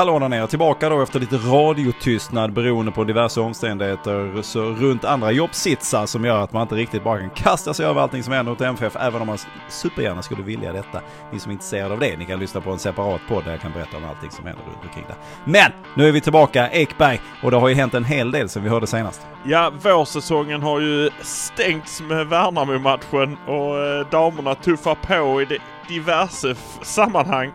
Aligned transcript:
hallå 0.00 0.18
där 0.18 0.28
nere, 0.28 0.46
tillbaka 0.46 0.88
då 0.88 1.02
efter 1.02 1.20
lite 1.20 1.36
radiotystnad 1.36 2.52
beroende 2.52 2.92
på 2.92 3.04
diverse 3.04 3.40
omständigheter 3.40 4.42
så 4.42 4.60
runt 4.60 5.04
andra 5.04 5.32
jobbsitsar 5.32 6.06
som 6.06 6.24
gör 6.24 6.44
att 6.44 6.52
man 6.52 6.62
inte 6.62 6.74
riktigt 6.74 7.04
bara 7.04 7.20
kan 7.20 7.30
kasta 7.30 7.74
sig 7.74 7.86
över 7.86 8.00
allting 8.00 8.22
som 8.22 8.32
händer 8.32 8.52
åt 8.52 8.60
MFF 8.60 8.96
även 8.96 9.20
om 9.20 9.26
man 9.26 9.38
supergärna 9.68 10.22
skulle 10.22 10.42
vilja 10.42 10.72
detta. 10.72 11.00
Ni 11.32 11.38
som 11.38 11.50
är 11.50 11.52
intresserade 11.52 11.94
av 11.94 12.00
det, 12.00 12.16
ni 12.16 12.24
kan 12.24 12.40
lyssna 12.40 12.60
på 12.60 12.70
en 12.70 12.78
separat 12.78 13.20
podd 13.28 13.44
där 13.44 13.50
jag 13.50 13.60
kan 13.60 13.72
berätta 13.72 13.96
om 13.96 14.04
allting 14.04 14.30
som 14.30 14.46
händer 14.46 14.62
runt 14.64 14.84
omkring 14.84 15.04
där. 15.08 15.16
Men 15.44 15.72
nu 15.94 16.08
är 16.08 16.12
vi 16.12 16.20
tillbaka, 16.20 16.70
Ekberg, 16.70 17.20
och 17.42 17.50
det 17.50 17.56
har 17.56 17.68
ju 17.68 17.74
hänt 17.74 17.94
en 17.94 18.04
hel 18.04 18.30
del 18.30 18.48
sen 18.48 18.62
vi 18.62 18.68
hörde 18.68 18.86
senast. 18.86 19.26
Ja, 19.44 19.72
vårsäsongen 19.82 20.62
har 20.62 20.80
ju 20.80 21.10
stängts 21.22 22.02
med 22.02 22.26
Värnamo-matchen 22.26 23.36
och 23.46 23.78
eh, 23.78 24.06
damerna 24.10 24.54
tuffar 24.54 24.94
på 24.94 25.42
i 25.42 25.58
diverse 25.88 26.54
sammanhang. 26.82 27.52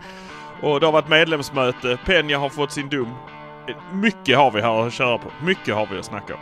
Och 0.62 0.80
det 0.80 0.86
har 0.86 0.94
varit 0.94 1.10
medlemsmöte. 1.10 1.98
Penja 2.06 2.40
har 2.40 2.50
fått 2.50 2.72
sin 2.72 2.90
dom. 2.90 3.16
Mycket 3.92 4.38
har 4.38 4.52
vi 4.52 4.62
här 4.62 4.88
att 4.88 4.94
köra 4.94 5.18
på. 5.18 5.30
Mycket 5.44 5.76
har 5.76 5.88
vi 5.92 6.00
att 6.00 6.06
snacka 6.06 6.34
om. 6.34 6.40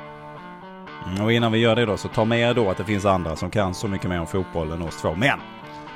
Mm, 1.12 1.24
och 1.26 1.32
innan 1.32 1.52
vi 1.52 1.58
gör 1.60 1.76
det 1.76 1.86
då 1.86 1.98
så 1.98 2.08
ta 2.08 2.26
med 2.26 2.40
er 2.40 2.54
då 2.54 2.70
att 2.70 2.78
det 2.78 2.84
finns 2.84 3.06
andra 3.06 3.36
som 3.36 3.50
kan 3.50 3.74
så 3.74 3.88
mycket 3.88 4.10
mer 4.10 4.20
om 4.20 4.28
fotboll 4.28 4.72
än 4.72 4.82
oss 4.82 5.02
två. 5.02 5.16
Men! 5.16 5.40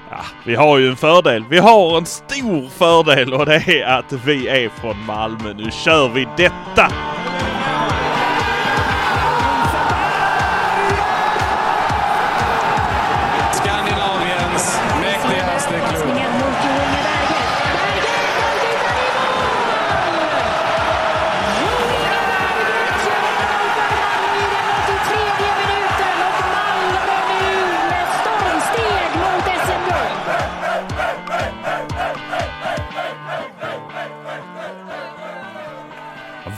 Ja, 0.09 0.19
vi 0.45 0.55
har 0.55 0.77
ju 0.77 0.89
en 0.89 0.95
fördel. 0.95 1.45
Vi 1.49 1.59
har 1.59 1.97
en 1.97 2.05
stor 2.05 2.69
fördel 2.69 3.33
och 3.33 3.45
det 3.45 3.81
är 3.81 3.85
att 3.85 4.13
vi 4.13 4.47
är 4.47 4.69
från 4.69 5.05
Malmö. 5.05 5.53
Nu 5.53 5.71
kör 5.71 6.09
vi 6.09 6.27
detta! 6.37 6.91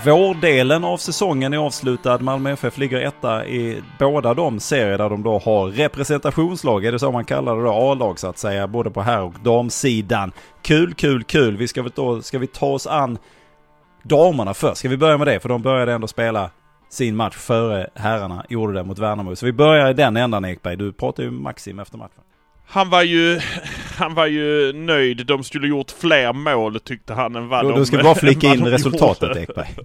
Vårdelen 0.06 0.84
av 0.84 0.98
säsongen 0.98 1.54
är 1.54 1.58
avslutad. 1.58 2.18
Malmö 2.18 2.52
FF 2.52 2.78
ligger 2.78 3.02
etta 3.02 3.46
i 3.46 3.82
båda 4.00 4.34
de 4.34 4.60
serier 4.60 4.98
där 4.98 5.10
de 5.10 5.24
då 5.24 5.40
har 5.40 5.68
representationslag. 5.68 6.86
Är 6.86 6.92
det 6.92 7.00
så 7.00 7.12
man 7.12 7.26
kallar 7.26 7.56
det 7.56 7.64
då? 7.64 7.72
A-lag 7.72 8.20
så 8.20 8.28
att 8.28 8.38
säga. 8.38 8.68
Både 8.68 8.92
på 8.92 9.02
herr 9.02 9.22
och 9.22 9.34
damsidan. 9.44 10.32
Kul, 10.62 10.94
kul, 10.94 11.24
kul. 11.24 11.58
Vi 11.58 11.68
ska, 11.68 11.82
väl 11.82 11.92
då, 11.96 12.22
ska 12.22 12.40
vi 12.40 12.48
ta 12.48 12.66
oss 12.66 12.88
an 12.88 13.18
damerna 14.04 14.54
först? 14.54 14.78
Ska 14.78 14.90
vi 14.90 14.98
börja 14.98 15.18
med 15.18 15.28
det? 15.28 15.40
För 15.40 15.50
de 15.50 15.62
började 15.62 15.94
ändå 15.94 16.08
spela 16.08 16.50
sin 16.90 17.16
match 17.16 17.36
före 17.36 17.90
herrarna 17.96 18.46
gjorde 18.50 18.74
det 18.74 18.84
mot 18.84 19.00
Värnamo. 19.00 19.36
Så 19.36 19.46
vi 19.46 19.54
börjar 19.54 19.90
i 19.90 19.94
den 19.94 20.18
ändan 20.18 20.46
Ekberg. 20.46 20.76
Du 20.76 20.92
pratar 20.92 21.24
ju 21.24 21.32
Maxim 21.32 21.80
efter 21.80 21.98
matchen. 21.98 22.22
Han 22.68 22.90
var 22.90 23.04
ju, 23.04 23.40
han 24.00 24.14
var 24.14 24.26
ju 24.26 24.74
nöjd. 24.74 25.26
De 25.26 25.44
skulle 25.44 25.68
gjort 25.68 25.92
fler 25.92 26.34
mål 26.34 26.80
tyckte 26.80 27.14
han 27.14 27.36
än 27.36 27.48
vad 27.48 27.64
jo, 27.64 27.70
de 27.70 27.80
Du 27.80 27.86
ska 27.86 28.04
bara 28.04 28.16
flika 28.16 28.48
in 28.48 28.66
resultatet 28.66 29.38
Ekberg. 29.38 29.76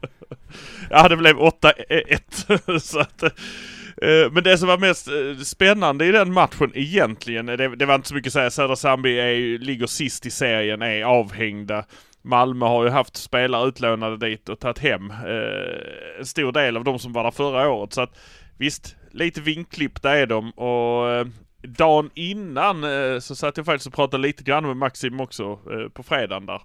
ja, 0.90 1.08
det 1.08 1.16
blev 1.16 1.36
8-1. 1.36 2.78
så 2.78 3.00
att, 3.00 3.22
eh, 3.22 4.32
men 4.32 4.42
det 4.44 4.58
som 4.58 4.68
var 4.68 4.78
mest 4.78 5.08
eh, 5.08 5.42
spännande 5.44 6.06
i 6.06 6.12
den 6.12 6.32
matchen 6.32 6.72
egentligen, 6.74 7.46
det, 7.46 7.76
det 7.76 7.86
var 7.86 7.94
inte 7.94 8.08
så 8.08 8.14
mycket 8.14 8.28
att 8.28 8.32
säga. 8.32 8.50
Södra 8.50 8.76
Sandby 8.76 9.58
ligger 9.58 9.86
sist 9.86 10.26
i 10.26 10.30
serien, 10.30 10.82
är 10.82 11.02
avhängda. 11.02 11.84
Malmö 12.22 12.66
har 12.66 12.84
ju 12.84 12.90
haft 12.90 13.16
spelare 13.16 13.68
utlånade 13.68 14.28
dit 14.28 14.48
och 14.48 14.60
tagit 14.60 14.78
hem 14.78 15.10
eh, 15.10 16.18
en 16.18 16.26
stor 16.26 16.52
del 16.52 16.76
av 16.76 16.84
de 16.84 16.98
som 16.98 17.12
var 17.12 17.24
där 17.24 17.30
förra 17.30 17.70
året. 17.70 17.92
Så 17.92 18.00
att 18.00 18.18
visst, 18.58 18.96
lite 19.10 19.40
vinklippta 19.40 20.16
är 20.16 20.26
de 20.26 20.50
och 20.50 21.10
eh, 21.10 21.26
dagen 21.62 22.10
innan 22.14 22.84
eh, 22.84 23.18
så 23.18 23.34
satt 23.34 23.56
jag 23.56 23.66
faktiskt 23.66 23.86
och 23.86 23.94
pratade 23.94 24.22
lite 24.22 24.42
grann 24.42 24.66
med 24.66 24.76
Maxim 24.76 25.20
också 25.20 25.58
eh, 25.70 25.88
på 25.88 26.02
fredagen 26.02 26.46
där. 26.46 26.60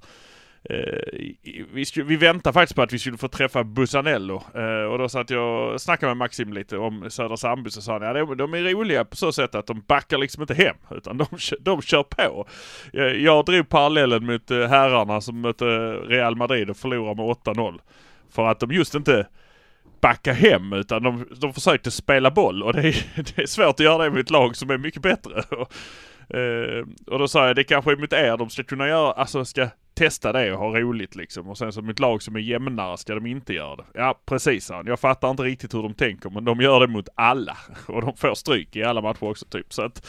Eh, 0.70 1.20
vi, 1.74 1.86
skulle, 1.86 2.06
vi 2.06 2.16
väntade 2.16 2.54
faktiskt 2.54 2.76
på 2.76 2.82
att 2.82 2.94
vi 2.94 3.00
skulle 3.00 3.18
få 3.18 3.28
träffa 3.28 3.64
Busanello 3.64 4.44
eh, 4.56 4.92
och 4.92 4.98
då 4.98 5.10
satt 5.10 5.30
jag 5.30 5.74
och 5.74 5.82
snackade 5.82 6.10
med 6.10 6.18
Maxim 6.18 6.54
lite 6.54 6.78
om 6.78 7.10
Södra 7.10 7.38
Sandby 7.38 7.70
så 7.70 7.82
sa 7.82 7.94
han 7.94 8.02
ja 8.02 8.14
de, 8.14 8.38
de 8.38 8.54
är 8.54 8.64
roliga 8.64 9.06
på 9.06 9.16
så 9.16 9.32
sätt 9.32 9.56
att 9.56 9.68
de 9.68 9.82
backar 9.88 10.18
liksom 10.18 10.42
inte 10.42 10.54
hem 10.54 10.76
utan 10.92 11.18
de, 11.18 11.26
de 11.60 11.82
kör 11.82 12.04
på. 12.04 12.48
Jag, 12.94 13.20
jag 13.20 13.46
drog 13.46 13.70
parallellen 13.70 14.26
mot 14.26 14.52
eh, 14.52 14.68
herrarna 14.68 15.22
som 15.22 15.42
mötte 15.42 15.66
Real 15.94 16.36
Madrid 16.36 16.70
och 16.70 16.78
förlorade 16.78 17.16
med 17.16 17.26
8-0. 17.26 17.80
För 18.30 18.46
att 18.46 18.60
de 18.60 18.72
just 18.72 18.96
inte 18.96 19.28
backa 20.02 20.34
hem 20.34 20.74
utan 20.74 21.04
de, 21.04 21.26
de 21.42 21.54
försökte 21.54 21.92
spela 21.92 22.32
boll 22.32 22.64
och 22.64 22.74
det 22.74 22.88
är, 22.88 23.06
det 23.36 23.42
är 23.42 23.46
svårt 23.46 23.68
att 23.68 23.80
göra 23.80 24.04
det 24.04 24.12
med 24.12 24.20
ett 24.20 24.30
lag 24.30 24.56
som 24.56 24.70
är 24.70 24.78
mycket 24.78 25.02
bättre. 25.02 25.44
Och, 25.56 26.36
eh, 26.38 26.86
och 27.08 27.20
då 27.20 27.28
sa 27.28 27.48
jag 27.48 27.56
det 27.56 27.64
kanske 27.64 27.92
är 27.92 27.98
mot 27.98 28.14
er 28.14 28.38
de 28.38 28.50
ska 28.50 28.64
kunna 28.64 28.88
göra, 28.88 29.12
alltså 29.12 29.46
ska 29.46 29.70
testa 29.94 30.32
det 30.32 30.54
och 30.54 30.60
ha 30.60 30.80
roligt 30.80 31.16
liksom. 31.16 31.50
Och 31.50 31.58
sen 31.58 31.72
som 31.72 31.90
ett 31.90 32.00
lag 32.00 32.22
som 32.22 32.36
är 32.36 32.40
jämnare 32.40 32.98
ska 32.98 33.16
de 33.16 33.26
inte 33.26 33.54
göra 33.54 33.76
det. 33.76 33.84
Ja 33.94 34.20
precis 34.26 34.70
han. 34.70 34.88
Jag 34.88 35.00
fattar 35.00 35.32
inte 35.32 35.44
riktigt 35.44 35.74
hur 35.74 35.84
de 35.84 35.94
tänker 35.94 36.30
men 36.30 36.46
de 36.46 36.62
gör 36.62 36.80
det 36.80 36.88
mot 36.88 37.10
alla. 37.16 37.58
Och 37.88 38.02
de 38.02 38.18
får 38.18 38.36
stryk 38.36 38.76
i 38.76 38.84
alla 38.84 39.02
matcher 39.02 39.24
också 39.24 39.46
typ. 39.46 39.74
Så 39.74 39.82
att, 39.82 40.08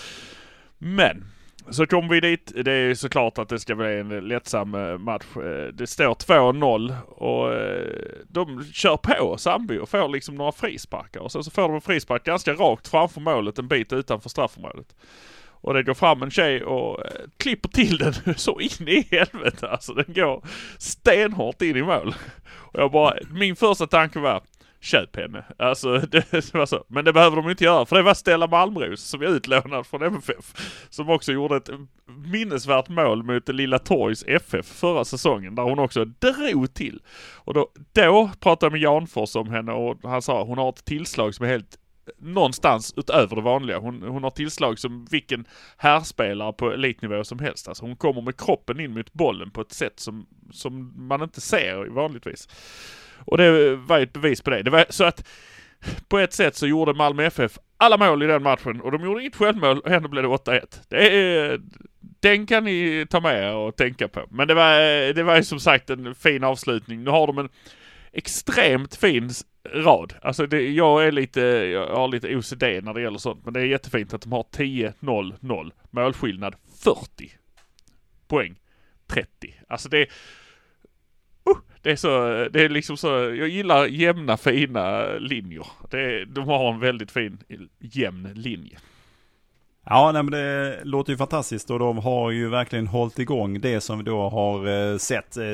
men 0.78 1.24
så 1.70 1.86
kommer 1.86 2.08
vi 2.08 2.20
dit. 2.20 2.52
Det 2.64 2.72
är 2.72 2.94
såklart 2.94 3.38
att 3.38 3.48
det 3.48 3.58
ska 3.58 3.74
bli 3.74 3.98
en 3.98 4.08
lättsam 4.08 4.74
eh, 4.74 4.98
match. 4.98 5.36
Eh, 5.36 5.72
det 5.72 5.86
står 5.86 6.14
2-0 6.14 6.94
och 7.06 7.54
eh, 7.54 7.86
de 8.28 8.64
kör 8.72 8.96
på 8.96 9.36
Sandby 9.38 9.78
och 9.78 9.88
får 9.88 10.08
liksom 10.08 10.34
några 10.34 10.52
frisparkar. 10.52 11.20
Och 11.20 11.32
sen 11.32 11.44
så 11.44 11.50
får 11.50 11.62
de 11.62 11.74
en 11.74 11.80
frispark 11.80 12.24
ganska 12.24 12.52
rakt 12.52 12.88
framför 12.88 13.20
målet 13.20 13.58
en 13.58 13.68
bit 13.68 13.92
utanför 13.92 14.28
straffområdet. 14.28 14.94
Och 15.60 15.74
det 15.74 15.82
går 15.82 15.94
fram 15.94 16.22
en 16.22 16.30
tjej 16.30 16.64
och 16.64 17.02
klipper 17.36 17.68
till 17.68 17.98
den 17.98 18.14
så 18.36 18.60
in 18.60 18.88
i 18.88 19.08
helvete 19.10 19.68
alltså. 19.68 19.94
Den 19.94 20.14
går 20.14 20.44
stenhårt 20.78 21.62
in 21.62 21.76
i 21.76 21.82
mål. 21.82 22.14
Och 22.54 22.80
jag 22.80 22.90
bara, 22.92 23.14
min 23.30 23.56
första 23.56 23.86
tanke 23.86 24.18
var 24.18 24.42
köp 24.80 25.16
henne. 25.16 25.44
Alltså 25.58 25.98
det 26.10 26.54
var 26.54 26.66
så. 26.66 26.84
Men 26.88 27.04
det 27.04 27.12
behöver 27.12 27.36
de 27.36 27.50
inte 27.50 27.64
göra 27.64 27.86
för 27.86 27.96
det 27.96 28.02
var 28.02 28.14
Stella 28.14 28.46
Malmros 28.46 29.00
som 29.00 29.22
är 29.22 29.26
utlånad 29.26 29.86
från 29.86 30.02
MFF. 30.02 30.54
Som 30.90 31.10
också 31.10 31.32
gjorde 31.32 31.56
ett 31.56 31.70
minnesvärt 32.06 32.88
mål 32.88 33.22
mot 33.22 33.48
Lilla 33.48 33.78
Torgs 33.78 34.24
FF 34.26 34.66
förra 34.66 35.04
säsongen 35.04 35.54
där 35.54 35.62
hon 35.62 35.78
också 35.78 36.04
drog 36.04 36.74
till. 36.74 37.02
Och 37.34 37.54
då, 37.54 37.68
då 37.92 38.30
pratade 38.40 38.66
jag 38.66 38.72
med 38.72 38.80
Janfors 38.80 39.36
om 39.36 39.50
henne 39.50 39.72
och 39.72 39.98
han 40.02 40.22
sa 40.22 40.40
att 40.40 40.48
hon 40.48 40.58
har 40.58 40.68
ett 40.68 40.84
tillslag 40.84 41.34
som 41.34 41.46
är 41.46 41.50
helt 41.50 41.78
någonstans 42.18 42.94
utöver 42.96 43.36
det 43.36 43.42
vanliga. 43.42 43.78
Hon, 43.78 44.02
hon 44.02 44.22
har 44.22 44.30
tillslag 44.30 44.78
som 44.78 45.06
vilken 45.10 45.44
härspelare 45.76 46.52
på 46.52 46.72
elitnivå 46.72 47.24
som 47.24 47.38
helst. 47.38 47.68
Alltså 47.68 47.84
hon 47.84 47.96
kommer 47.96 48.22
med 48.22 48.36
kroppen 48.36 48.80
in 48.80 48.94
mot 48.94 49.12
bollen 49.12 49.50
på 49.50 49.60
ett 49.60 49.72
sätt 49.72 50.00
som, 50.00 50.26
som 50.52 50.92
man 50.96 51.22
inte 51.22 51.40
ser 51.40 51.86
vanligtvis. 51.86 52.48
Och 53.18 53.38
det 53.38 53.76
var 53.76 53.98
ju 53.98 54.02
ett 54.02 54.12
bevis 54.12 54.40
på 54.40 54.50
det. 54.50 54.62
det 54.62 54.70
var, 54.70 54.84
så 54.88 55.04
att 55.04 55.28
på 56.08 56.18
ett 56.18 56.32
sätt 56.32 56.56
så 56.56 56.66
gjorde 56.66 56.94
Malmö 56.94 57.24
FF 57.24 57.58
alla 57.76 57.96
mål 57.96 58.22
i 58.22 58.26
den 58.26 58.42
matchen 58.42 58.80
och 58.80 58.92
de 58.92 59.04
gjorde 59.04 59.20
inget 59.20 59.36
självmål 59.36 59.78
och 59.78 59.90
ändå 59.90 60.08
blev 60.08 60.22
det 60.22 60.28
8-1. 60.28 60.80
Det 60.88 61.16
är, 61.16 61.60
den 62.20 62.46
kan 62.46 62.64
ni 62.64 63.06
ta 63.10 63.20
med 63.20 63.42
er 63.42 63.54
och 63.54 63.76
tänka 63.76 64.08
på. 64.08 64.26
Men 64.30 64.48
det 64.48 64.54
var, 64.54 64.78
det 65.12 65.22
var 65.22 65.36
ju 65.36 65.42
som 65.42 65.60
sagt 65.60 65.90
en 65.90 66.14
fin 66.14 66.44
avslutning. 66.44 67.04
Nu 67.04 67.10
har 67.10 67.26
de 67.26 67.38
en 67.38 67.48
extremt 68.12 68.96
fin 68.96 69.30
rad. 69.72 70.14
Alltså 70.22 70.46
det, 70.46 70.70
jag 70.70 71.06
är 71.06 71.12
lite, 71.12 71.40
jag 71.40 71.96
har 71.96 72.08
lite 72.08 72.36
OCD 72.36 72.62
när 72.62 72.94
det 72.94 73.02
gäller 73.02 73.18
sånt. 73.18 73.44
Men 73.44 73.54
det 73.54 73.60
är 73.60 73.64
jättefint 73.64 74.14
att 74.14 74.22
de 74.22 74.32
har 74.32 74.42
10-0-0. 74.42 75.72
Målskillnad 75.90 76.54
40. 76.82 77.30
Poäng 78.28 78.56
30. 79.06 79.54
Alltså 79.68 79.88
det 79.88 80.06
Uh, 81.48 81.56
det 81.82 81.90
är 81.90 81.96
så, 81.96 82.08
det 82.52 82.64
är 82.64 82.68
liksom 82.68 82.96
så, 82.96 83.08
jag 83.08 83.48
gillar 83.48 83.86
jämna 83.86 84.36
fina 84.36 85.06
linjer. 85.18 85.66
Det, 85.90 86.24
de 86.24 86.48
har 86.48 86.72
en 86.72 86.80
väldigt 86.80 87.10
fin 87.10 87.38
jämn 87.80 88.28
linje. 88.34 88.78
Ja, 89.88 90.12
nej, 90.12 90.22
men 90.22 90.32
det 90.32 90.80
låter 90.84 91.12
ju 91.12 91.16
fantastiskt 91.16 91.70
och 91.70 91.78
de 91.78 91.98
har 91.98 92.30
ju 92.30 92.48
verkligen 92.48 92.86
hållit 92.86 93.18
igång 93.18 93.60
det 93.60 93.80
som 93.80 93.98
vi 93.98 94.04
då 94.04 94.28
har 94.28 94.68
eh, 94.68 94.98
sett 94.98 95.36
eh, 95.36 95.44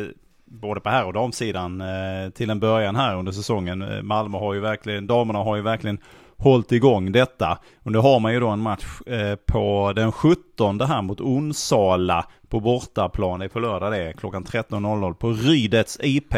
både 0.44 0.80
på 0.80 0.88
här 0.88 1.04
och 1.04 1.12
damsidan 1.12 1.80
eh, 1.80 2.30
till 2.30 2.50
en 2.50 2.60
början 2.60 2.96
här 2.96 3.16
under 3.16 3.32
säsongen. 3.32 4.06
Malmö 4.06 4.38
har 4.38 4.54
ju 4.54 4.60
verkligen, 4.60 5.06
damerna 5.06 5.38
har 5.38 5.56
ju 5.56 5.62
verkligen 5.62 5.98
hållit 6.42 6.72
igång 6.72 7.12
detta. 7.12 7.58
Och 7.82 7.92
nu 7.92 7.98
har 7.98 8.20
man 8.20 8.32
ju 8.32 8.40
då 8.40 8.48
en 8.48 8.60
match 8.60 8.84
eh, 9.06 9.34
på 9.34 9.92
den 9.96 10.12
17 10.12 10.80
här 10.80 11.02
mot 11.02 11.20
Onsala 11.20 12.26
på 12.48 12.60
bortaplan. 12.60 13.38
Det 13.38 13.46
är 13.46 13.48
på 13.48 13.60
lördag 13.60 13.92
det 13.92 14.02
är 14.02 14.12
klockan 14.12 14.44
13.00 14.44 15.14
på 15.14 15.30
Rydets 15.32 15.98
IP. 16.02 16.34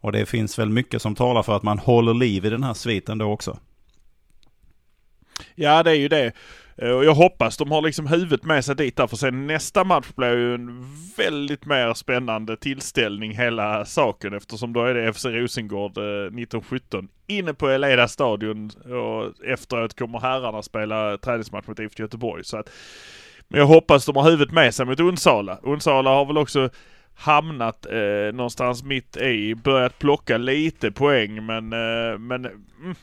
Och 0.00 0.12
det 0.12 0.26
finns 0.26 0.58
väl 0.58 0.68
mycket 0.68 1.02
som 1.02 1.14
talar 1.14 1.42
för 1.42 1.56
att 1.56 1.62
man 1.62 1.78
håller 1.78 2.14
liv 2.14 2.46
i 2.46 2.50
den 2.50 2.64
här 2.64 2.74
sviten 2.74 3.18
då 3.18 3.32
också. 3.32 3.58
Ja 5.54 5.82
det 5.82 5.90
är 5.90 5.94
ju 5.94 6.08
det. 6.08 6.32
Eh, 6.82 6.90
och 6.90 7.04
jag 7.04 7.14
hoppas 7.14 7.56
de 7.56 7.70
har 7.70 7.82
liksom 7.82 8.06
huvudet 8.06 8.44
med 8.44 8.64
sig 8.64 8.76
dit 8.76 8.96
där 8.96 9.06
för 9.06 9.16
sen 9.16 9.46
nästa 9.46 9.84
match 9.84 10.08
blir 10.16 10.36
ju 10.36 10.54
en 10.54 10.84
väldigt 11.16 11.66
mer 11.66 11.94
spännande 11.94 12.56
tillställning 12.56 13.32
hela 13.32 13.84
saken 13.84 14.34
eftersom 14.34 14.72
då 14.72 14.84
är 14.84 14.94
det 14.94 15.12
FC 15.12 15.24
Rosengård 15.24 15.98
eh, 15.98 16.04
1917 16.04 17.08
inne 17.26 17.54
på 17.54 17.68
Eleda 17.68 18.08
stadion 18.08 18.70
och 18.84 19.44
efteråt 19.46 19.98
kommer 19.98 20.20
herrarna 20.20 20.62
spela 20.62 21.18
träningsmatch 21.18 21.66
mot 21.66 21.78
IFK 21.78 22.02
Göteborg. 22.02 22.44
Så 22.44 22.56
att, 22.56 22.70
men 23.48 23.60
jag 23.60 23.66
hoppas 23.66 24.06
de 24.06 24.16
har 24.16 24.30
huvudet 24.30 24.54
med 24.54 24.74
sig 24.74 24.86
mot 24.86 25.00
Onsala. 25.00 25.58
Onsala 25.62 26.10
har 26.10 26.24
väl 26.26 26.38
också 26.38 26.70
hamnat 27.14 27.86
eh, 27.86 28.34
någonstans 28.34 28.84
mitt 28.84 29.16
i, 29.16 29.54
börjat 29.54 29.98
plocka 29.98 30.38
lite 30.38 30.90
poäng 30.90 31.46
men, 31.46 31.72
eh, 31.72 32.18
men 32.18 32.44
mm, 32.44 32.94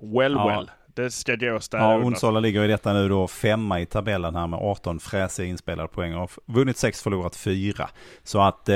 well 0.00 0.32
Ja. 0.32 0.48
well. 0.48 0.70
Det 1.00 1.10
ska 1.10 1.36
gå 1.36 1.60
städa 1.60 1.82
Ja. 1.82 1.96
Onsala 1.96 2.40
ligger 2.40 2.64
i 2.64 2.68
detta 2.68 2.92
nu 2.92 3.08
då 3.08 3.28
femma 3.28 3.80
i 3.80 3.86
tabellen 3.86 4.34
här 4.34 4.46
med 4.46 4.58
18 4.62 5.00
fräsiga 5.00 5.46
inspelade 5.46 5.88
poäng 5.88 6.14
och 6.14 6.30
vunnit 6.46 6.76
6, 6.76 7.02
förlorat 7.02 7.36
4. 7.36 7.88
Så 8.22 8.40
att 8.40 8.68
eh, 8.68 8.74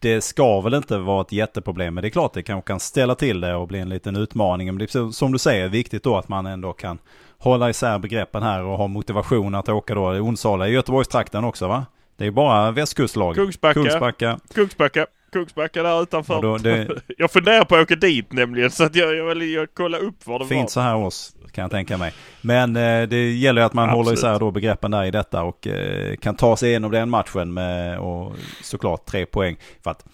det 0.00 0.24
ska 0.24 0.60
väl 0.60 0.74
inte 0.74 0.98
vara 0.98 1.20
ett 1.20 1.32
jätteproblem, 1.32 1.94
men 1.94 2.02
det 2.02 2.08
är 2.08 2.10
klart 2.10 2.34
det 2.34 2.42
kanske 2.42 2.66
kan 2.66 2.80
ställa 2.80 3.14
till 3.14 3.40
det 3.40 3.54
och 3.54 3.68
bli 3.68 3.78
en 3.78 3.88
liten 3.88 4.16
utmaning. 4.16 4.66
Men 4.66 4.78
det 4.78 4.94
är 4.94 5.10
som 5.10 5.32
du 5.32 5.38
säger, 5.38 5.68
viktigt 5.68 6.02
då 6.02 6.16
att 6.16 6.28
man 6.28 6.46
ändå 6.46 6.72
kan 6.72 6.98
hålla 7.38 7.70
isär 7.70 7.98
begreppen 7.98 8.42
här 8.42 8.62
och 8.62 8.78
ha 8.78 8.86
motivation 8.86 9.54
att 9.54 9.68
åka 9.68 9.94
då. 9.94 10.02
Onsala 10.02 10.68
i 10.68 10.72
Göteborgstrakten 10.72 11.44
också 11.44 11.68
va? 11.68 11.86
Det 12.16 12.26
är 12.26 12.30
bara 12.30 12.70
västkustlag. 12.70 13.34
Kungsbacka. 13.34 13.74
Kungsbacka. 13.74 14.38
Kungsbacka. 14.54 15.06
Kungsbacka 15.32 15.82
där 15.82 16.02
utanför. 16.02 16.42
Då, 16.42 16.58
det 16.58 16.88
Jag 17.18 17.30
funderar 17.30 17.64
på 17.64 17.76
att 17.76 17.82
åka 17.82 17.96
dit 17.96 18.32
nämligen 18.32 18.70
så 18.70 18.84
att 18.84 18.94
jag, 18.94 19.16
jag 19.16 19.24
vill 19.34 19.52
jag 19.52 19.68
kolla 19.74 19.98
upp 19.98 20.26
var 20.26 20.38
det 20.38 20.44
var. 20.44 20.48
fint 20.48 20.70
så 20.70 20.80
här 20.80 20.96
års 20.96 21.30
kan 21.52 21.62
jag 21.62 21.70
tänka 21.70 21.96
mig. 21.98 22.12
Men 22.40 22.76
eh, 22.76 23.08
det 23.08 23.32
gäller 23.32 23.62
ju 23.62 23.66
att 23.66 23.72
man 23.72 23.88
Absolut. 23.88 24.04
håller 24.06 24.18
isär 24.18 24.38
då 24.38 24.50
begreppen 24.50 24.90
där 24.90 25.04
i 25.04 25.10
detta 25.10 25.42
och 25.42 25.66
eh, 25.66 26.16
kan 26.16 26.36
ta 26.36 26.56
sig 26.56 26.68
igenom 26.68 26.90
den 26.90 27.10
matchen 27.10 27.54
med 27.54 27.98
och 27.98 28.32
såklart 28.62 29.06
tre 29.06 29.26
poäng. 29.26 29.56
För 29.82 29.90
att 29.90 30.04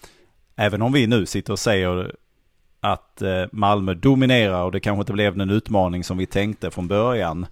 även 0.55 0.81
om 0.81 0.93
vi 0.93 1.07
nu 1.07 1.25
sitter 1.25 1.53
och 1.53 1.59
säger 1.59 2.15
att 2.81 3.21
eh, 3.21 3.45
Malmö 3.51 3.93
dominerar 3.93 4.63
och 4.63 4.71
det 4.71 4.79
kanske 4.79 4.99
inte 4.99 5.13
blev 5.13 5.37
den 5.37 5.49
utmaning 5.49 6.03
som 6.03 6.17
vi 6.17 6.25
tänkte 6.25 6.71
från 6.71 6.87
början. 6.87 7.45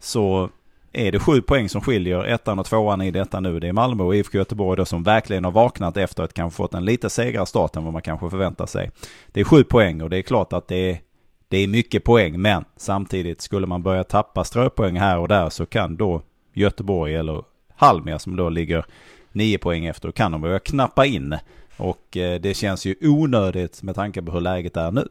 Så 0.00 0.50
är 0.92 1.12
det 1.12 1.18
sju 1.18 1.42
poäng 1.42 1.68
som 1.68 1.80
skiljer 1.80 2.24
ettan 2.24 2.58
och 2.58 2.66
tvåan 2.66 3.02
i 3.02 3.10
detta 3.10 3.40
nu. 3.40 3.60
Det 3.60 3.68
är 3.68 3.72
Malmö 3.72 4.04
och 4.04 4.16
IFK 4.16 4.38
Göteborg 4.38 4.76
då 4.76 4.84
som 4.84 5.02
verkligen 5.02 5.44
har 5.44 5.52
vaknat 5.52 5.96
efter 5.96 6.22
att 6.22 6.34
kanske 6.34 6.56
fått 6.56 6.74
en 6.74 6.84
lite 6.84 7.10
segrare 7.10 7.46
start 7.46 7.76
än 7.76 7.84
vad 7.84 7.92
man 7.92 8.02
kanske 8.02 8.30
förväntar 8.30 8.66
sig. 8.66 8.90
Det 9.26 9.40
är 9.40 9.44
sju 9.44 9.64
poäng 9.64 10.02
och 10.02 10.10
det 10.10 10.18
är 10.18 10.22
klart 10.22 10.52
att 10.52 10.68
det 10.68 10.90
är, 10.90 11.00
det 11.48 11.58
är 11.58 11.68
mycket 11.68 12.04
poäng. 12.04 12.40
Men 12.40 12.64
samtidigt 12.76 13.40
skulle 13.40 13.66
man 13.66 13.82
börja 13.82 14.04
tappa 14.04 14.44
ströpoäng 14.44 14.96
här 14.96 15.18
och 15.18 15.28
där 15.28 15.48
så 15.48 15.66
kan 15.66 15.96
då 15.96 16.22
Göteborg 16.52 17.14
eller 17.14 17.42
Halmia 17.76 18.18
som 18.18 18.36
då 18.36 18.48
ligger 18.48 18.84
nio 19.32 19.58
poäng 19.58 19.86
efter, 19.86 20.12
kan 20.12 20.32
de 20.32 20.40
börja 20.40 20.58
knappa 20.58 21.06
in. 21.06 21.36
Och 21.76 22.16
eh, 22.16 22.40
det 22.40 22.54
känns 22.54 22.86
ju 22.86 22.94
onödigt 23.00 23.82
med 23.82 23.94
tanke 23.94 24.22
på 24.22 24.32
hur 24.32 24.40
läget 24.40 24.76
är 24.76 24.90
nu. 24.90 25.08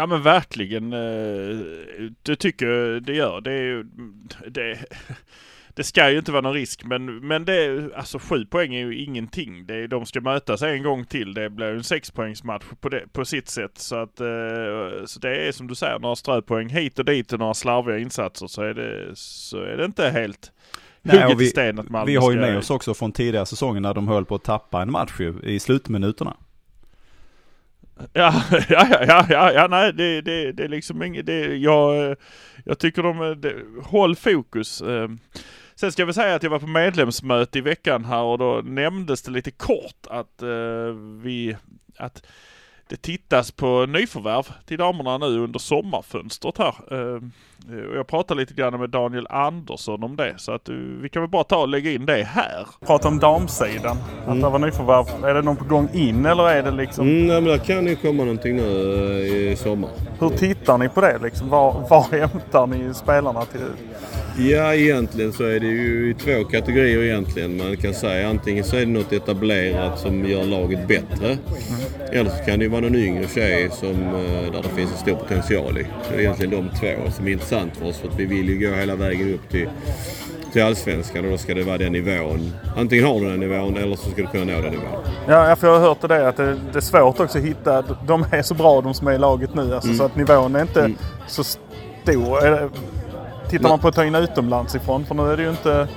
Ja 0.00 0.06
men 0.06 0.22
verkligen. 0.22 0.92
eh, 0.92 1.58
Det 2.22 2.36
tycker 2.36 2.66
jag 2.66 3.02
det 3.02 3.14
gör. 3.14 3.40
Det, 3.40 3.52
är 3.52 3.86
det, 4.50 4.78
det 5.74 5.84
ska 5.84 6.10
ju 6.10 6.18
inte 6.18 6.32
vara 6.32 6.42
någon 6.42 6.54
risk 6.54 6.84
men, 6.84 7.26
men 7.26 7.44
det 7.44 7.64
är, 7.64 7.90
alltså 7.96 8.18
sju 8.18 8.46
poäng 8.46 8.74
är 8.74 8.78
ju 8.86 8.96
ingenting. 8.96 9.66
Det 9.66 9.74
är, 9.74 9.88
de 9.88 10.06
ska 10.06 10.20
mötas 10.20 10.62
en 10.62 10.82
gång 10.82 11.04
till. 11.04 11.34
Det 11.34 11.50
blir 11.50 11.66
ju 11.70 11.76
en 11.76 11.84
sexpoängsmatch 11.84 12.64
på, 12.80 12.88
det, 12.88 13.12
på 13.12 13.24
sitt 13.24 13.48
sätt. 13.48 13.78
Så 13.78 13.96
att 13.96 14.20
eh, 14.20 15.04
så 15.06 15.20
det 15.20 15.48
är 15.48 15.52
som 15.52 15.66
du 15.66 15.74
säger 15.74 15.98
några 15.98 16.16
ströpoäng 16.16 16.68
hit 16.68 16.98
och 16.98 17.04
dit 17.04 17.32
och 17.32 17.38
några 17.38 17.54
slarviga 17.54 17.98
insatser 17.98 18.46
så 18.46 18.62
är 18.62 18.74
det, 18.74 19.10
så 19.14 19.62
är 19.62 19.76
det 19.76 19.84
inte 19.84 20.10
helt 20.10 20.52
Nej, 21.02 21.26
och 21.26 21.32
i 21.32 21.34
vi, 21.34 21.46
sten 21.46 21.78
att 21.78 21.88
Malmö 21.88 22.12
vi 22.12 22.16
har 22.16 22.32
ju 22.32 22.38
med 22.38 22.58
oss 22.58 22.70
också 22.70 22.94
från 22.94 23.12
tidigare 23.12 23.46
säsonger 23.46 23.80
när 23.80 23.94
de 23.94 24.08
höll 24.08 24.24
på 24.24 24.34
att 24.34 24.44
tappa 24.44 24.82
en 24.82 24.90
match 24.90 25.20
ju, 25.20 25.34
i 25.42 25.58
slutminuterna. 25.58 26.36
Ja, 28.12 28.42
ja, 28.68 28.86
ja, 29.06 29.26
ja, 29.28 29.52
ja, 29.52 29.66
nej 29.70 29.92
det, 29.92 30.20
det, 30.20 30.52
det 30.52 30.64
är 30.64 30.68
liksom 30.68 31.02
inget, 31.02 31.26
det, 31.26 31.56
jag, 31.56 32.16
jag 32.64 32.78
tycker 32.78 33.02
de, 33.02 33.22
eh, 33.22 33.30
det, 33.30 33.54
håll 33.82 34.16
fokus. 34.16 34.82
Ehm. 34.82 35.18
Sen 35.74 35.92
ska 35.92 36.04
vi 36.04 36.12
säga 36.12 36.34
att 36.34 36.42
jag 36.42 36.50
var 36.50 36.58
på 36.58 36.66
medlemsmöte 36.66 37.58
i 37.58 37.60
veckan 37.60 38.04
här 38.04 38.22
och 38.22 38.38
då 38.38 38.60
nämndes 38.64 39.22
det 39.22 39.30
lite 39.30 39.50
kort 39.50 40.06
att 40.10 40.42
eh, 40.42 40.94
vi, 41.22 41.56
att 41.96 42.26
det 42.88 42.96
tittas 43.02 43.50
på 43.50 43.86
nyförvärv 43.86 44.46
till 44.66 44.78
damerna 44.78 45.18
nu 45.18 45.38
under 45.38 45.58
sommarfönstret 45.58 46.58
här. 46.58 46.74
Ehm. 46.94 47.32
Eh, 47.68 47.96
jag 47.96 48.06
pratade 48.06 48.40
lite 48.40 48.54
grann 48.54 48.80
med 48.80 48.90
Daniel 48.90 49.26
Andersson 49.30 50.04
om 50.04 50.16
det 50.16 50.34
så 50.36 50.52
att 50.52 50.68
eh, 50.68 50.74
vi 50.74 51.08
kan 51.08 51.22
väl 51.22 51.30
bara 51.30 51.44
ta 51.44 51.56
och 51.56 51.68
lägga 51.68 51.90
in 51.90 52.06
det 52.06 52.22
här. 52.22 52.66
Prata 52.86 53.08
om 53.08 53.18
damsidan, 53.18 53.96
att 54.26 54.40
det 54.40 54.48
var 54.48 54.58
nyförvärv. 54.58 55.24
Är 55.24 55.34
det 55.34 55.42
någon 55.42 55.56
på 55.56 55.64
gång 55.64 55.88
in 55.92 56.26
eller 56.26 56.48
är 56.48 56.62
det 56.62 56.70
liksom 56.70 57.08
Mm, 57.08 57.26
nej, 57.26 57.40
men 57.40 57.52
det 57.52 57.58
kan 57.58 57.86
ju 57.86 57.96
komma 57.96 58.22
någonting 58.22 58.56
nu 58.56 58.62
eh, 58.62 59.52
i 59.52 59.56
sommar. 59.56 59.90
Hur 60.20 60.28
tittar 60.28 60.78
ni 60.78 60.88
på 60.88 61.00
det? 61.00 61.18
Liksom, 61.22 61.48
var, 61.48 61.86
var 61.90 62.18
hämtar 62.18 62.66
ni 62.66 62.94
spelarna 62.94 63.44
till? 63.44 63.60
Ja, 64.38 64.74
egentligen 64.74 65.32
så 65.32 65.44
är 65.44 65.60
det 65.60 65.66
ju 65.66 66.10
i 66.10 66.14
två 66.14 66.44
kategorier 66.44 67.02
egentligen. 67.02 67.56
Man 67.56 67.76
kan 67.76 67.94
säga 67.94 68.28
antingen 68.28 68.64
så 68.64 68.76
är 68.76 68.80
det 68.80 68.86
något 68.86 69.12
etablerat 69.12 69.98
som 69.98 70.24
gör 70.24 70.44
laget 70.44 70.88
bättre. 70.88 71.38
Eller 72.12 72.30
så 72.30 72.44
kan 72.44 72.58
det 72.58 72.64
ju 72.64 72.68
vara 72.70 72.80
någon 72.80 72.94
yngre 72.94 73.26
tjej 73.28 73.70
som, 73.70 73.92
där 74.52 74.62
det 74.62 74.68
finns 74.68 74.92
en 74.92 74.98
stor 74.98 75.14
potential 75.14 75.78
i. 75.78 75.86
Det 76.10 76.16
är 76.16 76.20
egentligen 76.20 76.50
de 76.50 76.78
två 76.78 77.10
som 77.10 77.26
är 77.26 77.30
intressant 77.52 77.76
för 77.76 77.86
oss. 77.88 77.98
För 77.98 78.08
att 78.08 78.14
vi 78.18 78.24
vill 78.26 78.48
ju 78.48 78.68
gå 78.70 78.76
hela 78.76 78.96
vägen 78.96 79.34
upp 79.34 79.48
till, 79.50 79.68
till 80.52 80.62
Allsvenskan 80.62 81.24
och 81.24 81.30
då 81.30 81.38
ska 81.38 81.54
det 81.54 81.62
vara 81.62 81.78
den 81.78 81.92
nivån. 81.92 82.52
Antingen 82.76 83.04
har 83.06 83.20
du 83.20 83.30
den 83.30 83.40
nivån 83.40 83.76
eller 83.76 83.96
så 83.96 84.10
ska 84.10 84.22
du 84.22 84.26
kunna 84.28 84.44
nå 84.44 84.60
den 84.60 84.70
nivån. 84.72 84.98
Ja, 85.28 85.56
för 85.56 85.66
jag 85.68 85.74
har 85.74 85.88
hört 85.88 86.08
det 86.08 86.28
att 86.28 86.36
det, 86.36 86.56
det 86.72 86.78
är 86.78 86.80
svårt 86.80 87.20
också 87.20 87.38
att 87.38 87.44
hitta. 87.44 87.82
De 88.06 88.26
är 88.32 88.42
så 88.42 88.54
bra 88.54 88.80
de 88.80 88.94
som 88.94 89.06
är 89.08 89.12
i 89.12 89.18
laget 89.18 89.54
nu. 89.54 89.74
Alltså, 89.74 89.94
Så 89.94 90.04
att 90.04 90.16
nivån 90.16 90.56
är 90.56 90.62
inte 90.62 90.80
Mm. 90.80 90.96
så 91.26 91.44
stor. 91.44 92.70
Tittar 93.50 93.68
man 93.68 93.78
på 93.78 93.88
att 93.88 93.94
ta 93.94 94.04
in 94.04 94.14
utomlands 94.14 94.74
ifrån, 94.74 95.04
för 95.04 95.14
nu 95.14 95.22
är 95.32 95.36
det 95.36 95.42
ju 95.42 95.50
inte 95.50 95.88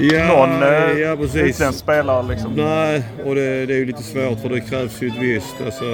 Ja, 0.00 0.26
någon 0.26 0.62
eh, 0.62 0.98
ja 0.98 1.16
utländsk 1.34 1.78
spelare 1.78 2.26
liksom. 2.28 2.52
Nej, 2.52 3.02
och 3.24 3.34
det, 3.34 3.66
det 3.66 3.74
är 3.74 3.78
ju 3.78 3.86
lite 3.86 4.02
svårt 4.02 4.40
för 4.40 4.48
det 4.48 4.60
krävs 4.60 5.02
ju 5.02 5.08
ett 5.08 5.18
visst... 5.20 5.54
Alltså, 5.64 5.84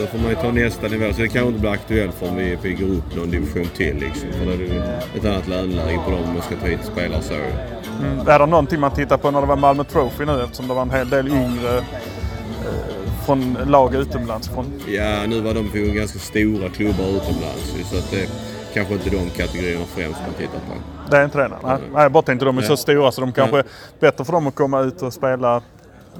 då 0.00 0.06
får 0.06 0.18
man 0.18 0.28
ju 0.30 0.34
ta 0.34 0.52
nästa 0.52 0.88
nivå. 0.88 1.12
Så 1.12 1.20
det 1.20 1.28
kanske 1.28 1.48
inte 1.48 1.60
blir 1.60 1.70
aktuellt 1.70 2.14
förrän 2.14 2.36
vi, 2.36 2.58
vi 2.62 2.72
går 2.72 2.86
upp 2.86 3.16
någon 3.16 3.30
division 3.30 3.66
till 3.76 3.96
liksom. 3.96 4.28
För 4.32 4.46
då 4.46 4.52
är 4.52 4.56
det 4.56 4.64
ju 4.64 4.82
ett 5.18 5.24
annat 5.24 5.48
löneläge 5.48 5.98
på 6.04 6.10
dem 6.10 6.20
om 6.24 6.32
man 6.34 6.42
ska 6.42 6.56
ta 6.56 6.66
hit 6.66 6.84
spelare 6.92 7.22
så. 7.22 7.34
Mm. 7.34 8.28
Är 8.28 8.38
det 8.38 8.46
någonting 8.46 8.80
man 8.80 8.94
tittar 8.94 9.16
på 9.18 9.30
när 9.30 9.40
det 9.40 9.46
var 9.46 9.56
Malmö 9.56 9.84
Trophy 9.84 10.24
nu 10.24 10.42
eftersom 10.42 10.68
det 10.68 10.74
var 10.74 10.82
en 10.82 10.90
hel 10.90 11.10
del 11.10 11.28
yngre 11.28 11.78
eh, 11.78 13.24
från 13.26 13.56
lag 13.66 13.94
utomlands? 13.94 14.48
Från, 14.48 14.66
Ja, 14.88 15.26
nu 15.26 15.40
var 15.40 15.54
de 15.54 15.70
ju 15.74 15.92
ganska 15.92 16.18
stora 16.18 16.68
klubbar 16.68 17.04
utomlands 17.04 17.74
så 17.90 17.98
att 17.98 18.10
det 18.10 18.28
kanske 18.74 18.94
inte 18.94 19.10
de 19.10 19.30
kategorierna 19.30 19.84
främst 19.84 20.20
man 20.26 20.34
tittar 20.38 20.52
på. 20.58 20.74
det 21.10 21.16
är 21.16 21.24
inte 21.24 21.38
det? 21.38 21.48
Nej, 21.48 21.58
nej 21.92 22.02
jag 22.02 22.12
bara 22.12 22.22
tänkte 22.22 22.44
de 22.46 22.58
är 22.58 22.62
så 22.62 22.72
Ja. 22.72 22.76
stora 22.76 23.12
så 23.12 23.20
de 23.20 23.32
kanske 23.32 23.58
är 23.58 23.64
bättre 24.00 24.24
för 24.24 24.32
dem 24.32 24.46
att 24.46 24.54
komma 24.54 24.80
ut 24.80 25.02
och 25.02 25.12
spela 25.12 25.62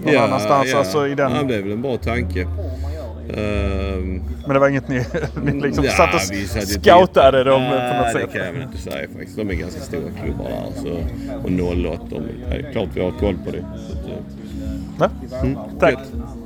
någon 0.05 0.17
annanstans. 0.17 0.75
Alltså 0.75 1.07
i 1.09 1.15
den. 1.15 1.33
ja, 1.33 1.43
det 1.43 1.55
är 1.57 1.63
väl 1.63 1.73
en 1.73 1.83
bra 1.83 1.97
tanke. 1.97 2.41
Ehm, 3.37 4.23
Men 4.47 4.55
det 4.55 4.59
var 4.59 4.69
inget 4.69 4.89
ni, 4.89 5.05
ni 5.45 5.61
liksom 5.61 5.85
ja, 5.85 5.91
satt 5.91 6.15
och 6.15 6.21
scoutade 6.69 7.45
dem 7.45 7.63
på 7.71 7.75
Nej, 7.77 7.99
något 8.03 8.13
sätt? 8.13 8.29
det 8.33 8.39
kan 8.39 8.47
jag 8.47 8.53
väl 8.53 8.63
inte 8.63 8.79
säga 8.79 9.09
faktiskt. 9.17 9.37
De 9.37 9.51
är 9.51 9.55
ganska 9.55 9.81
stora 9.81 10.11
klubbar 10.25 10.45
där. 10.45 10.83
Så, 10.83 10.89
och 11.45 11.87
08, 11.93 12.01
de, 12.11 12.23
det 12.51 12.57
är 12.69 12.73
klart 12.73 12.89
vi 12.95 13.01
har 13.05 13.11
koll 13.11 13.37
på 13.45 13.51
det. 13.51 13.65
Så 13.89 13.97
eh, 15.01 15.09
Ja. 15.55 15.69
Tack. 15.81 15.99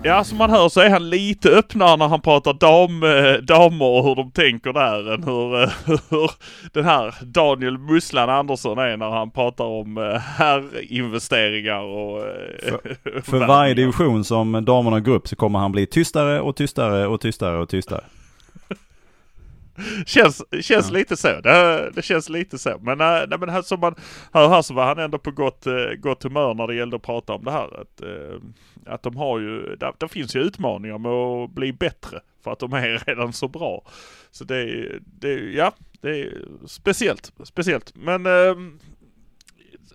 Ja, 0.03 0.25
som 0.25 0.39
man 0.39 0.51
hör 0.51 0.69
så 0.69 0.81
är 0.81 0.91
han 0.91 1.11
lite 1.11 1.51
öppnare 1.51 1.97
när 1.97 2.09
han 2.09 2.21
pratar 2.21 2.53
dam, 2.53 3.03
eh, 3.03 3.43
damer 3.43 3.85
och 3.85 4.05
hur 4.05 4.15
de 4.15 4.31
tänker 4.31 4.73
där 4.73 5.15
än 5.15 5.25
hur, 5.25 5.63
eh, 5.63 5.71
hur 6.11 6.31
den 6.73 6.85
här 6.85 7.15
Daniel 7.23 7.79
Musslan 7.79 8.31
Andersson 8.31 8.79
är 8.79 8.97
när 8.97 9.11
han 9.11 9.31
pratar 9.31 9.65
om 9.65 9.99
eh, 9.99 10.19
herrinvesteringar 10.21 11.81
och... 11.81 12.19
eh, 12.19 13.23
För 13.23 13.47
varje 13.47 13.75
division 13.75 14.25
som 14.25 14.65
damerna 14.65 15.01
går 15.01 15.15
upp 15.15 15.29
så 15.29 15.37
kommer 15.37 15.59
han 15.59 15.73
bli 15.73 15.87
tystare 15.87 16.41
och 16.41 16.57
tystare 16.57 17.07
och 17.07 17.21
tystare 17.21 17.59
och 17.59 17.69
tystare. 17.69 18.05
Känns, 20.07 20.43
känns 20.61 20.91
lite 20.91 21.17
så. 21.17 21.41
Det, 21.41 21.91
det 21.95 22.03
känns 22.03 22.29
lite 22.29 22.59
så. 22.59 22.79
Men, 22.81 23.01
äh, 23.01 23.07
nej, 23.29 23.39
men 23.39 23.49
här, 23.49 23.63
som 23.63 23.81
man 23.81 23.95
hör 24.33 24.49
här 24.49 24.63
så 24.63 24.75
var 24.75 24.87
han 24.87 24.99
ändå 24.99 25.19
på 25.19 25.31
gott, 25.31 25.67
eh, 25.67 25.93
gott 25.99 26.23
humör 26.23 26.55
när 26.55 26.67
det 26.67 26.75
gällde 26.75 26.97
att 26.97 27.03
prata 27.03 27.33
om 27.33 27.45
det 27.45 27.51
här. 27.51 27.81
Att, 27.81 28.01
eh, 28.01 28.41
att 28.87 29.03
de 29.03 29.17
har 29.17 29.39
ju, 29.39 29.77
där, 29.77 29.93
där 29.99 30.09
finns 30.09 30.37
ju 30.37 30.41
utmaningar 30.41 30.99
med 30.99 31.13
att 31.13 31.51
bli 31.51 31.73
bättre. 31.73 32.21
För 32.45 32.53
att 32.53 32.59
de 32.59 32.73
är 32.73 32.99
redan 33.07 33.33
så 33.33 33.49
bra. 33.49 33.85
Så 34.31 34.45
det 34.45 34.57
är, 34.57 35.01
det 35.05 35.35
ja, 35.35 35.73
det 36.01 36.21
är 36.21 36.45
speciellt. 36.67 37.33
Speciellt. 37.45 37.93
Men 37.97 38.27
eh, 38.27 38.55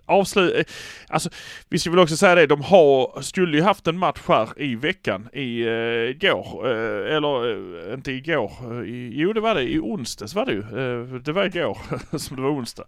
avslut... 0.06 0.54
Eh, 0.54 0.64
alltså, 1.08 1.30
vi 1.68 1.78
ska 1.78 1.90
väl 1.90 1.98
också 1.98 2.16
säga 2.16 2.34
det, 2.34 2.46
de 2.46 2.62
har, 2.62 3.22
skulle 3.22 3.56
ju 3.56 3.62
haft 3.62 3.86
en 3.86 3.98
match 3.98 4.20
här 4.28 4.48
i 4.56 4.74
veckan 4.74 5.28
i 5.32 5.64
uh, 5.64 6.18
går. 6.18 6.66
Uh, 6.66 7.16
eller 7.16 7.46
uh, 7.46 7.94
inte 7.94 8.12
igår. 8.12 8.52
Uh, 8.70 8.88
i, 8.88 9.12
jo 9.14 9.32
det 9.32 9.40
var 9.40 9.54
det, 9.54 9.62
i 9.62 9.78
onsdags 9.78 10.34
var 10.34 10.46
det 10.46 10.52
ju. 10.52 10.62
Uh, 10.62 11.14
det 11.14 11.32
var 11.32 11.44
igår 11.44 11.78
som 12.18 12.36
det 12.36 12.42
var 12.42 12.50
onsdag. 12.50 12.84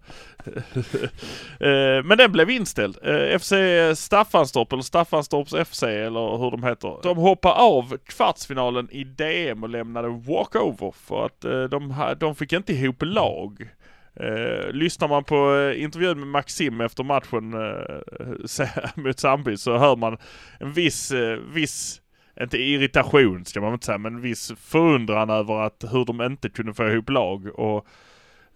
men 2.03 2.17
den 2.17 2.31
blev 2.31 2.49
inställd. 2.49 2.97
FC 3.41 3.53
Staffanstorp 3.95 4.73
eller 4.73 4.83
Staffanstorps 4.83 5.55
FC 5.69 5.83
eller 5.83 6.37
hur 6.37 6.51
de 6.51 6.63
heter. 6.63 6.97
De 7.03 7.17
hoppar 7.17 7.51
av 7.51 7.97
kvartsfinalen 7.97 8.89
i 8.91 9.03
DM 9.03 9.63
och 9.63 9.69
lämnade 9.69 10.07
walkover 10.07 10.93
för 11.07 11.25
att 11.25 11.41
de, 11.71 12.13
de 12.19 12.35
fick 12.35 12.53
inte 12.53 12.73
ihop 12.73 12.95
lag. 13.01 13.69
Eh, 14.19 14.71
lyssnar 14.71 15.07
man 15.07 15.23
på 15.23 15.55
eh, 15.55 15.83
intervjun 15.83 16.19
med 16.19 16.27
Maxim 16.27 16.81
efter 16.81 17.03
matchen 17.03 17.53
eh, 17.53 18.95
mot 19.03 19.19
Sandby 19.19 19.57
så 19.57 19.77
hör 19.77 19.95
man 19.95 20.17
en 20.59 20.73
viss, 20.73 21.11
eh, 21.11 21.37
viss, 21.37 22.01
inte 22.41 22.57
irritation 22.57 23.45
ska 23.45 23.61
man 23.61 23.73
inte 23.73 23.85
säga, 23.85 23.97
men 23.97 24.15
en 24.15 24.21
viss 24.21 24.51
förundran 24.57 25.29
över 25.29 25.61
att 25.61 25.83
hur 25.91 26.05
de 26.05 26.21
inte 26.21 26.49
kunde 26.49 26.73
få 26.73 26.87
ihop 26.87 27.09
lag. 27.09 27.59
Och 27.59 27.87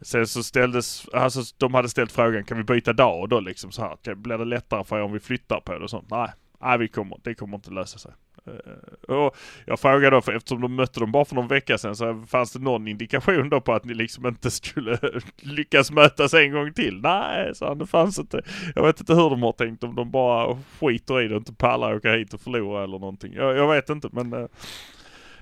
sen 0.02 0.28
så 0.28 0.44
ställdes, 0.44 1.10
alltså 1.14 1.42
de 1.58 1.74
hade 1.74 1.90
ställt 1.90 2.12
frågan 2.12 2.44
kan 2.44 2.58
vi 2.58 2.64
byta 2.64 2.94
dag 2.94 3.30
då 3.30 3.40
liksom 3.40 3.72
så 3.72 3.82
här. 3.82 4.16
Blir 4.16 4.38
det 4.38 4.46
lättare 4.46 4.84
för 4.84 4.98
er 4.98 5.04
om 5.04 5.14
vi 5.14 5.20
flyttar 5.20 5.60
på 5.60 5.74
det 5.74 5.84
och 5.84 5.90
sånt? 5.90 6.10
Nej, 6.12 6.30
nej 6.62 6.78
vi 6.78 6.88
kommer, 6.88 7.18
det 7.24 7.36
kommer 7.36 7.58
inte 7.58 7.72
lösa 7.72 8.00
sig. 8.00 8.12
Uh, 8.48 9.16
och 9.16 9.36
jag 9.66 9.80
frågade 9.80 10.16
då, 10.16 10.22
för 10.22 10.34
eftersom 10.34 10.62
de 10.62 10.76
mötte 10.76 11.00
dem 11.00 11.12
bara 11.12 11.26
för 11.26 11.36
någon 11.36 11.48
vecka 11.48 11.78
sedan, 11.78 11.96
så 11.96 12.24
fanns 12.28 12.54
det 12.54 12.60
någon 12.60 12.88
indikation 12.88 13.50
då 13.50 13.62
på 13.62 13.74
att 13.74 13.86
ni 13.86 13.94
liksom 13.94 14.28
inte 14.28 14.52
skulle 14.52 14.98
lyckas 15.42 15.92
mötas 15.92 16.34
en 16.34 16.52
gång 16.52 16.74
till? 16.74 17.02
Nej, 17.02 17.56
så 17.56 17.74
det 17.74 17.88
fanns 17.88 18.20
inte. 18.20 18.42
Jag 18.76 18.84
vet 18.84 19.00
inte 19.00 19.14
hur 19.14 19.30
de 19.30 19.44
har 19.44 19.52
tänkt, 19.52 19.84
om 19.84 19.96
de 19.96 20.12
bara 20.12 20.58
skiter 20.80 21.22
i 21.22 21.28
det 21.28 21.36
och 21.36 21.42
inte 21.42 21.54
pallar 21.54 21.96
åka 21.96 22.12
hit 22.12 22.34
och 22.34 22.42
förlora 22.42 22.84
eller 22.84 23.00
någonting. 23.00 23.34
Jag, 23.34 23.58
jag 23.58 23.74
vet 23.74 23.90
inte, 23.90 24.10
men 24.12 24.34
uh, 24.34 24.48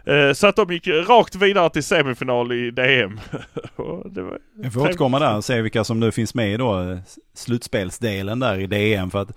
uh, 0.08 0.34
så 0.34 0.48
att 0.48 0.56
de 0.56 0.74
gick 0.74 0.88
rakt 0.88 1.36
vidare 1.36 1.70
till 1.70 1.84
semifinal 1.84 2.52
i 2.52 2.72
DM. 2.72 3.20
det 4.06 4.22
var 4.22 4.40
Vi 4.56 4.70
får 4.70 4.82
återkomma 4.82 5.20
där 5.20 5.38
och 5.38 5.46
se 5.46 5.62
vilka 5.62 5.84
som 5.84 6.00
nu 6.00 6.12
finns 6.12 6.36
med 6.36 6.54
i 6.54 6.58
då 6.58 7.00
slutspelsdelen 7.34 8.40
där 8.40 8.60
i 8.60 8.68
DM. 8.68 9.12
För 9.12 9.22
att 9.22 9.32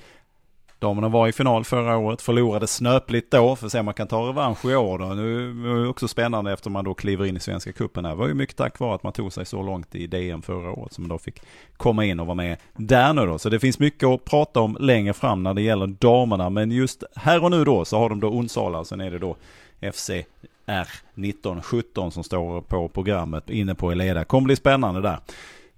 Damerna 0.83 1.09
var 1.09 1.29
i 1.29 1.33
final 1.33 1.65
förra 1.65 1.97
året, 1.97 2.23
förlorade 2.23 2.67
snöpligt 2.67 3.31
då, 3.31 3.57
för 3.57 3.67
att 3.67 3.73
se 3.73 3.79
om 3.79 3.85
man 3.85 3.95
kan 3.95 4.07
ta 4.07 4.29
revansch 4.29 4.65
i 4.65 4.75
år 4.75 4.99
då. 4.99 5.05
Nu 5.05 5.51
är 5.71 5.83
det 5.83 5.89
också 5.89 6.09
spännande 6.09 6.53
efter 6.53 6.71
man 6.71 6.85
då 6.85 6.95
kliver 6.95 7.27
in 7.27 7.37
i 7.37 7.41
Svenska 7.41 7.73
Cupen 7.73 8.05
här. 8.05 8.12
Det 8.12 8.19
var 8.19 8.29
ju 8.29 8.35
mycket 8.35 8.57
tack 8.57 8.79
vare 8.79 8.95
att 8.95 9.03
man 9.03 9.12
tog 9.12 9.33
sig 9.33 9.47
så 9.47 9.62
långt 9.62 9.95
i 9.95 10.07
DM 10.07 10.43
förra 10.43 10.71
året 10.71 10.93
som 10.93 11.05
man 11.05 11.09
då 11.09 11.19
fick 11.19 11.43
komma 11.77 12.05
in 12.05 12.21
och 12.21 12.27
vara 12.27 12.35
med 12.35 12.57
där 12.77 13.12
nu 13.12 13.27
då. 13.27 13.39
Så 13.39 13.49
det 13.49 13.61
finns 13.61 13.79
mycket 13.79 14.09
att 14.09 14.25
prata 14.25 14.61
om 14.61 14.77
längre 14.81 15.12
fram 15.12 15.43
när 15.43 15.55
det 15.55 15.62
gäller 15.62 15.87
damerna, 15.87 16.51
men 16.51 16.71
just 16.71 17.05
här 17.17 17.45
och 17.45 17.51
nu 17.51 17.65
då 17.65 17.85
så 17.85 17.99
har 17.99 18.09
de 18.09 18.21
då 18.21 18.29
Onsala, 18.29 18.85
sen 18.85 19.01
är 19.01 19.11
det 19.11 19.19
då 19.19 19.37
FC 19.93 20.11
R 20.67 20.89
1917 21.15 22.12
som 22.12 22.25
står 22.25 22.61
på 22.61 22.89
programmet 22.89 23.51
inne 23.51 23.75
på 23.75 23.93
Eleda. 23.93 24.25
Kommer 24.25 24.45
bli 24.45 24.57
spännande 24.57 25.01
där. 25.01 25.19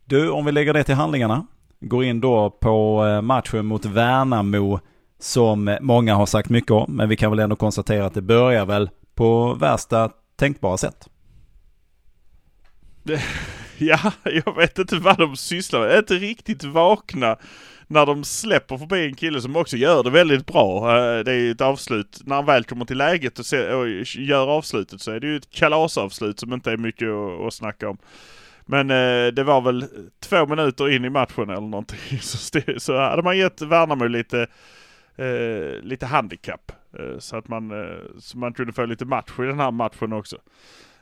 Du, 0.04 0.30
om 0.30 0.44
vi 0.44 0.52
lägger 0.52 0.72
det 0.72 0.84
till 0.84 0.94
handlingarna, 0.94 1.46
går 1.80 2.04
in 2.04 2.20
då 2.20 2.50
på 2.50 3.06
eh, 3.06 3.22
matchen 3.22 3.66
mot 3.66 3.84
Värnamo 3.84 4.80
som 5.24 5.76
många 5.80 6.14
har 6.14 6.26
sagt 6.26 6.50
mycket 6.50 6.70
om. 6.70 6.96
Men 6.96 7.08
vi 7.08 7.16
kan 7.16 7.30
väl 7.30 7.38
ändå 7.38 7.56
konstatera 7.56 8.06
att 8.06 8.14
det 8.14 8.22
börjar 8.22 8.66
väl 8.66 8.90
på 9.14 9.54
värsta 9.54 10.10
tänkbara 10.36 10.76
sätt. 10.76 11.08
Ja, 13.78 14.12
jag 14.24 14.56
vet 14.56 14.78
inte 14.78 14.96
vad 14.96 15.18
de 15.18 15.36
sysslar 15.36 15.80
med. 15.80 15.88
Jag 15.88 15.94
är 15.94 15.98
inte 15.98 16.14
riktigt 16.14 16.64
vakna 16.64 17.36
när 17.86 18.06
de 18.06 18.24
släpper 18.24 18.78
förbi 18.78 19.06
en 19.06 19.14
kille 19.14 19.40
som 19.40 19.56
också 19.56 19.76
gör 19.76 20.02
det 20.02 20.10
väldigt 20.10 20.46
bra. 20.46 20.96
Eh, 20.96 21.24
det 21.24 21.32
är 21.32 21.38
ju 21.38 21.50
ett 21.50 21.60
avslut, 21.60 22.20
när 22.24 22.36
han 22.36 22.46
väl 22.46 22.64
kommer 22.64 22.84
till 22.84 22.98
läget 22.98 23.38
och, 23.38 23.44
gör 24.16 24.46
avslutet 24.46 25.00
så 25.00 25.10
är 25.10 25.20
det 25.20 25.26
ju 25.26 25.36
ett 25.36 25.50
kalasavslut 25.50 26.40
som 26.40 26.52
inte 26.52 26.72
är 26.72 26.76
mycket 26.76 27.08
att, 27.46 27.54
snacka 27.54 27.88
om. 27.88 27.98
Men 28.66 28.90
eh, 28.90 29.26
det 29.26 29.44
var 29.44 29.60
väl 29.60 29.86
två 30.20 30.46
minuter 30.46 30.90
in 30.90 31.04
i 31.04 31.10
matchen 31.10 31.50
eller 31.50 31.60
någonting 31.60 32.18
så, 32.20 32.60
så 32.78 32.98
hade 32.98 33.22
man 33.22 33.38
gett 33.38 33.62
Värnamo 33.62 34.06
lite 34.06 34.46
eh, 35.16 35.82
lite 35.82 36.06
handikapp. 36.06 36.72
Eh, 36.98 37.18
så 37.18 37.36
att 37.36 37.48
man, 37.48 37.70
eh, 37.70 37.98
så 38.18 38.38
man 38.38 38.52
kunde 38.52 38.72
få 38.72 38.86
lite 38.86 39.04
match 39.04 39.30
i 39.38 39.42
den 39.42 39.60
här 39.60 39.70
matchen 39.70 40.12
också. 40.12 40.36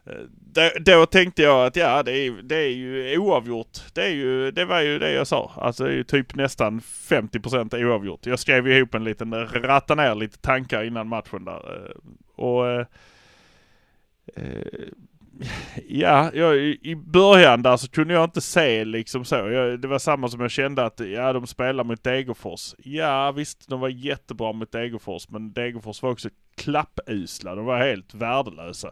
Eh, 0.04 0.22
då, 0.30 0.70
då, 0.80 1.06
tänkte 1.06 1.42
jag 1.42 1.66
att 1.66 1.76
ja, 1.76 2.02
det 2.02 2.12
är, 2.12 2.42
det 2.42 2.56
är 2.56 2.68
ju 2.68 3.18
oavgjort. 3.18 3.78
Det, 3.94 4.02
är 4.02 4.10
ju, 4.10 4.50
det 4.50 4.64
var 4.64 4.80
ju 4.80 4.98
det 4.98 5.12
jag 5.12 5.26
sa. 5.26 5.52
Alltså 5.56 5.84
det 5.84 5.90
är 5.90 5.94
ju 5.94 6.04
typ 6.04 6.34
nästan 6.34 6.80
50% 6.80 7.84
oavgjort. 7.84 8.26
Jag 8.26 8.38
skrev 8.38 8.68
ihop 8.68 8.94
en 8.94 9.04
liten, 9.04 9.34
ratta 9.46 9.94
ner 9.94 10.14
lite 10.14 10.38
tankar 10.38 10.84
innan 10.84 11.08
matchen 11.08 11.44
där. 11.44 11.86
Eh, 11.86 11.96
och 12.36 12.68
eh, 12.68 12.86
eh 14.36 14.88
Ja, 15.88 16.30
jag, 16.34 16.56
i 16.58 16.96
början 16.96 17.62
där 17.62 17.76
så 17.76 17.88
kunde 17.88 18.14
jag 18.14 18.24
inte 18.24 18.40
se 18.40 18.84
liksom 18.84 19.24
så. 19.24 19.34
Jag, 19.34 19.80
det 19.80 19.88
var 19.88 19.98
samma 19.98 20.28
som 20.28 20.40
jag 20.40 20.50
kände 20.50 20.84
att, 20.84 21.00
ja 21.00 21.32
de 21.32 21.46
spelar 21.46 21.84
mot 21.84 22.04
Degerfors. 22.04 22.74
Ja 22.78 23.32
visst, 23.32 23.68
de 23.68 23.80
var 23.80 23.88
jättebra 23.88 24.52
mot 24.52 24.72
Degerfors, 24.72 25.28
men 25.28 25.52
Degerfors 25.52 26.02
var 26.02 26.10
också 26.10 26.28
klappusla. 26.56 27.54
De 27.54 27.64
var 27.64 27.78
helt 27.78 28.14
värdelösa. 28.14 28.90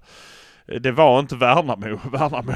Det 0.80 0.92
var 0.92 1.20
inte 1.20 1.36
Värnamo. 1.36 1.98
Värnamo 2.12 2.52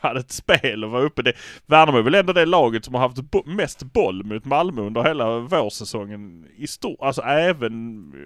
hade 0.00 0.20
ett 0.20 0.32
spel 0.32 0.84
och 0.84 0.90
var 0.90 1.00
uppe. 1.00 1.22
Det, 1.22 1.32
Värnamo 1.66 1.98
är 1.98 2.02
väl 2.02 2.14
ändå 2.14 2.32
det 2.32 2.46
laget 2.46 2.84
som 2.84 2.94
har 2.94 3.00
haft 3.00 3.20
bo 3.30 3.42
mest 3.46 3.82
boll 3.82 4.24
mot 4.24 4.44
Malmö 4.44 4.82
under 4.82 5.02
hela 5.02 5.38
vårsäsongen 5.38 6.46
i 6.56 6.66
stort. 6.66 6.98
Alltså 7.00 7.22
även 7.22 7.74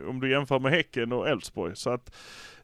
om 0.08 0.20
du 0.20 0.30
jämför 0.30 0.58
med 0.58 0.72
Häcken 0.72 1.12
och 1.12 1.28
Elfsborg. 1.28 1.76
Så 1.76 1.90
att 1.90 2.16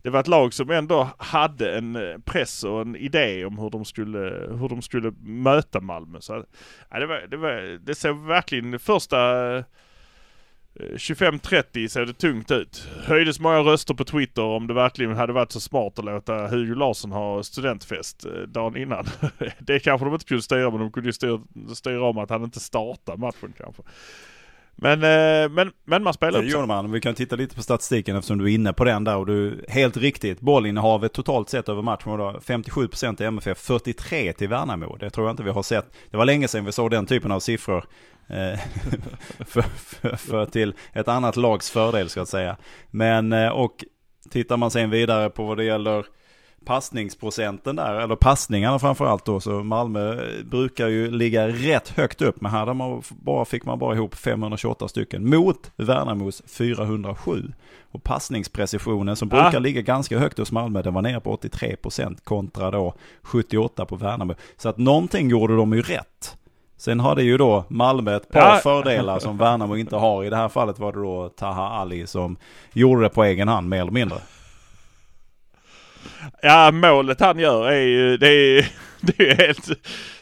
det 0.02 0.10
var 0.10 0.20
ett 0.20 0.28
lag 0.28 0.54
som 0.54 0.70
ändå 0.70 1.08
hade 1.18 1.78
en 1.78 1.96
eh, 1.96 2.18
press 2.24 2.64
och 2.64 2.80
en 2.80 2.96
idé 2.96 3.44
om 3.44 3.58
hur 3.58 3.70
de 3.70 3.84
skulle, 3.84 4.18
hur 4.60 4.68
de 4.68 4.82
skulle 4.82 5.12
möta 5.20 5.80
Malmö. 5.80 6.20
Så, 6.20 6.44
ja, 6.90 6.98
det, 6.98 7.06
var, 7.06 7.26
det, 7.30 7.36
var, 7.36 7.78
det 7.78 7.94
såg 7.94 8.26
verkligen 8.26 8.78
första 8.78 9.56
eh, 9.56 9.64
25-30 10.74 11.88
såg 11.88 12.06
det 12.06 12.12
tungt 12.12 12.50
ut. 12.50 12.88
Höjdes 13.04 13.40
många 13.40 13.58
röster 13.58 13.94
på 13.94 14.04
Twitter 14.04 14.42
om 14.42 14.66
det 14.66 14.74
verkligen 14.74 15.16
hade 15.16 15.32
varit 15.32 15.52
så 15.52 15.60
smart 15.60 15.98
att 15.98 16.04
låta 16.04 16.46
Hugo 16.46 16.74
Larsson 16.74 17.12
ha 17.12 17.42
studentfest 17.42 18.24
eh, 18.24 18.32
dagen 18.32 18.76
innan. 18.76 19.04
det 19.58 19.80
kanske 19.80 20.04
de 20.04 20.14
inte 20.14 20.26
kunde 20.26 20.42
styra 20.42 20.70
men 20.70 20.80
de 20.80 20.92
kunde 20.92 21.08
ju 21.08 21.12
styra, 21.12 21.40
styra 21.74 22.04
om 22.04 22.18
att 22.18 22.30
han 22.30 22.44
inte 22.44 22.60
startar 22.60 23.16
matchen 23.16 23.52
kanske. 23.58 23.82
Men, 24.76 25.02
eh, 25.02 25.50
men, 25.50 25.72
men 25.84 26.02
man 26.02 26.14
spelar 26.14 26.38
upp 26.38 26.46
gjorde 26.46 26.66
man. 26.66 26.92
Vi 26.92 27.00
kan 27.00 27.14
titta 27.14 27.36
lite 27.36 27.56
på 27.56 27.62
statistiken 27.62 28.16
eftersom 28.16 28.38
du 28.38 28.44
är 28.44 28.54
inne 28.54 28.72
på 28.72 28.84
den 28.84 29.04
där. 29.04 29.16
Och 29.16 29.26
du, 29.26 29.64
helt 29.68 29.96
riktigt, 29.96 30.40
bollinnehavet 30.40 31.12
totalt 31.12 31.48
sett 31.48 31.68
över 31.68 31.82
matchen 31.82 32.18
var 32.18 32.34
57% 32.34 33.16
till 33.16 33.26
MFF, 33.26 33.58
43 33.58 34.32
till 34.32 34.48
Värnamo. 34.48 34.96
Det 34.96 35.10
tror 35.10 35.26
jag 35.26 35.32
inte 35.32 35.42
vi 35.42 35.50
har 35.50 35.62
sett. 35.62 35.86
Det 36.10 36.16
var 36.16 36.24
länge 36.24 36.48
sedan 36.48 36.64
vi 36.64 36.72
såg 36.72 36.90
den 36.90 37.06
typen 37.06 37.32
av 37.32 37.40
siffror. 37.40 37.84
Eh, 38.26 38.60
för, 39.46 39.62
för, 39.62 40.16
för, 40.16 40.46
till 40.46 40.74
ett 40.92 41.08
annat 41.08 41.36
lags 41.36 41.70
fördel 41.70 42.08
ska 42.08 42.20
jag 42.20 42.28
säga. 42.28 42.56
Men, 42.90 43.32
eh, 43.32 43.48
och 43.48 43.84
tittar 44.30 44.56
man 44.56 44.70
sen 44.70 44.90
vidare 44.90 45.30
på 45.30 45.44
vad 45.44 45.56
det 45.56 45.64
gäller 45.64 46.06
passningsprocenten 46.64 47.76
där, 47.76 47.94
eller 47.94 48.16
passningarna 48.16 48.78
framförallt 48.78 49.24
då, 49.24 49.40
så 49.40 49.50
Malmö 49.50 50.26
brukar 50.44 50.88
ju 50.88 51.10
ligga 51.10 51.48
rätt 51.48 51.88
högt 51.88 52.22
upp, 52.22 52.40
men 52.40 52.52
här 52.52 52.74
man 52.74 53.02
bara, 53.08 53.44
fick 53.44 53.64
man 53.64 53.78
bara 53.78 53.94
ihop 53.94 54.14
528 54.14 54.88
stycken 54.88 55.30
mot 55.30 55.70
Värnamos 55.76 56.42
407. 56.46 57.52
Och 57.92 58.02
passningsprecisionen 58.02 59.16
som 59.16 59.28
brukar 59.28 59.56
ah. 59.56 59.58
ligga 59.58 59.80
ganska 59.80 60.18
högt 60.18 60.38
hos 60.38 60.52
Malmö, 60.52 60.82
den 60.82 60.94
var 60.94 61.02
nere 61.02 61.20
på 61.20 61.36
83% 61.36 62.16
kontra 62.24 62.70
då 62.70 62.94
78 63.22 63.86
på 63.86 63.96
Värnamo. 63.96 64.34
Så 64.56 64.68
att 64.68 64.78
någonting 64.78 65.30
gjorde 65.30 65.56
de 65.56 65.72
ju 65.72 65.82
rätt. 65.82 66.36
Sen 66.76 67.00
hade 67.00 67.22
ju 67.22 67.38
då 67.38 67.64
Malmö 67.68 68.16
ett 68.16 68.28
par 68.28 68.40
ja. 68.40 68.60
fördelar 68.62 69.18
som 69.18 69.38
Värnamo 69.38 69.76
inte 69.76 69.96
har. 69.96 70.24
I 70.24 70.30
det 70.30 70.36
här 70.36 70.48
fallet 70.48 70.78
var 70.78 70.92
det 70.92 70.98
då 70.98 71.28
Taha 71.28 71.68
Ali 71.68 72.06
som 72.06 72.36
gjorde 72.72 73.02
det 73.02 73.08
på 73.08 73.24
egen 73.24 73.48
hand 73.48 73.68
mer 73.68 73.80
eller 73.80 73.92
mindre. 73.92 74.18
Ja, 76.42 76.70
målet 76.70 77.20
han 77.20 77.38
gör 77.38 77.68
är 77.68 77.86
ju, 77.86 78.16
det 78.16 78.28
är, 78.28 78.68
det 79.00 79.30
är 79.30 79.34
helt, 79.34 79.68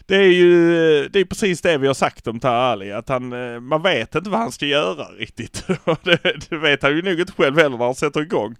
det 0.07 0.17
är 0.17 0.33
ju, 0.33 1.09
det 1.09 1.21
är 1.21 1.25
precis 1.25 1.61
det 1.61 1.79
vi 1.79 1.87
har 1.87 1.95
sagt 1.95 2.27
om 2.27 2.41
Tarali 2.41 2.85
Ali. 2.85 2.93
Att 2.93 3.09
han, 3.09 3.33
eh, 3.33 3.61
man 3.61 3.83
vet 3.83 4.15
inte 4.15 4.31
vad 4.31 4.41
han 4.41 4.53
ska 4.53 4.67
göra 4.67 5.05
riktigt. 5.05 5.67
det, 6.03 6.49
det 6.51 6.57
vet 6.57 6.83
han 6.83 6.97
ju 6.97 7.03
nog 7.03 7.21
inte 7.21 7.33
själv 7.33 7.59
heller 7.59 7.79
när 7.79 7.85
han 7.85 7.95
sätter 7.95 8.21
igång. 8.21 8.57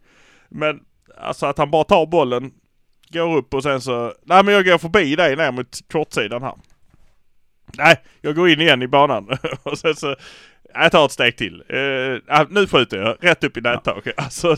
Men 0.49 0.81
alltså 1.21 1.47
att 1.47 1.59
han 1.59 1.71
bara 1.71 1.85
tar 1.85 2.07
bollen, 2.07 2.53
går 3.13 3.37
upp 3.37 3.55
och 3.55 3.63
sen 3.63 3.81
så, 3.81 4.15
nej 4.23 4.45
men 4.45 4.55
jag 4.55 4.65
går 4.65 4.79
förbi 4.79 5.17
dig 5.17 5.37
ner 5.37 5.53
mot 5.53 5.79
kortsidan 5.93 6.43
här. 6.43 6.55
Nej, 7.79 7.97
jag 8.21 8.37
går 8.37 8.49
in 8.49 8.61
igen 8.61 8.83
i 8.83 8.89
banan. 8.89 9.29
och 9.63 9.79
sen 9.79 9.95
så, 9.95 10.17
jag 10.75 10.93
tar 10.93 11.07
ett 11.07 11.13
steg 11.13 11.37
till. 11.37 11.63
Uh, 11.73 12.47
nu 12.51 12.67
skjuter 12.67 12.97
jag 12.97 13.17
rätt 13.21 13.45
upp 13.45 13.57
i 13.57 13.61
nättaket. 13.61 14.15
Ja. 14.17 14.23
Alltså, 14.23 14.57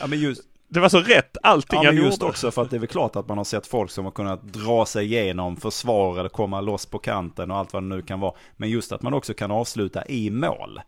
ja 0.00 0.06
men 0.06 0.20
just 0.20 0.42
det 0.68 0.80
var 0.80 0.88
så 0.88 1.00
rätt 1.00 1.36
allting 1.42 1.78
Ja, 1.82 1.86
han 1.88 1.94
men 1.94 2.04
just 2.04 2.20
gjorde. 2.22 2.30
också 2.30 2.50
för 2.50 2.62
att 2.62 2.70
det 2.70 2.76
är 2.76 2.80
väl 2.80 2.88
klart 2.88 3.16
att 3.16 3.28
man 3.28 3.36
har 3.38 3.44
sett 3.44 3.66
folk 3.66 3.90
som 3.90 4.04
har 4.04 4.12
kunnat 4.12 4.42
dra 4.42 4.86
sig 4.86 5.04
igenom 5.04 5.56
försvar 5.56 6.18
eller 6.18 6.28
komma 6.28 6.60
loss 6.60 6.86
på 6.86 6.98
kanten 6.98 7.50
och 7.50 7.56
allt 7.56 7.72
vad 7.72 7.82
det 7.82 7.86
nu 7.86 8.02
kan 8.02 8.20
vara. 8.20 8.32
Men 8.56 8.70
just 8.70 8.92
att 8.92 9.02
man 9.02 9.14
också 9.14 9.34
kan 9.34 9.50
avsluta 9.50 10.06
i 10.06 10.30
mål. 10.30 10.80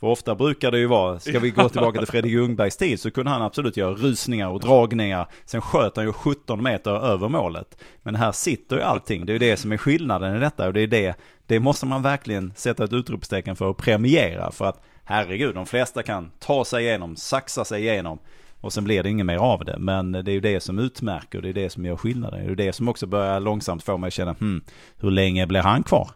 För 0.00 0.06
ofta 0.06 0.34
brukar 0.34 0.70
det 0.70 0.78
ju 0.78 0.86
vara, 0.86 1.20
ska 1.20 1.38
vi 1.38 1.50
gå 1.50 1.68
tillbaka 1.68 1.98
till 1.98 2.08
Fredrik 2.08 2.32
Ljungbergs 2.32 2.76
tid 2.76 3.00
så 3.00 3.10
kunde 3.10 3.30
han 3.30 3.42
absolut 3.42 3.76
göra 3.76 3.94
rusningar 3.94 4.48
och 4.48 4.60
dragningar. 4.60 5.28
Sen 5.44 5.60
sköt 5.60 5.96
han 5.96 6.04
ju 6.06 6.12
17 6.12 6.62
meter 6.62 6.90
över 6.90 7.28
målet. 7.28 7.78
Men 8.02 8.14
här 8.14 8.32
sitter 8.32 8.76
ju 8.76 8.82
allting, 8.82 9.26
det 9.26 9.30
är 9.30 9.34
ju 9.34 9.38
det 9.38 9.56
som 9.56 9.72
är 9.72 9.76
skillnaden 9.76 10.36
i 10.36 10.40
detta 10.40 10.66
och 10.66 10.72
det 10.72 10.80
är 10.80 10.86
det, 10.86 11.14
det 11.46 11.60
måste 11.60 11.86
man 11.86 12.02
verkligen 12.02 12.52
sätta 12.56 12.84
ett 12.84 12.92
utropstecken 12.92 13.56
för 13.56 13.64
och 13.66 13.76
premiera. 13.76 14.50
För 14.50 14.64
att 14.64 14.82
herregud, 15.04 15.54
de 15.54 15.66
flesta 15.66 16.02
kan 16.02 16.30
ta 16.38 16.64
sig 16.64 16.84
igenom, 16.84 17.16
saxa 17.16 17.64
sig 17.64 17.82
igenom. 17.82 18.18
Och 18.64 18.72
sen 18.72 18.84
blir 18.84 19.02
det 19.02 19.10
inget 19.10 19.26
mer 19.26 19.36
av 19.36 19.64
det. 19.64 19.78
Men 19.78 20.12
det 20.12 20.30
är 20.30 20.34
ju 20.34 20.40
det 20.40 20.60
som 20.60 20.78
utmärker 20.78 21.42
det 21.42 21.48
är 21.48 21.52
det 21.52 21.70
som 21.70 21.84
gör 21.84 21.96
skillnaden. 21.96 22.46
Det 22.46 22.52
är 22.52 22.66
det 22.66 22.72
som 22.72 22.88
också 22.88 23.06
börjar 23.06 23.40
långsamt 23.40 23.82
få 23.82 23.96
mig 23.96 24.08
att 24.08 24.14
känna, 24.14 24.32
hmm, 24.32 24.64
hur 25.00 25.10
länge 25.10 25.46
blir 25.46 25.60
han 25.60 25.82
kvar? 25.82 26.10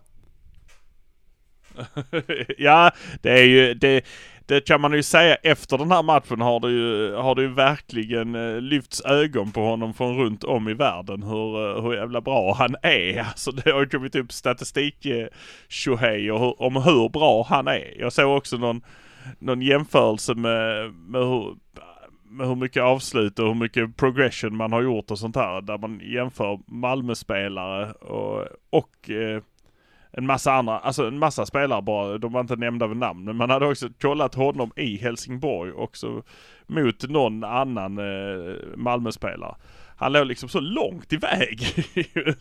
ja, 2.58 2.90
det 3.22 3.30
är 3.30 3.44
ju, 3.44 3.74
det, 3.74 4.04
det 4.46 4.60
kan 4.60 4.80
man 4.80 4.92
ju 4.92 5.02
säga 5.02 5.34
efter 5.34 5.78
den 5.78 5.90
här 5.90 6.02
matchen 6.02 6.40
har 6.40 6.60
det 6.60 6.70
ju, 6.70 7.14
har 7.14 7.34
det 7.34 7.42
ju 7.42 7.54
verkligen 7.54 8.34
eh, 8.34 8.60
lyfts 8.60 9.00
ögon 9.04 9.52
på 9.52 9.60
honom 9.60 9.94
från 9.94 10.18
runt 10.18 10.44
om 10.44 10.68
i 10.68 10.74
världen 10.74 11.22
hur, 11.22 11.76
eh, 11.76 11.82
hur 11.82 11.94
jävla 11.94 12.20
bra 12.20 12.54
han 12.54 12.76
är. 12.82 13.18
Alltså 13.28 13.50
det 13.50 13.70
har 13.70 13.80
ju 13.80 13.88
kommit 13.88 14.14
upp 14.14 14.32
statistik 14.32 15.06
eh, 15.06 15.26
tjohej 15.68 16.30
om 16.32 16.76
hur 16.76 17.08
bra 17.08 17.46
han 17.48 17.68
är. 17.68 17.94
Jag 17.98 18.12
såg 18.12 18.36
också 18.36 18.56
någon, 18.56 18.80
någon 19.38 19.62
jämförelse 19.62 20.34
med, 20.34 20.92
med 20.92 21.20
hur 21.20 21.56
hur 22.30 22.54
mycket 22.54 22.82
avslut 22.82 23.38
och 23.38 23.46
hur 23.46 23.54
mycket 23.54 23.96
progression 23.96 24.56
man 24.56 24.72
har 24.72 24.82
gjort 24.82 25.10
och 25.10 25.18
sånt 25.18 25.36
här. 25.36 25.60
Där 25.60 25.78
man 25.78 26.00
jämför 26.04 26.60
Malmö-spelare 26.66 27.92
och, 27.92 28.46
och 28.70 29.10
eh, 29.10 29.42
en 30.12 30.26
massa 30.26 30.52
andra, 30.52 30.78
alltså 30.78 31.06
en 31.06 31.18
massa 31.18 31.46
spelare 31.46 31.82
bara. 31.82 32.18
De 32.18 32.32
var 32.32 32.40
inte 32.40 32.56
nämnda 32.56 32.86
vid 32.86 32.96
namn. 32.96 33.24
Men 33.24 33.36
man 33.36 33.50
hade 33.50 33.66
också 33.66 33.88
kollat 34.00 34.34
honom 34.34 34.70
i 34.76 34.96
Helsingborg 34.96 35.72
också 35.72 36.22
mot 36.66 37.08
någon 37.08 37.44
annan 37.44 37.98
eh, 37.98 38.56
Malmö-spelare. 38.76 39.54
Han 39.98 40.12
låg 40.12 40.26
liksom 40.26 40.48
så 40.48 40.60
långt 40.60 41.12
iväg 41.12 41.84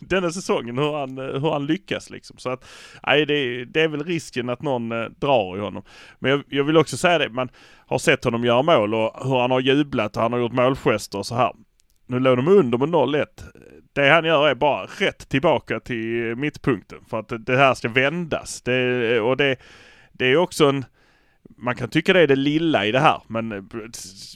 denna 0.00 0.30
säsongen 0.30 0.78
hur 0.78 0.92
han, 0.92 1.18
hur 1.18 1.50
han 1.50 1.66
lyckas 1.66 2.10
liksom. 2.10 2.36
Så 2.38 2.50
att, 2.50 2.64
nej 3.06 3.26
det, 3.26 3.64
det 3.64 3.80
är 3.80 3.88
väl 3.88 4.04
risken 4.04 4.48
att 4.48 4.62
någon 4.62 4.92
eh, 4.92 5.04
drar 5.04 5.56
i 5.56 5.60
honom. 5.60 5.82
Men 6.18 6.30
jag, 6.30 6.42
jag 6.48 6.64
vill 6.64 6.76
också 6.76 6.96
säga 6.96 7.18
det, 7.18 7.28
man 7.28 7.48
har 7.86 7.98
sett 7.98 8.24
honom 8.24 8.44
göra 8.44 8.62
mål 8.62 8.94
och 8.94 9.28
hur 9.28 9.40
han 9.40 9.50
har 9.50 9.60
jublat 9.60 10.16
och 10.16 10.22
han 10.22 10.32
har 10.32 10.40
gjort 10.40 10.52
målgester 10.52 11.18
och 11.18 11.26
så 11.26 11.34
här. 11.34 11.52
Nu 12.06 12.18
låg 12.18 12.38
de 12.38 12.48
under 12.48 12.78
med 12.78 12.88
0-1. 12.88 13.26
Det 13.92 14.08
han 14.10 14.24
gör 14.24 14.48
är 14.48 14.54
bara 14.54 14.86
rätt 14.86 15.28
tillbaka 15.28 15.80
till 15.80 16.36
mittpunkten 16.36 16.98
för 17.10 17.18
att 17.18 17.46
det 17.46 17.56
här 17.56 17.74
ska 17.74 17.88
vändas. 17.88 18.62
Det, 18.62 19.20
och 19.20 19.36
det, 19.36 19.56
det 20.12 20.26
är 20.26 20.36
också 20.36 20.64
en 20.64 20.84
man 21.58 21.74
kan 21.74 21.88
tycka 21.88 22.12
det 22.12 22.20
är 22.20 22.26
det 22.26 22.36
lilla 22.36 22.86
i 22.86 22.92
det 22.92 23.00
här, 23.00 23.22
men 23.26 23.52
eh, 23.52 23.62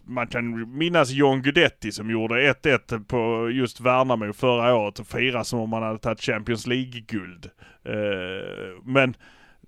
man 0.05 0.27
kan 0.27 0.77
minnas 0.79 1.11
John 1.11 1.43
Guidetti 1.43 1.93
som 1.93 2.11
gjorde 2.11 2.53
1-1 2.53 3.05
på 3.05 3.51
just 3.51 3.81
Värnamo 3.81 4.33
förra 4.33 4.75
året 4.75 4.99
och 4.99 5.07
fira 5.07 5.45
som 5.45 5.61
om 5.61 5.73
han 5.73 5.83
hade 5.83 5.99
tagit 5.99 6.21
Champions 6.21 6.67
League-guld. 6.67 7.51
Eh, 7.85 8.83
men 8.85 9.15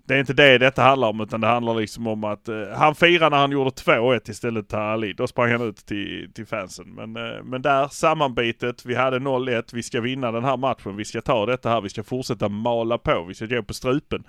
det 0.06 0.14
är 0.14 0.20
inte 0.20 0.32
det 0.32 0.58
detta 0.58 0.82
handlar 0.82 1.08
om 1.08 1.20
utan 1.20 1.40
det 1.40 1.46
handlar 1.46 1.75
liksom 1.75 2.06
om 2.06 2.25
att 2.25 2.49
eh, 2.49 2.68
han 2.75 2.94
firade 2.94 3.30
när 3.30 3.40
han 3.40 3.52
gjorde 3.52 3.70
2-1 3.70 4.30
istället 4.30 4.68
till 4.68 4.78
Ali. 4.78 5.12
Då 5.12 5.26
sprang 5.26 5.52
han 5.52 5.62
ut 5.62 5.76
till, 5.76 6.30
till 6.34 6.46
fansen. 6.46 6.94
Men, 6.94 7.16
eh, 7.16 7.42
men 7.42 7.62
där 7.62 7.88
sammanbitet, 7.88 8.84
vi 8.84 8.94
hade 8.94 9.18
0-1, 9.18 9.70
vi 9.73 9.82
ska 9.82 10.00
vinna 10.00 10.32
den 10.32 10.44
här 10.44 10.56
matchen, 10.56 10.96
vi 10.96 11.04
ska 11.04 11.20
ta 11.20 11.46
detta 11.46 11.68
här, 11.68 11.80
vi 11.80 11.88
ska 11.88 12.02
fortsätta 12.04 12.49
mala 12.49 12.99
på, 12.99 13.25
vi 13.28 13.34
ska 13.34 13.46
gå 13.46 13.62
på 13.62 13.75
strupen. 13.75 14.25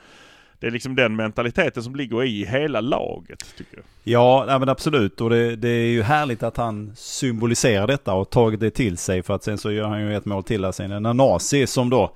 Det 0.59 0.67
är 0.67 0.71
liksom 0.71 0.95
den 0.95 1.15
mentaliteten 1.15 1.83
som 1.83 1.95
ligger 1.95 2.23
i 2.23 2.45
hela 2.45 2.81
laget 2.81 3.55
tycker 3.57 3.77
jag. 3.77 3.85
Ja, 4.03 4.43
nej, 4.47 4.59
men 4.59 4.69
absolut. 4.69 5.21
Och 5.21 5.29
det, 5.29 5.55
det, 5.55 5.69
är 5.69 5.87
ju 5.87 6.01
härligt 6.01 6.43
att 6.43 6.57
han 6.57 6.93
symboliserar 6.95 7.87
detta 7.87 8.13
och 8.13 8.29
tagit 8.29 8.59
det 8.59 8.71
till 8.71 8.97
sig. 8.97 9.23
För 9.23 9.33
att 9.33 9.43
sen 9.43 9.57
så 9.57 9.71
gör 9.71 9.87
han 9.87 10.01
ju 10.01 10.15
ett 10.15 10.25
mål 10.25 10.43
till 10.43 10.65
här 10.65 10.71
sen. 10.71 11.03
Nanasi 11.03 11.67
som 11.67 11.89
då 11.89 12.15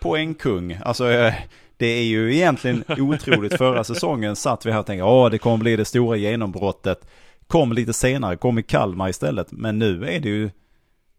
poängkung. 0.00 0.78
Alltså 0.84 1.10
eh, 1.10 1.34
det 1.76 1.86
är 1.86 2.02
ju 2.02 2.34
egentligen 2.34 2.84
otroligt. 2.98 3.58
Förra 3.58 3.84
säsongen 3.84 4.36
satt 4.36 4.66
vi 4.66 4.72
här 4.72 4.80
och 4.80 4.86
tänkte 4.86 5.26
att 5.26 5.32
det 5.32 5.38
kommer 5.38 5.56
bli 5.56 5.76
det 5.76 5.84
stora 5.84 6.16
genombrottet. 6.16 7.08
Kom 7.46 7.72
lite 7.72 7.92
senare, 7.92 8.36
kom 8.36 8.58
i 8.58 8.62
Kalmar 8.62 9.08
istället. 9.08 9.52
Men 9.52 9.78
nu 9.78 10.04
är 10.04 10.20
det 10.20 10.28
ju, 10.28 10.50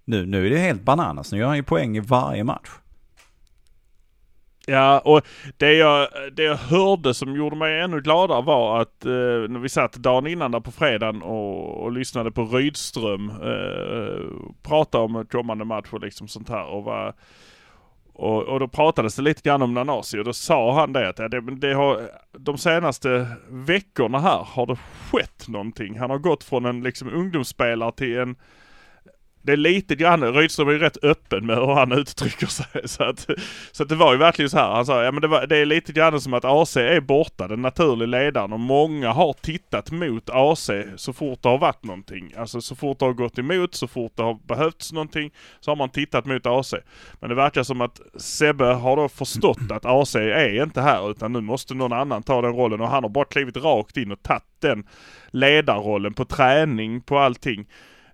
nu, 0.05 0.25
nu 0.25 0.45
är 0.45 0.49
det 0.49 0.57
helt 0.57 0.81
bananas. 0.81 1.31
Nu 1.31 1.37
gör 1.37 1.47
han 1.47 1.57
ju 1.57 1.63
poäng 1.63 1.97
i 1.97 1.99
varje 1.99 2.43
match. 2.43 2.69
Ja, 4.69 4.99
och 4.99 5.21
det 5.57 5.73
jag, 5.73 6.07
det 6.33 6.43
jag 6.43 6.55
hörde 6.55 7.13
som 7.13 7.35
gjorde 7.35 7.55
mig 7.55 7.81
ännu 7.81 8.01
gladare 8.01 8.41
var 8.41 8.81
att 8.81 9.05
eh, 9.05 9.11
när 9.49 9.59
vi 9.59 9.69
satt 9.69 9.93
dagen 9.93 10.27
innan 10.27 10.51
där 10.51 10.59
på 10.59 10.71
fredagen 10.71 11.21
och, 11.21 11.83
och 11.83 11.91
lyssnade 11.91 12.31
på 12.31 12.45
Rydström 12.45 13.29
eh, 13.29 14.23
prata 14.63 14.99
om 14.99 15.25
kommande 15.31 15.65
matcher 15.65 15.99
liksom 15.99 16.27
sånt 16.27 16.49
här 16.49 16.65
och 16.65 16.83
var 16.83 17.13
och, 18.13 18.43
och 18.43 18.59
då 18.59 18.67
pratades 18.67 19.15
det 19.15 19.21
lite 19.21 19.41
grann 19.41 19.61
om 19.61 19.73
Nanasi 19.73 20.19
och 20.19 20.25
då 20.25 20.33
sa 20.33 20.79
han 20.79 20.93
det 20.93 21.09
att 21.09 21.19
ja 21.19 21.27
det, 21.27 21.41
det 21.41 21.73
har, 21.73 22.09
de 22.37 22.57
senaste 22.57 23.27
veckorna 23.49 24.19
här 24.19 24.47
har 24.47 24.65
det 24.65 24.77
skett 25.11 25.47
någonting. 25.47 25.99
Han 25.99 26.09
har 26.09 26.17
gått 26.17 26.43
från 26.43 26.65
en 26.65 26.83
liksom 26.83 27.13
ungdomsspelare 27.13 27.91
till 27.91 28.17
en 28.17 28.35
det 29.41 29.51
är 29.51 29.57
lite 29.57 29.95
grann, 29.95 30.33
Rydström 30.33 30.67
är 30.67 30.71
ju 30.71 30.79
rätt 30.79 31.03
öppen 31.03 31.45
med 31.45 31.55
hur 31.55 31.73
han 31.73 31.91
uttrycker 31.91 32.47
sig. 32.47 32.65
Så 32.85 33.03
att, 33.03 33.27
så 33.71 33.83
att 33.83 33.89
det 33.89 33.95
var 33.95 34.11
ju 34.13 34.17
verkligen 34.17 34.49
så 34.49 34.57
här. 34.57 34.69
Han 34.69 34.85
sa, 34.85 35.03
ja 35.03 35.11
men 35.11 35.21
det, 35.21 35.27
var, 35.27 35.47
det 35.47 35.57
är 35.57 35.65
lite 35.65 35.93
grann 35.93 36.21
som 36.21 36.33
att 36.33 36.45
AC 36.45 36.77
är 36.77 36.99
borta, 36.99 37.47
den 37.47 37.61
naturliga 37.61 38.07
ledaren. 38.07 38.53
Och 38.53 38.59
många 38.59 39.11
har 39.11 39.33
tittat 39.33 39.91
mot 39.91 40.29
AC 40.29 40.69
så 40.95 41.13
fort 41.13 41.39
det 41.41 41.49
har 41.49 41.57
varit 41.57 41.83
någonting. 41.83 42.33
Alltså 42.37 42.61
så 42.61 42.75
fort 42.75 42.99
det 42.99 43.05
har 43.05 43.13
gått 43.13 43.39
emot, 43.39 43.75
så 43.75 43.87
fort 43.87 44.11
det 44.15 44.23
har 44.23 44.33
behövts 44.47 44.93
någonting, 44.93 45.31
så 45.59 45.71
har 45.71 45.75
man 45.75 45.89
tittat 45.89 46.25
mot 46.25 46.45
AC. 46.45 46.73
Men 47.19 47.29
det 47.29 47.35
verkar 47.35 47.63
som 47.63 47.81
att 47.81 48.01
Sebbe 48.17 48.65
har 48.65 48.95
då 48.95 49.09
förstått 49.09 49.71
att 49.71 49.85
AC 49.85 50.15
är 50.15 50.63
inte 50.63 50.81
här, 50.81 51.11
utan 51.11 51.33
nu 51.33 51.41
måste 51.41 51.73
någon 51.73 51.93
annan 51.93 52.23
ta 52.23 52.41
den 52.41 52.53
rollen. 52.53 52.81
Och 52.81 52.89
han 52.89 53.03
har 53.03 53.09
bara 53.09 53.25
klivit 53.25 53.57
rakt 53.57 53.97
in 53.97 54.11
och 54.11 54.23
tagit 54.23 54.43
den 54.59 54.83
ledarrollen 55.31 56.13
på 56.13 56.25
träning, 56.25 57.01
på 57.01 57.19
allting. 57.19 57.65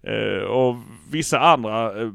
Eh, 0.06 0.44
och 0.44 0.78
vissa 1.12 1.39
andra 1.39 2.02
eh, 2.02 2.10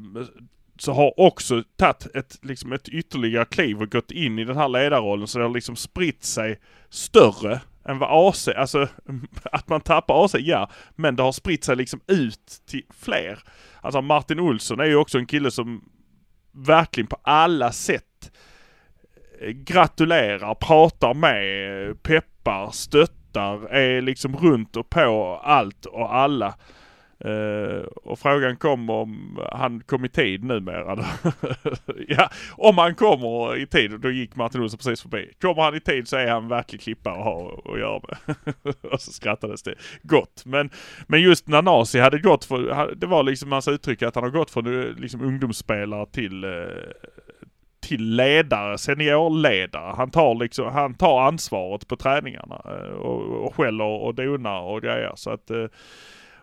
så 0.77 0.93
har 0.93 1.19
också 1.19 1.63
tagit 1.75 2.07
ett, 2.15 2.39
liksom 2.41 2.73
ett 2.73 2.89
ytterligare 2.89 3.45
kliv 3.45 3.81
och 3.81 3.91
gått 3.91 4.11
in 4.11 4.39
i 4.39 4.43
den 4.43 4.57
här 4.57 4.69
ledarrollen 4.69 5.27
så 5.27 5.39
det 5.39 5.45
har 5.45 5.53
liksom 5.53 5.75
spritt 5.75 6.23
sig 6.23 6.59
större 6.89 7.61
än 7.85 7.99
vad 7.99 8.29
AC, 8.29 8.47
alltså 8.47 8.87
att 9.43 9.69
man 9.69 9.81
tappar 9.81 10.25
AC, 10.25 10.35
ja. 10.39 10.69
Men 10.95 11.15
det 11.15 11.23
har 11.23 11.31
spritt 11.31 11.63
sig 11.63 11.75
liksom 11.75 12.01
ut 12.07 12.61
till 12.69 12.83
fler. 12.99 13.39
Alltså 13.81 14.01
Martin 14.01 14.39
Olsson 14.39 14.79
är 14.79 14.85
ju 14.85 14.95
också 14.95 15.17
en 15.17 15.25
kille 15.25 15.51
som 15.51 15.83
verkligen 16.51 17.07
på 17.07 17.17
alla 17.21 17.71
sätt 17.71 18.31
eh, 19.41 19.49
gratulerar, 19.49 20.55
pratar 20.55 21.13
med, 21.13 22.03
peppar, 22.03 22.71
stöttar, 22.71 23.67
är 23.67 24.01
liksom 24.01 24.37
runt 24.37 24.77
och 24.77 24.89
på 24.89 25.39
allt 25.43 25.85
och 25.85 26.15
alla. 26.15 26.55
Uh, 27.25 27.83
och 27.83 28.19
frågan 28.19 28.57
kom 28.57 28.89
om 28.89 29.39
han 29.51 29.81
kom 29.85 30.05
i 30.05 30.09
tid 30.09 30.43
numera. 30.43 31.05
ja, 32.07 32.29
om 32.51 32.77
han 32.77 32.95
kommer 32.95 33.57
i 33.57 33.67
tid, 33.67 33.99
då 33.99 34.11
gick 34.11 34.35
Martin 34.35 34.61
Olsson 34.61 34.77
precis 34.77 35.01
förbi. 35.01 35.33
Kommer 35.41 35.61
han 35.61 35.75
i 35.75 35.79
tid 35.79 36.07
så 36.07 36.17
är 36.17 36.27
han 36.27 36.47
verklig 36.47 36.81
klippare 36.81 37.13
att 37.13 37.23
ha 37.23 37.61
att 37.65 37.79
göra 37.79 38.01
med. 38.07 38.35
och 38.91 39.01
så 39.01 39.11
skrattades 39.11 39.63
det 39.63 39.75
gott. 40.03 40.43
Men, 40.45 40.69
men 41.07 41.21
just 41.21 41.47
Nanasi 41.47 41.99
hade 41.99 42.19
gått 42.19 42.45
för, 42.45 42.95
det 42.95 43.07
var 43.07 43.23
liksom 43.23 43.51
hans 43.51 43.67
uttryck 43.67 44.01
att 44.01 44.15
han 44.15 44.23
har 44.23 44.31
gått 44.31 44.51
från 44.51 44.79
eh, 44.79 44.95
liksom 44.95 45.21
ungdomsspelare 45.21 46.05
till 46.05 46.45
uh, 46.45 46.67
till 47.81 48.15
ledare, 48.15 48.77
seniorledare. 48.77 49.93
Han 49.97 50.11
tar 50.11 50.35
liksom, 50.35 50.73
han 50.73 50.93
tar 50.93 51.21
ansvaret 51.21 51.87
på 51.87 51.95
träningarna 51.95 52.55
och, 52.99 53.45
och 53.45 53.55
skäller 53.55 53.85
och 53.85 54.15
donar 54.15 54.61
och 54.61 54.81
grejer. 54.81 55.11
Så 55.15 55.29
att 55.29 55.51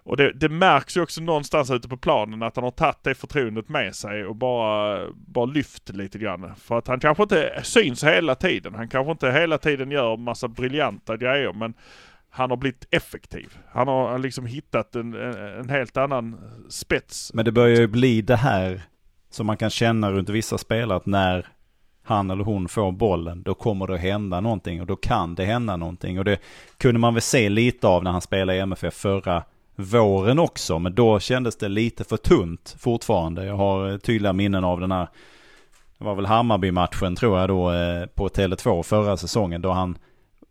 och 0.09 0.17
det, 0.17 0.33
det, 0.33 0.49
märks 0.49 0.97
ju 0.97 1.03
också 1.03 1.21
någonstans 1.21 1.71
ute 1.71 1.89
på 1.89 1.97
planen 1.97 2.43
att 2.43 2.57
han 2.57 2.65
har 2.65 2.71
tagit 2.71 2.99
det 3.03 3.15
förtroendet 3.15 3.69
med 3.69 3.95
sig 3.95 4.25
och 4.25 4.37
bara, 4.37 5.01
bara 5.15 5.45
lyft 5.45 5.89
lite 5.89 6.19
grann. 6.19 6.55
För 6.57 6.79
att 6.79 6.89
han 6.89 7.01
kanske 7.01 7.23
inte 7.23 7.61
syns 7.63 8.05
hela 8.05 8.35
tiden. 8.35 8.75
Han 8.75 8.89
kanske 8.89 9.13
inte 9.13 9.31
hela 9.31 9.59
tiden 9.59 9.91
gör 9.91 10.17
massa 10.17 10.49
briljanta 10.49 11.17
grejer 11.17 11.53
men 11.53 11.75
han 12.31 12.51
har 12.51 12.57
blivit 12.57 12.87
effektiv. 12.91 13.59
Han 13.71 13.89
har 13.89 14.19
liksom 14.19 14.47
hittat 14.47 14.95
en, 14.95 15.15
en 15.61 15.69
helt 15.69 15.97
annan 15.97 16.37
spets. 16.69 17.31
Men 17.35 17.45
det 17.45 17.53
börjar 17.53 17.81
ju 17.81 17.87
bli 17.87 18.23
det 18.23 18.37
här 18.37 18.81
som 19.31 19.47
man 19.47 19.57
kan 19.57 19.71
känna 19.71 20.13
runt 20.13 20.29
vissa 20.29 20.59
spelare 20.59 20.97
att 20.97 21.07
när 21.07 21.47
han 22.03 22.31
eller 22.31 22.45
hon 22.45 22.69
får 22.69 22.93
bollen, 22.93 23.43
då 23.43 23.55
kommer 23.55 23.87
det 23.87 23.95
att 23.95 24.01
hända 24.01 24.41
någonting 24.41 24.81
och 24.81 24.87
då 24.87 24.97
kan 24.97 25.35
det 25.35 25.45
hända 25.45 25.77
någonting. 25.77 26.19
Och 26.19 26.25
det 26.25 26.39
kunde 26.79 27.01
man 27.01 27.15
väl 27.15 27.23
se 27.23 27.49
lite 27.49 27.87
av 27.87 28.05
när 28.05 28.11
han 28.11 28.21
spelade 28.21 28.59
i 28.59 28.61
MFF 28.61 28.95
förra 28.95 29.43
våren 29.79 30.39
också. 30.39 30.79
Men 30.79 30.95
då 30.95 31.21
kändes 31.21 31.57
det 31.57 31.69
lite 31.69 32.05
för 32.05 32.17
tunt 32.17 32.77
fortfarande. 32.79 33.47
Jag 33.47 33.57
har 33.57 33.91
eh, 33.91 33.97
tydliga 33.97 34.33
minnen 34.33 34.65
av 34.65 34.81
den 34.81 34.93
här, 34.93 35.09
det 35.99 36.05
var 36.05 36.15
väl 36.15 36.27
Hammarby-matchen 36.27 37.17
tror 37.17 37.39
jag 37.39 37.49
då 37.49 37.73
eh, 37.73 38.07
på 38.07 38.29
Tele2 38.29 38.83
förra 38.83 39.17
säsongen. 39.17 39.63
Då 39.63 39.71
han 39.71 39.99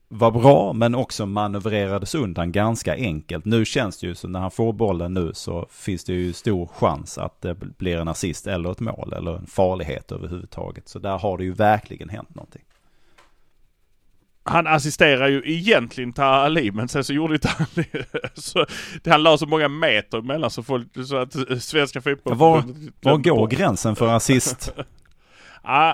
var 0.10 0.32
bra 0.32 0.74
men 0.74 0.96
också 0.96 1.26
manövrerades 1.26 2.16
undan 2.16 2.52
ganska 2.52 2.96
enkelt. 2.96 3.46
Nu 3.46 3.66
känns 3.66 4.00
det 4.00 4.08
ju 4.08 4.16
som 4.16 4.32
när 4.32 4.40
han 4.40 4.52
får 4.52 4.74
bollen 4.74 5.14
nu 5.14 5.32
så 5.34 5.68
finns 5.70 6.04
det 6.04 6.14
ju 6.14 6.34
stor 6.34 6.68
chans 6.68 7.18
att 7.18 7.42
det 7.42 7.56
blir 7.56 7.98
en 7.98 8.08
assist 8.08 8.48
eller 8.48 8.72
ett 8.72 8.80
mål 8.80 9.14
eller 9.14 9.36
en 9.38 9.48
farlighet 9.48 10.12
överhuvudtaget. 10.12 10.88
Så 10.88 11.00
där 11.00 11.18
har 11.18 11.38
det 11.38 11.44
ju 11.44 11.54
verkligen 11.54 12.10
hänt 12.10 12.36
någonting. 12.36 12.64
Han 14.48 14.68
assisterar 14.68 15.28
ju 15.28 15.42
egentligen 15.46 16.14
Taha 16.14 16.36
Ali 16.36 16.72
men 16.72 16.88
sen 16.88 17.04
så 17.04 17.14
gjorde 17.14 17.34
inte 17.34 17.48
han 17.48 17.68
så 18.34 18.66
Han 19.06 19.24
la 19.24 19.38
så 19.38 19.46
många 19.46 19.68
meter 19.68 20.18
emellan 20.18 20.52
så, 20.52 20.64
folk, 20.64 20.88
så 21.08 21.18
att 21.18 21.34
svenska 21.62 22.02
fotbollförbundet... 22.02 22.94
Var, 23.02 23.12
var 23.12 23.18
går 23.18 23.48
gränsen 23.48 23.96
för 23.96 24.08
assist? 24.08 24.74
ah, 25.62 25.94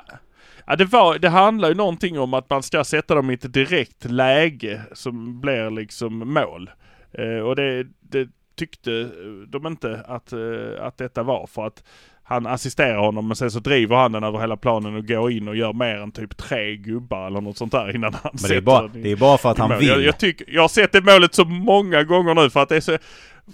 Ja, 0.66 0.76
det, 0.76 0.86
var, 0.86 1.20
det 1.20 1.30
handlar 1.30 1.70
ju 1.70 1.76
någonting 1.76 2.20
om 2.20 2.34
att 2.34 2.50
man 2.50 2.64
ska 2.64 2.84
sätta 2.84 3.16
dem 3.16 3.30
i 3.30 3.34
ett 3.34 3.54
direkt 3.54 4.06
läge 4.06 4.82
som 4.94 5.42
blir 5.42 5.70
liksom 5.70 6.34
mål. 6.34 6.70
Eh, 7.12 7.40
och 7.40 7.56
det, 7.56 7.88
det, 8.00 8.30
tyckte 8.56 9.10
de 9.48 9.68
inte 9.68 10.04
att, 10.08 10.34
eh, 10.34 10.86
att 10.86 10.98
detta 10.98 11.24
var 11.24 11.48
för 11.48 11.68
att 11.68 11.84
han 12.24 12.48
assisterar 12.48 12.98
honom 12.98 13.28
men 13.28 13.36
sen 13.36 13.52
så 13.52 13.60
driver 13.60 13.96
han 13.96 14.12
den 14.12 14.24
över 14.24 14.40
hela 14.40 14.58
planen 14.58 14.96
och 14.96 15.08
går 15.08 15.32
in 15.32 15.48
och 15.48 15.56
gör 15.56 15.74
mer 15.74 15.96
än 15.96 16.12
typ 16.12 16.38
tre 16.38 16.76
gubbar 16.76 17.28
eller 17.28 17.42
något 17.42 17.58
sånt 17.58 17.72
där 17.72 17.96
innan 17.96 18.14
han 18.14 18.32
Men 18.42 18.50
det 18.50 18.56
är 18.56 18.62
bara, 18.62 18.88
det 18.88 19.12
är 19.12 19.16
bara 19.16 19.38
för 19.38 19.52
att 19.52 19.58
han 19.58 19.80
vill. 19.80 19.88
Jag, 19.88 20.02
jag, 20.02 20.18
tycker, 20.18 20.46
jag 20.50 20.62
har 20.62 20.68
sett 20.68 20.92
det 20.92 21.02
målet 21.02 21.36
så 21.36 21.46
många 21.46 22.04
gånger 22.04 22.36
nu 22.36 22.50
för 22.50 22.60
att 22.60 22.70
det 22.70 22.76
är 22.76 22.82
så 22.82 22.98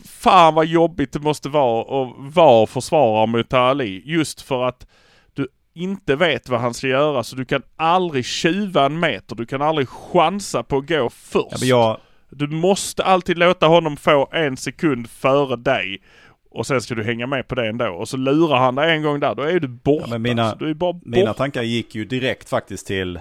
Fan 0.06 0.56
vad 0.56 0.66
jobbigt 0.66 1.14
det 1.14 1.20
måste 1.20 1.50
vara 1.50 2.04
att 2.04 2.16
vara 2.36 2.68
försvarare 2.68 3.28
mot 3.28 3.54
Ali. 3.54 4.02
Just 4.06 4.42
för 4.42 4.64
att 4.64 4.86
inte 5.74 6.16
vet 6.16 6.50
vad 6.50 6.60
han 6.60 6.74
ska 6.74 6.88
göra 6.88 7.24
så 7.24 7.36
du 7.36 7.46
kan 7.46 7.62
aldrig 7.76 8.26
tjuva 8.26 8.86
en 8.86 9.00
meter. 9.00 9.36
Du 9.36 9.46
kan 9.46 9.62
aldrig 9.62 9.90
chansa 9.90 10.64
på 10.64 10.78
att 10.78 10.88
gå 10.88 11.10
först. 11.10 11.62
Ja, 11.62 11.68
jag... 11.68 12.00
Du 12.32 12.48
måste 12.48 13.04
alltid 13.04 13.38
låta 13.38 13.68
honom 13.68 13.98
få 13.98 14.30
en 14.32 14.58
sekund 14.58 15.10
före 15.10 15.56
dig. 15.56 16.02
Och 16.52 16.68
sen 16.68 16.82
ska 16.82 16.96
du 16.96 17.04
hänga 17.04 17.28
med 17.28 17.48
på 17.48 17.56
det 17.56 17.68
ändå. 17.68 17.88
Och 17.88 18.10
så 18.10 18.18
lurar 18.18 18.58
han 18.58 18.76
dig 18.76 18.96
en 18.96 19.04
gång 19.04 19.20
där, 19.20 19.36
då 19.36 19.44
är 19.44 19.60
du 19.60 19.68
borta. 19.68 20.08
Ja, 20.10 20.18
mina, 20.18 20.56
du 20.56 20.70
är 20.70 20.74
bara 20.74 20.94
borta. 20.94 21.10
mina 21.10 21.34
tankar 21.34 21.64
gick 21.64 21.96
ju 21.96 22.06
direkt 22.06 22.50
faktiskt 22.50 22.88
till 22.88 23.20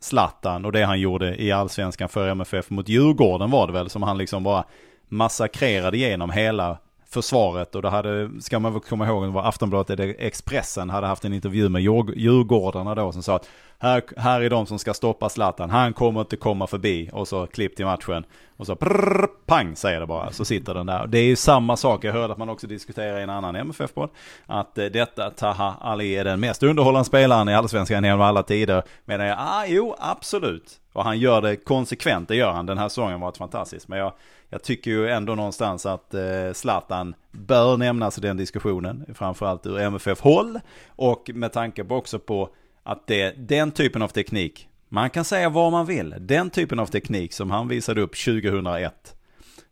Zlatan 0.00 0.64
och 0.64 0.72
det 0.72 0.84
han 0.84 1.00
gjorde 1.00 1.42
i 1.42 1.52
Allsvenskan 1.52 2.08
för 2.08 2.28
MFF 2.28 2.70
mot 2.70 2.88
Djurgården 2.88 3.50
var 3.50 3.66
det 3.66 3.72
väl 3.72 3.90
som 3.90 4.02
han 4.02 4.18
liksom 4.18 4.42
bara 4.42 4.64
massakrerade 5.08 5.96
igenom 5.96 6.30
hela 6.30 6.78
försvaret 7.12 7.74
och 7.74 7.82
det 7.82 7.88
hade, 7.90 8.30
ska 8.40 8.58
man 8.58 8.72
väl 8.72 8.82
komma 8.82 9.06
ihåg, 9.06 9.24
det 9.24 9.30
var 9.30 9.48
Aftonbladet 9.48 9.90
eller 9.90 10.14
Expressen 10.18 10.90
hade 10.90 11.06
haft 11.06 11.24
en 11.24 11.32
intervju 11.32 11.68
med 11.68 11.82
Djurgårdarna 11.82 12.94
då 12.94 13.12
som 13.12 13.22
sa 13.22 13.36
att 13.36 13.48
här, 13.78 14.02
här 14.16 14.40
är 14.40 14.50
de 14.50 14.66
som 14.66 14.78
ska 14.78 14.94
stoppa 14.94 15.28
Zlatan, 15.28 15.70
han 15.70 15.92
kommer 15.92 16.20
inte 16.20 16.36
komma 16.36 16.66
förbi 16.66 17.10
och 17.12 17.28
så 17.28 17.46
klipp 17.46 17.76
till 17.76 17.84
matchen 17.84 18.24
och 18.56 18.66
så 18.66 18.76
prrr, 18.76 19.26
pang 19.46 19.76
säger 19.76 20.00
det 20.00 20.06
bara 20.06 20.32
så 20.32 20.44
sitter 20.44 20.74
den 20.74 20.86
där. 20.86 21.06
Det 21.06 21.18
är 21.18 21.24
ju 21.24 21.36
samma 21.36 21.76
sak, 21.76 22.04
jag 22.04 22.12
hörde 22.12 22.32
att 22.32 22.38
man 22.38 22.48
också 22.48 22.66
diskuterar 22.66 23.20
i 23.20 23.22
en 23.22 23.30
annan 23.30 23.56
MFF-podd 23.56 24.10
att 24.46 24.78
eh, 24.78 24.84
detta 24.84 25.30
Taha 25.30 25.74
Ali 25.80 26.16
är 26.16 26.24
den 26.24 26.40
mest 26.40 26.62
underhållande 26.62 27.04
spelaren 27.04 27.48
i 27.48 27.54
Allsvenskan 27.54 28.04
genom 28.04 28.20
alla 28.20 28.42
tider. 28.42 28.82
Medan 29.04 29.26
jag, 29.26 29.36
ah 29.40 29.64
jo 29.66 29.94
absolut. 29.98 30.80
Och 30.92 31.04
han 31.04 31.18
gör 31.18 31.42
det 31.42 31.56
konsekvent, 31.56 32.28
det 32.28 32.36
gör 32.36 32.52
han. 32.52 32.66
Den 32.66 32.78
här 32.78 32.88
säsongen 32.88 33.20
var 33.20 33.26
varit 33.26 33.36
fantastisk. 33.36 33.88
Men 33.88 33.98
jag, 33.98 34.12
jag 34.50 34.62
tycker 34.62 34.90
ju 34.90 35.08
ändå 35.08 35.34
någonstans 35.34 35.86
att 35.86 36.14
eh, 36.14 36.52
Zlatan 36.52 37.14
bör 37.30 37.76
nämnas 37.76 38.18
i 38.18 38.20
den 38.20 38.36
diskussionen. 38.36 39.14
Framförallt 39.14 39.66
ur 39.66 39.78
MFF-håll. 39.78 40.60
Och 40.88 41.30
med 41.34 41.52
tanke 41.52 41.84
på 41.84 41.96
också 41.96 42.18
på 42.18 42.48
att 42.82 43.06
det, 43.06 43.48
den 43.48 43.70
typen 43.70 44.02
av 44.02 44.08
teknik, 44.08 44.68
man 44.88 45.10
kan 45.10 45.24
säga 45.24 45.48
vad 45.48 45.72
man 45.72 45.86
vill, 45.86 46.14
den 46.20 46.50
typen 46.50 46.78
av 46.78 46.86
teknik 46.86 47.32
som 47.32 47.50
han 47.50 47.68
visade 47.68 48.00
upp 48.00 48.16
2001, 48.24 49.16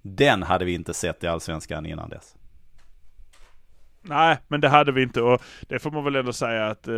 den 0.03 0.43
hade 0.43 0.65
vi 0.65 0.75
inte 0.75 0.95
sett 0.95 1.25
i 1.25 1.27
allsvenskan 1.27 1.87
innan 1.87 2.09
dess. 2.09 2.35
Nej, 4.03 4.39
men 4.49 4.61
det 4.61 4.69
hade 4.69 4.93
vi 4.93 5.03
inte 5.03 5.23
och 5.23 5.43
det 5.69 5.79
får 5.79 5.91
man 5.91 6.05
väl 6.05 6.17
ändå 6.17 6.33
säga 6.33 6.67
att 6.67 6.89
eh 6.89 6.95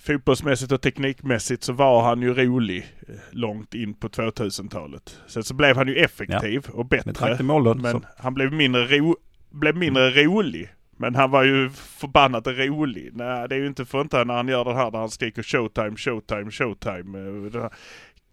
fotbollsmässigt 0.00 0.72
och 0.72 0.82
teknikmässigt 0.82 1.62
så 1.62 1.72
var 1.72 2.02
han 2.02 2.22
ju 2.22 2.34
rolig 2.34 2.86
eh, 3.08 3.14
långt 3.30 3.74
in 3.74 3.94
på 3.94 4.08
2000-talet. 4.08 5.20
Sen 5.26 5.44
så 5.44 5.54
blev 5.54 5.76
han 5.76 5.88
ju 5.88 5.96
effektiv 5.96 6.64
ja. 6.66 6.74
och 6.74 6.86
bättre. 6.86 7.42
Målen, 7.42 7.82
men 7.82 7.92
så. 7.92 8.02
han 8.18 8.34
blev 8.34 8.52
mindre, 8.52 8.86
ro, 8.86 9.16
blev 9.50 9.76
mindre 9.76 10.10
rolig. 10.10 10.68
Men 10.96 11.14
han 11.14 11.30
var 11.30 11.44
ju 11.44 11.70
förbannat 11.70 12.46
rolig. 12.46 13.10
Nej, 13.12 13.48
det 13.48 13.54
är 13.54 13.58
ju 13.58 13.66
inte 13.66 13.84
för 13.84 14.00
inte 14.00 14.24
när 14.24 14.34
han 14.34 14.48
gör 14.48 14.64
det 14.64 14.74
här 14.74 14.90
där 14.90 14.98
han 14.98 15.10
skriker 15.10 15.42
showtime, 15.42 15.96
showtime, 15.96 16.50
showtime. 16.50 17.70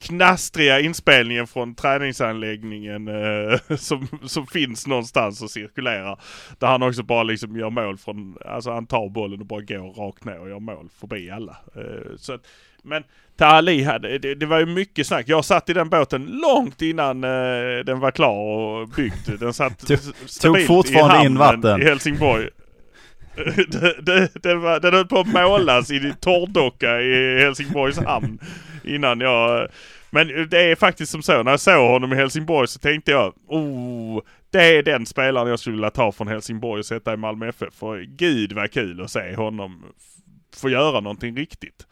Knastriga 0.02 0.80
inspelningen 0.80 1.48
från 1.48 1.76
träningsanläggningen 1.76 3.08
eh, 3.08 3.60
som, 3.78 4.08
som 4.24 4.48
finns 4.48 4.88
någonstans 4.88 5.42
och 5.42 5.52
cirkulerar. 5.52 6.20
Där 6.60 6.68
han 6.68 6.84
också 6.84 7.04
bara 7.04 7.24
liksom 7.24 7.60
gör 7.60 7.70
mål 7.70 7.98
från, 7.98 8.38
alltså 8.46 8.72
han 8.72 8.86
tar 8.86 9.10
bollen 9.10 9.40
och 9.40 9.46
bara 9.46 9.62
går 9.62 9.94
rakt 9.94 10.26
ner 10.26 10.40
och 10.40 10.50
gör 10.50 10.60
mål 10.60 10.90
förbi 11.00 11.30
alla. 11.32 11.58
Eh, 11.76 12.16
så 12.18 12.34
att, 12.34 12.42
men 12.84 13.04
Tali 13.38 13.84
hade, 13.84 14.18
det, 14.18 14.36
det, 14.36 14.46
var 14.46 14.60
ju 14.60 14.66
mycket 14.66 15.08
snack. 15.08 15.26
Jag 15.28 15.46
satt 15.46 15.70
i 15.70 15.74
den 15.74 15.90
båten 15.90 16.26
långt 16.26 16.82
innan 16.82 17.24
eh, 17.24 17.86
den 17.86 18.00
var 18.00 18.12
klar 18.12 18.34
och 18.34 18.88
byggd. 18.90 19.40
Den 19.40 19.54
satt 19.54 19.88
Tog 20.42 20.66
fortfarande 20.66 21.26
in 21.26 21.38
vatten 21.38 21.82
i 21.82 21.86
Helsingborg. 21.86 22.50
det, 23.68 24.02
det, 24.02 24.30
det 24.44 24.56
var, 24.56 24.80
den 24.80 24.94
höll 24.94 25.08
på 25.08 25.20
att 25.20 25.28
målas 25.28 25.92
i 25.92 26.14
torrdocka 26.20 27.02
i 27.02 27.40
Helsingborgs 27.40 28.00
hamn 28.00 28.40
innan 28.88 29.19
jag... 29.19 29.67
Men 30.10 30.28
det 30.50 30.71
är 30.71 30.76
faktiskt 30.76 31.12
som 31.12 31.21
så, 31.21 31.43
när 31.43 31.52
jag 31.52 31.60
såg 31.60 31.89
honom 31.89 32.13
i 32.13 32.15
Helsingborg 32.15 32.67
så 32.67 32.80
tänkte 32.80 33.12
jag, 33.12 33.34
oh, 33.47 34.21
det 34.52 34.78
är 34.78 34.84
den 34.84 35.06
spelaren 35.06 35.50
jag 35.50 35.60
skulle 35.60 35.76
vilja 35.76 35.89
ta 35.89 36.12
från 36.12 36.28
Helsingborg 36.28 36.80
och 36.80 36.86
sätta 36.86 37.13
i 37.13 37.17
Malmö 37.17 37.50
FF. 37.50 37.73
För 37.73 38.02
gud 38.02 38.54
vad 38.54 38.71
kul 38.71 39.02
att 39.02 39.12
se 39.12 39.36
honom 39.36 39.84
få 40.56 40.69
göra 40.69 41.00
någonting 41.00 41.36
riktigt. 41.36 41.88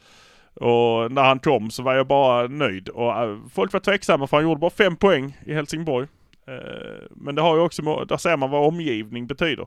Och 0.54 1.12
när 1.12 1.24
han 1.24 1.40
kom 1.40 1.72
så 1.72 1.84
var 1.84 1.96
jag 1.96 2.08
bara 2.08 2.48
nöjd. 2.48 2.90
Och 2.90 3.24
äh, 3.24 3.38
folk 3.54 3.74
var 3.74 3.80
tveksamma 3.80 4.28
för 4.28 4.38
han 4.38 4.44
gjorde 4.44 4.60
bara 4.60 4.72
fem 4.72 4.96
poäng 4.96 5.38
i 5.46 5.54
Helsingborg. 5.54 6.08
Eh, 6.48 7.04
men 7.10 7.36
det 7.36 7.42
har 7.42 7.56
ju 7.56 7.62
också, 7.62 8.06
där 8.06 8.18
ser 8.18 8.38
man 8.38 8.50
vad 8.50 8.68
omgivning 8.68 9.28
betyder. 9.28 9.66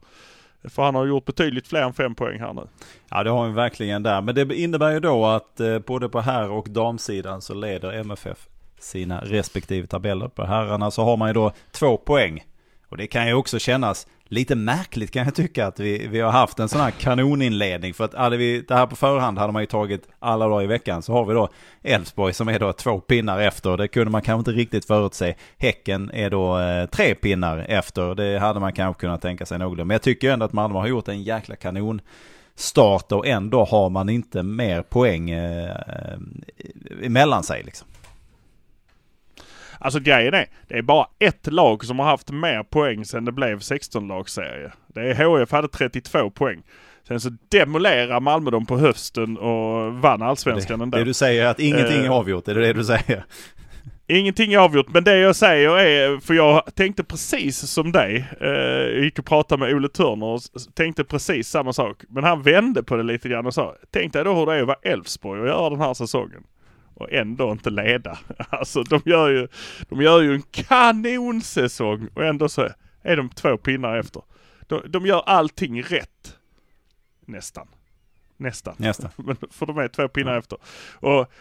För 0.65 0.83
han 0.83 0.95
har 0.95 1.07
gjort 1.07 1.25
betydligt 1.25 1.69
fler 1.69 1.83
än 1.83 1.93
fem 1.93 2.15
poäng 2.15 2.41
här 2.41 2.53
nu. 2.53 2.63
Ja 3.11 3.23
det 3.23 3.31
har 3.31 3.45
han 3.45 3.55
verkligen 3.55 4.03
där. 4.03 4.21
Men 4.21 4.35
det 4.35 4.55
innebär 4.55 4.91
ju 4.91 5.01
då 5.01 5.27
att 5.27 5.61
eh, 5.61 5.79
både 5.79 6.09
på 6.09 6.21
herr 6.21 6.51
och 6.51 6.69
damsidan 6.71 7.43
så 7.43 7.55
leder 7.55 7.93
MFF 7.93 8.49
sina 8.79 9.21
respektive 9.21 9.87
tabeller. 9.87 10.29
På 10.29 10.45
herrarna 10.45 10.91
så 10.91 11.05
har 11.05 11.17
man 11.17 11.29
ju 11.29 11.35
då 11.35 11.53
två 11.71 11.97
poäng. 11.97 12.45
Och 12.89 12.97
det 12.97 13.07
kan 13.07 13.27
ju 13.27 13.35
också 13.35 13.59
kännas 13.59 14.07
lite 14.29 14.55
märkligt 14.55 15.11
kan 15.11 15.25
jag 15.25 15.35
tycka 15.35 15.67
att 15.67 15.81
vi, 15.81 16.07
vi 16.07 16.21
har 16.21 16.31
haft 16.31 16.59
en 16.59 16.69
sån 16.69 16.81
här 16.81 16.91
kanoninledning. 16.91 17.95
För 17.95 18.05
att 18.05 18.15
hade 18.15 18.37
vi 18.37 18.61
det 18.61 18.75
här 18.75 18.87
på 18.87 18.97
förhand 18.97 19.39
hade 19.39 19.53
man 19.53 19.63
ju 19.63 19.67
tagit 19.67 20.09
alla 20.19 20.49
dagar 20.49 20.65
i 20.65 20.67
veckan. 20.67 21.03
Så 21.03 21.13
har 21.13 21.25
vi 21.25 21.35
då 21.35 21.49
Elfsborg 21.83 22.33
som 22.33 22.49
är 22.49 22.59
då 22.59 22.73
två 22.73 23.01
pinnar 23.01 23.41
efter. 23.41 23.77
Det 23.77 23.89
kunde 23.89 24.11
man 24.11 24.23
kanske 24.23 24.51
inte 24.51 24.61
riktigt 24.61 24.85
förutse. 24.85 25.35
Häcken 25.59 26.11
är 26.15 26.31
då 26.31 26.59
eh, 26.59 26.87
tre 26.87 27.15
pinnar 27.15 27.67
efter. 27.69 28.15
Det 28.15 28.39
hade 28.39 28.61
man 28.61 28.73
kanske 28.73 29.01
kunnat 29.01 29.23
tänka 29.23 29.47
sig 29.47 29.59
något. 29.59 29.79
Men 29.79 29.91
jag 29.91 30.03
tycker 30.03 30.31
ändå 30.31 30.45
att 30.45 30.53
Malmö 30.53 30.79
har 30.79 30.87
gjort 30.87 31.09
en 31.09 31.23
jäkla 31.23 31.57
kanon 31.57 32.01
start 32.55 33.13
och 33.13 33.27
ändå 33.27 33.65
har 33.65 33.91
man 33.91 34.09
inte 34.09 34.43
mer 34.43 34.83
poäng 34.83 35.31
eh, 35.31 36.19
emellan 37.03 37.43
sig 37.43 37.63
liksom. 37.63 37.89
Alltså 39.81 40.01
grejen 40.01 40.35
är, 40.35 40.47
det 40.69 40.79
är 40.79 40.83
bara 40.83 41.07
ett 41.19 41.53
lag 41.53 41.85
som 41.85 41.99
har 41.99 42.07
haft 42.07 42.31
mer 42.31 42.63
poäng 42.63 43.05
sedan 43.05 43.25
det 43.25 43.33
blev 43.33 43.59
16-lagsserie. 43.59 44.71
Det 44.87 45.01
är 45.01 45.15
HF 45.15 45.53
hade 45.53 45.69
32 45.69 46.31
poäng. 46.31 46.63
Sen 47.09 47.21
så 47.21 47.31
demolerar 47.49 48.21
Malmö 48.21 48.51
dem 48.51 48.67
på 48.67 48.79
hösten 48.79 49.39
och 49.39 49.95
vann 49.95 50.23
allsvenskan 50.23 50.79
det, 50.79 50.83
ändå. 50.83 50.99
Det 50.99 51.05
du 51.05 51.15
säger 51.15 51.45
är 51.45 51.49
att 51.49 51.61
ingenting 51.61 52.01
är 52.01 52.05
eh. 52.05 52.13
avgjort, 52.13 52.49
är 52.49 52.55
det 52.55 52.61
det 52.61 52.73
du 52.73 52.85
säger? 52.85 53.25
Ingenting 54.11 54.53
är 54.53 54.59
avgjort, 54.59 54.89
men 54.89 55.05
det 55.05 55.19
jag 55.19 55.37
säger 55.37 55.79
är, 55.79 56.21
för 56.21 56.35
jag 56.35 56.75
tänkte 56.75 57.05
precis 57.05 57.59
som 57.59 57.93
dig. 57.93 58.27
Eh, 58.41 59.03
gick 59.03 59.19
och 59.19 59.25
pratade 59.25 59.61
med 59.61 59.75
Ole 59.75 59.89
Törner 59.89 60.27
och 60.27 60.41
tänkte 60.75 61.05
precis 61.05 61.49
samma 61.49 61.73
sak. 61.73 62.03
Men 62.09 62.25
han 62.25 62.43
vände 62.43 62.83
på 62.83 62.97
det 62.97 63.03
lite 63.03 63.29
grann 63.29 63.47
och 63.47 63.55
sa, 63.55 63.75
tänk 63.91 64.13
dig 64.13 64.25
då 64.25 64.35
hur 64.35 64.47
det 64.47 64.55
är 64.55 64.61
att 64.61 64.67
vara 64.67 64.79
Elfsborg 64.83 65.41
och 65.41 65.47
göra 65.47 65.71
den 65.71 65.81
här 65.81 65.95
säsongen 65.95 66.43
och 66.99 67.13
ändå 67.13 67.53
inte 67.53 67.71
leda. 67.71 68.19
Alltså 68.49 68.83
de 68.83 69.01
gör 69.05 69.29
ju, 69.29 69.49
de 69.89 70.03
gör 70.03 70.21
ju 70.23 70.35
en 70.35 70.43
kanonsäsong 70.43 72.09
och 72.15 72.25
ändå 72.25 72.49
så 72.49 72.69
är 73.03 73.17
de 73.17 73.29
två 73.31 73.57
pinnar 73.57 73.97
efter. 73.97 74.23
De, 74.67 74.83
de 74.89 75.07
gör 75.07 75.23
allting 75.27 75.83
rätt. 75.83 76.37
Nästan. 77.27 77.69
Nästan. 78.37 78.75
Nästan. 78.77 79.11
För 79.51 79.67
de 79.67 79.79
är 79.79 79.89
två 79.89 80.09
pinnar 80.09 80.33
ja. 80.33 80.39
efter. 80.39 80.59
Och 80.95 81.33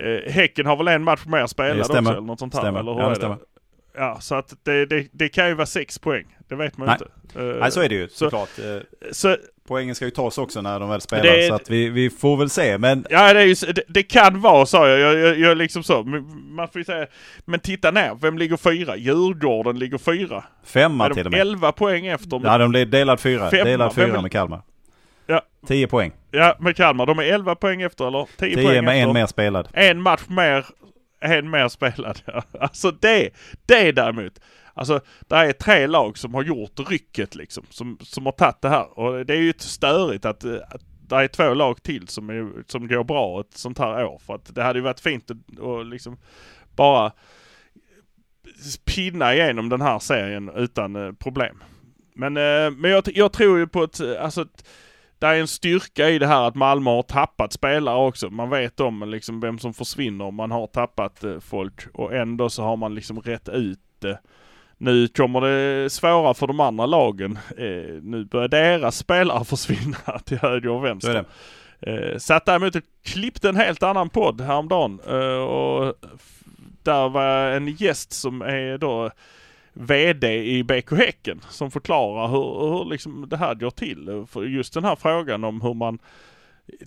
eh, 0.00 0.32
Häcken 0.32 0.66
har 0.66 0.76
väl 0.76 0.88
en 0.88 1.04
match 1.04 1.24
mer 1.26 1.46
spelad 1.46 1.80
också 1.80 1.96
eller 1.98 2.20
något 2.20 2.38
sånt 2.38 2.54
här? 2.54 2.60
Stämmer. 2.60 2.80
Eller 2.80 2.94
hur 2.94 3.00
ja, 3.00 3.08
det 3.08 3.16
stämmer. 3.16 3.38
Ja, 3.94 4.20
så 4.20 4.34
att 4.34 4.54
det, 4.62 4.86
det, 4.86 5.08
det 5.12 5.28
kan 5.28 5.48
ju 5.48 5.54
vara 5.54 5.66
sex 5.66 5.98
poäng. 5.98 6.36
Det 6.48 6.54
vet 6.54 6.78
man 6.78 6.86
Nej. 6.86 6.98
inte. 7.00 7.40
Eh, 7.40 7.60
Nej, 7.60 7.72
så 7.72 7.80
är 7.80 7.88
det 7.88 7.94
ju 7.94 8.08
så- 8.08 8.14
såklart. 8.16 8.58
Eh, 8.58 8.80
Så, 9.12 9.36
Poängen 9.68 9.94
ska 9.94 10.04
ju 10.04 10.10
tas 10.10 10.38
också 10.38 10.60
när 10.62 10.80
de 10.80 10.88
väl 10.88 11.00
spelar. 11.00 11.22
Det- 11.24 11.48
Så 11.48 11.54
att 11.54 11.70
vi, 11.70 11.88
vi 11.88 12.10
får 12.10 12.36
väl 12.36 12.50
se. 12.50 12.78
Men 12.78 13.06
ja, 13.10 13.32
det, 13.32 13.40
är 13.40 13.44
ju, 13.44 13.54
det, 13.72 13.82
det 13.88 14.02
kan 14.02 14.40
vara 14.40 14.66
så. 14.66 14.76
Jag, 14.76 14.98
jag, 14.98 15.14
jag, 15.18 15.38
jag 15.38 15.56
liksom 15.58 15.82
så. 15.82 16.02
Man 16.50 16.68
får 16.68 16.78
ju 16.78 16.84
säga, 16.84 17.06
men 17.44 17.60
titta 17.60 17.90
ner. 17.90 18.18
Vem 18.20 18.38
ligger 18.38 18.56
fyra? 18.56 18.96
Djurgården 18.96 19.78
ligger 19.78 19.98
fyra. 19.98 20.44
femma 20.64 21.14
till 21.14 21.26
och 21.26 21.32
med. 21.32 21.40
11 21.40 21.72
poäng 21.72 22.06
efter? 22.06 22.40
Ja, 22.44 22.58
de 22.58 22.70
blir 22.70 22.86
delad 22.86 23.20
fyra. 23.20 23.50
Femma. 23.50 23.64
Delad 23.64 23.94
fyra 23.94 24.22
med 24.22 24.32
Kalmar. 24.32 24.60
Ja. 25.26 25.42
10 25.68 25.86
poäng. 25.86 26.12
Ja, 26.30 26.56
med 26.60 26.76
Kalmar. 26.76 27.06
De 27.06 27.18
är 27.18 27.22
11 27.22 27.54
poäng 27.54 27.82
efter 27.82 28.06
eller 28.08 28.26
10, 28.38 28.54
10 28.54 28.64
poäng 28.64 28.84
med 28.84 28.94
efter. 28.94 29.08
en 29.08 29.12
mer 29.14 29.26
spelad. 29.26 29.68
En 29.72 30.02
match 30.02 30.22
mer, 30.28 30.66
en 31.20 31.50
mer 31.50 31.68
spelad. 31.68 32.18
Ja. 32.24 32.42
Alltså 32.60 32.90
det, 32.90 33.30
det 33.66 33.92
däremot. 33.92 34.32
Alltså, 34.76 35.00
det 35.20 35.36
är 35.36 35.52
tre 35.52 35.86
lag 35.86 36.18
som 36.18 36.34
har 36.34 36.42
gjort 36.42 36.90
rycket 36.90 37.34
liksom. 37.34 37.64
Som, 37.70 37.98
som 38.02 38.26
har 38.26 38.32
tagit 38.32 38.60
det 38.60 38.68
här. 38.68 38.98
Och 38.98 39.26
det 39.26 39.34
är 39.34 39.40
ju 39.40 39.52
störigt 39.58 40.24
att, 40.24 40.44
eh, 40.44 40.54
att 40.70 40.82
det 41.08 41.16
är 41.16 41.28
två 41.28 41.54
lag 41.54 41.82
till 41.82 42.08
som, 42.08 42.30
är, 42.30 42.62
som 42.66 42.88
går 42.88 43.04
bra 43.04 43.40
ett 43.40 43.56
sånt 43.56 43.78
här 43.78 44.04
år. 44.04 44.18
För 44.18 44.34
att 44.34 44.54
det 44.54 44.62
hade 44.62 44.78
ju 44.78 44.82
varit 44.82 45.00
fint 45.00 45.30
att 45.30 45.58
och 45.58 45.84
liksom 45.84 46.16
bara 46.74 47.12
pinna 48.84 49.34
igenom 49.34 49.68
den 49.68 49.80
här 49.80 49.98
serien 49.98 50.50
utan 50.56 50.96
eh, 50.96 51.12
problem. 51.12 51.62
Men, 52.14 52.36
eh, 52.36 52.70
men 52.70 52.90
jag, 52.90 53.04
jag 53.14 53.32
tror 53.32 53.58
ju 53.58 53.66
på 53.66 53.82
ett, 53.82 54.00
alltså 54.00 54.42
ett, 54.42 54.68
det 55.18 55.26
är 55.26 55.34
en 55.34 55.48
styrka 55.48 56.10
i 56.10 56.18
det 56.18 56.26
här 56.26 56.48
att 56.48 56.54
Malmö 56.54 56.90
har 56.90 57.02
tappat 57.02 57.52
spelare 57.52 58.06
också. 58.06 58.30
Man 58.30 58.50
vet 58.50 58.80
om 58.80 59.08
liksom 59.08 59.40
vem 59.40 59.58
som 59.58 59.74
försvinner 59.74 60.24
om 60.24 60.34
man 60.34 60.50
har 60.50 60.66
tappat 60.66 61.24
folk 61.40 61.86
och 61.94 62.14
ändå 62.14 62.50
så 62.50 62.62
har 62.62 62.76
man 62.76 62.94
liksom 62.94 63.20
rätt 63.20 63.48
ut 63.48 63.80
det. 63.98 64.20
Nu 64.78 65.08
kommer 65.08 65.40
det 65.40 65.90
svåra 65.90 66.34
för 66.34 66.46
de 66.46 66.60
andra 66.60 66.86
lagen. 66.86 67.38
Eh, 67.58 68.02
nu 68.02 68.24
börjar 68.24 68.48
deras 68.48 68.96
spelare 68.96 69.44
försvinna 69.44 70.18
till 70.24 70.38
höger 70.38 70.68
och 70.70 70.80
Så 70.80 70.84
är 70.86 70.88
vänster. 70.88 71.24
det. 71.80 72.12
Eh, 72.12 72.18
satt 72.18 72.44
däremot 72.46 72.76
och 72.76 72.82
klippte 73.04 73.48
en 73.48 73.56
helt 73.56 73.82
annan 73.82 74.08
podd 74.08 74.40
häromdagen. 74.40 75.00
Eh, 75.08 75.38
och 75.44 75.94
där 76.82 77.08
var 77.08 77.50
en 77.50 77.68
gäst 77.68 78.12
som 78.12 78.42
är 78.42 78.78
då 78.78 79.10
VD 79.72 80.44
i 80.44 80.62
BK 80.64 80.90
Häcken 80.92 81.40
som 81.50 81.70
förklarar 81.70 82.28
hur, 82.28 82.68
hur 82.70 82.84
liksom 82.90 83.28
det 83.28 83.36
här 83.36 83.54
går 83.54 83.70
till. 83.70 84.24
För 84.30 84.42
just 84.42 84.74
den 84.74 84.84
här 84.84 84.96
frågan 84.96 85.44
om 85.44 85.60
hur 85.60 85.74
man 85.74 85.98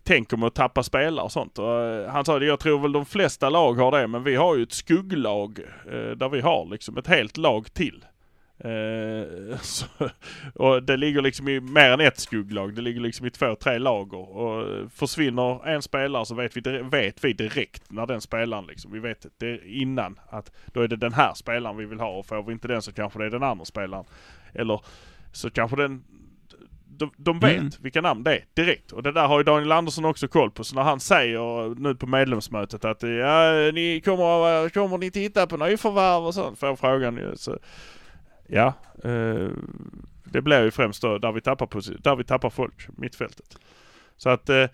tänker 0.04 0.38
med 0.38 0.48
att 0.48 0.56
tappa 0.56 0.84
spelare 0.84 1.26
och 1.26 1.32
sånt. 1.32 1.60
Och, 1.60 1.82
eh, 1.82 2.10
han 2.10 2.26
sa 2.26 2.40
det, 2.40 2.46
jag 2.46 2.60
tror 2.60 2.80
väl 2.80 2.92
de 2.92 3.06
flesta 3.06 3.50
lag 3.50 3.74
har 3.74 3.92
det, 3.92 4.08
men 4.08 4.24
vi 4.24 4.36
har 4.36 4.56
ju 4.56 4.64
ett 4.64 4.72
skugglag 4.72 5.60
eh, 5.86 6.12
där 6.12 6.30
vi 6.30 6.42
har 6.42 6.66
liksom 6.66 6.98
ett 6.98 7.08
helt 7.08 7.38
lag 7.38 7.74
till. 7.74 8.06
Eh, 8.60 9.58
så, 9.62 9.86
och 10.56 10.84
det 10.84 10.98
ligger 10.98 11.22
liksom 11.22 11.48
i 11.48 11.60
mer 11.60 11.90
än 11.90 12.00
ett 12.00 12.20
skugglag. 12.20 12.76
Det 12.76 12.82
ligger 12.82 13.02
liksom 13.02 13.26
i 13.26 13.30
två, 13.30 13.56
tre 13.56 13.78
lager. 13.78 14.38
Och 14.38 14.92
försvinner 14.92 15.68
en 15.68 15.82
spelare 15.82 16.26
så 16.26 16.36
vet 16.36 16.58
vi, 16.58 16.82
vet 16.82 17.24
vi 17.24 17.34
direkt 17.34 17.92
när 17.92 18.06
den 18.06 18.22
spelaren 18.22 18.66
liksom, 18.66 18.92
vi 18.92 19.00
vet 19.00 19.26
det 19.38 19.60
innan 19.66 20.20
att 20.30 20.52
då 20.66 20.82
är 20.82 20.88
det 20.88 20.96
den 20.96 21.14
här 21.14 21.34
spelaren 21.34 21.78
vi 21.78 21.86
vill 21.86 22.00
ha 22.00 22.10
och 22.10 22.26
får 22.26 22.44
vi 22.44 22.54
inte 22.54 22.68
den 22.68 22.82
så 22.82 22.94
kanske 22.94 23.20
det 23.20 23.26
är 23.26 23.30
den 23.30 23.44
andra 23.44 23.66
spelaren. 23.66 24.06
Eller 24.54 24.82
så 25.32 25.50
kanske 25.50 25.78
den 25.78 26.04
de, 27.00 27.12
de 27.18 27.40
vet 27.40 27.58
Mm. 27.58 27.72
vilka 27.80 28.02
namn 28.02 28.24
det 28.24 28.36
är 28.36 28.46
direkt. 28.54 28.92
Och 28.92 29.04
det 29.04 29.12
där 29.12 29.28
har 29.28 29.40
ju 29.40 29.44
Daniel 29.44 29.72
Andersson 29.72 30.06
också 30.06 30.28
koll 30.28 30.52
på. 30.52 30.64
Så 30.64 30.76
när 30.76 30.82
han 30.82 31.00
säger 31.00 31.76
nu 31.76 31.96
på 31.96 32.08
medlemsmötet 32.08 32.86
att 32.86 33.04
ja, 33.04 33.52
ni 33.74 34.02
kommer, 34.06 34.70
kommer 34.70 34.98
ni 34.98 35.12
titta 35.12 35.48
på 35.48 35.58
nyförvärv 35.58 36.26
och 36.26 36.34
sånt? 36.34 36.60
Får 36.60 36.76
frågan 36.76 37.18
ju. 37.18 37.36
Så, 37.36 37.58
ja, 38.48 38.74
eh, 39.04 39.48
det 40.24 40.42
blir 40.42 40.64
ju 40.64 40.72
främst 40.72 41.02
då 41.02 41.18
där 41.18 41.32
vi 41.32 41.42
tappar, 41.42 42.02
där 42.02 42.16
vi 42.16 42.24
tappar 42.24 42.50
folk, 42.50 42.88
mittfältet. 42.98 43.58
Så 44.18 44.30
att 44.30 44.50
eh, 44.50 44.66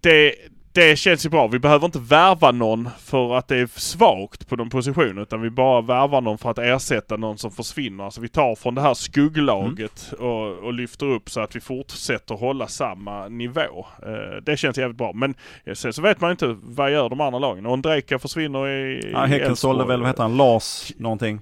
det, 0.00 0.34
det 0.78 0.96
känns 0.96 1.26
ju 1.26 1.30
bra. 1.30 1.46
Vi 1.46 1.58
behöver 1.58 1.86
inte 1.86 1.98
värva 1.98 2.50
någon 2.50 2.88
för 2.98 3.34
att 3.34 3.48
det 3.48 3.56
är 3.56 3.66
svagt 3.66 4.48
på 4.48 4.56
någon 4.56 4.70
position 4.70 5.18
utan 5.18 5.40
vi 5.40 5.50
bara 5.50 5.80
värvar 5.80 6.20
någon 6.20 6.38
för 6.38 6.50
att 6.50 6.58
ersätta 6.58 7.16
någon 7.16 7.38
som 7.38 7.50
försvinner. 7.50 8.04
Alltså 8.04 8.20
vi 8.20 8.28
tar 8.28 8.54
från 8.54 8.74
det 8.74 8.80
här 8.80 8.94
skugglaget 8.94 10.12
och, 10.18 10.58
och 10.58 10.72
lyfter 10.72 11.06
upp 11.06 11.30
så 11.30 11.40
att 11.40 11.56
vi 11.56 11.60
fortsätter 11.60 12.34
hålla 12.34 12.66
samma 12.66 13.28
nivå. 13.28 13.86
Eh, 14.02 14.42
det 14.42 14.56
känns 14.56 14.78
jävligt 14.78 14.98
bra. 14.98 15.12
Men 15.12 15.34
eh, 15.64 15.74
sen 15.74 15.92
så 15.92 16.02
vet 16.02 16.20
man 16.20 16.30
inte 16.30 16.56
vad 16.62 16.92
gör 16.92 17.08
de 17.08 17.20
andra 17.20 17.38
lagen. 17.38 17.66
Ondrejka 17.66 18.18
försvinner 18.18 18.68
i, 18.68 19.10
Ja, 19.12 19.24
Häcken 19.24 19.56
sålde 19.56 19.84
väl, 19.84 20.00
vad 20.00 20.08
heter 20.08 20.22
han, 20.22 20.36
Lars 20.36 20.92
någonting. 20.96 21.40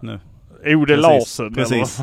Nu. 0.00 0.20
Ode 0.66 0.96
Larsen. 0.96 1.54
precis. 1.54 2.00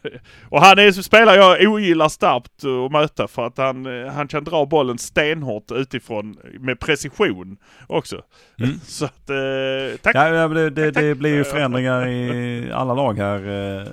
Och 0.48 0.60
han 0.60 0.78
är 0.78 0.92
spelare 0.92 1.36
jag 1.36 1.72
ogillar 1.72 2.08
starkt 2.08 2.64
att 2.86 2.92
möta 2.92 3.28
för 3.28 3.46
att 3.46 3.58
han, 3.58 4.04
eh, 4.04 4.12
han 4.12 4.28
kan 4.28 4.44
dra 4.44 4.66
bollen 4.66 4.98
stenhårt 4.98 5.70
utifrån 5.70 6.36
med 6.60 6.80
precision 6.80 7.56
också. 7.86 8.22
Mm. 8.58 8.80
Så 8.84 9.04
att, 9.04 9.30
eh, 9.30 9.98
tack. 10.02 10.16
Ja, 10.16 10.48
det, 10.48 10.70
det, 10.70 10.92
Tack. 10.92 11.02
det 11.02 11.14
blir 11.14 11.34
ju 11.34 11.44
förändringar 11.44 12.08
i 12.08 12.70
alla 12.74 12.94
lag 12.94 13.18
här. 13.18 13.78
eh, 13.80 13.86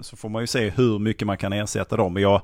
Så 0.00 0.16
får 0.16 0.28
man 0.28 0.42
ju 0.42 0.46
se 0.46 0.70
hur 0.70 0.98
mycket 0.98 1.26
man 1.26 1.36
kan 1.38 1.52
ersätta 1.52 1.96
dem. 1.96 2.16
Jag, 2.16 2.42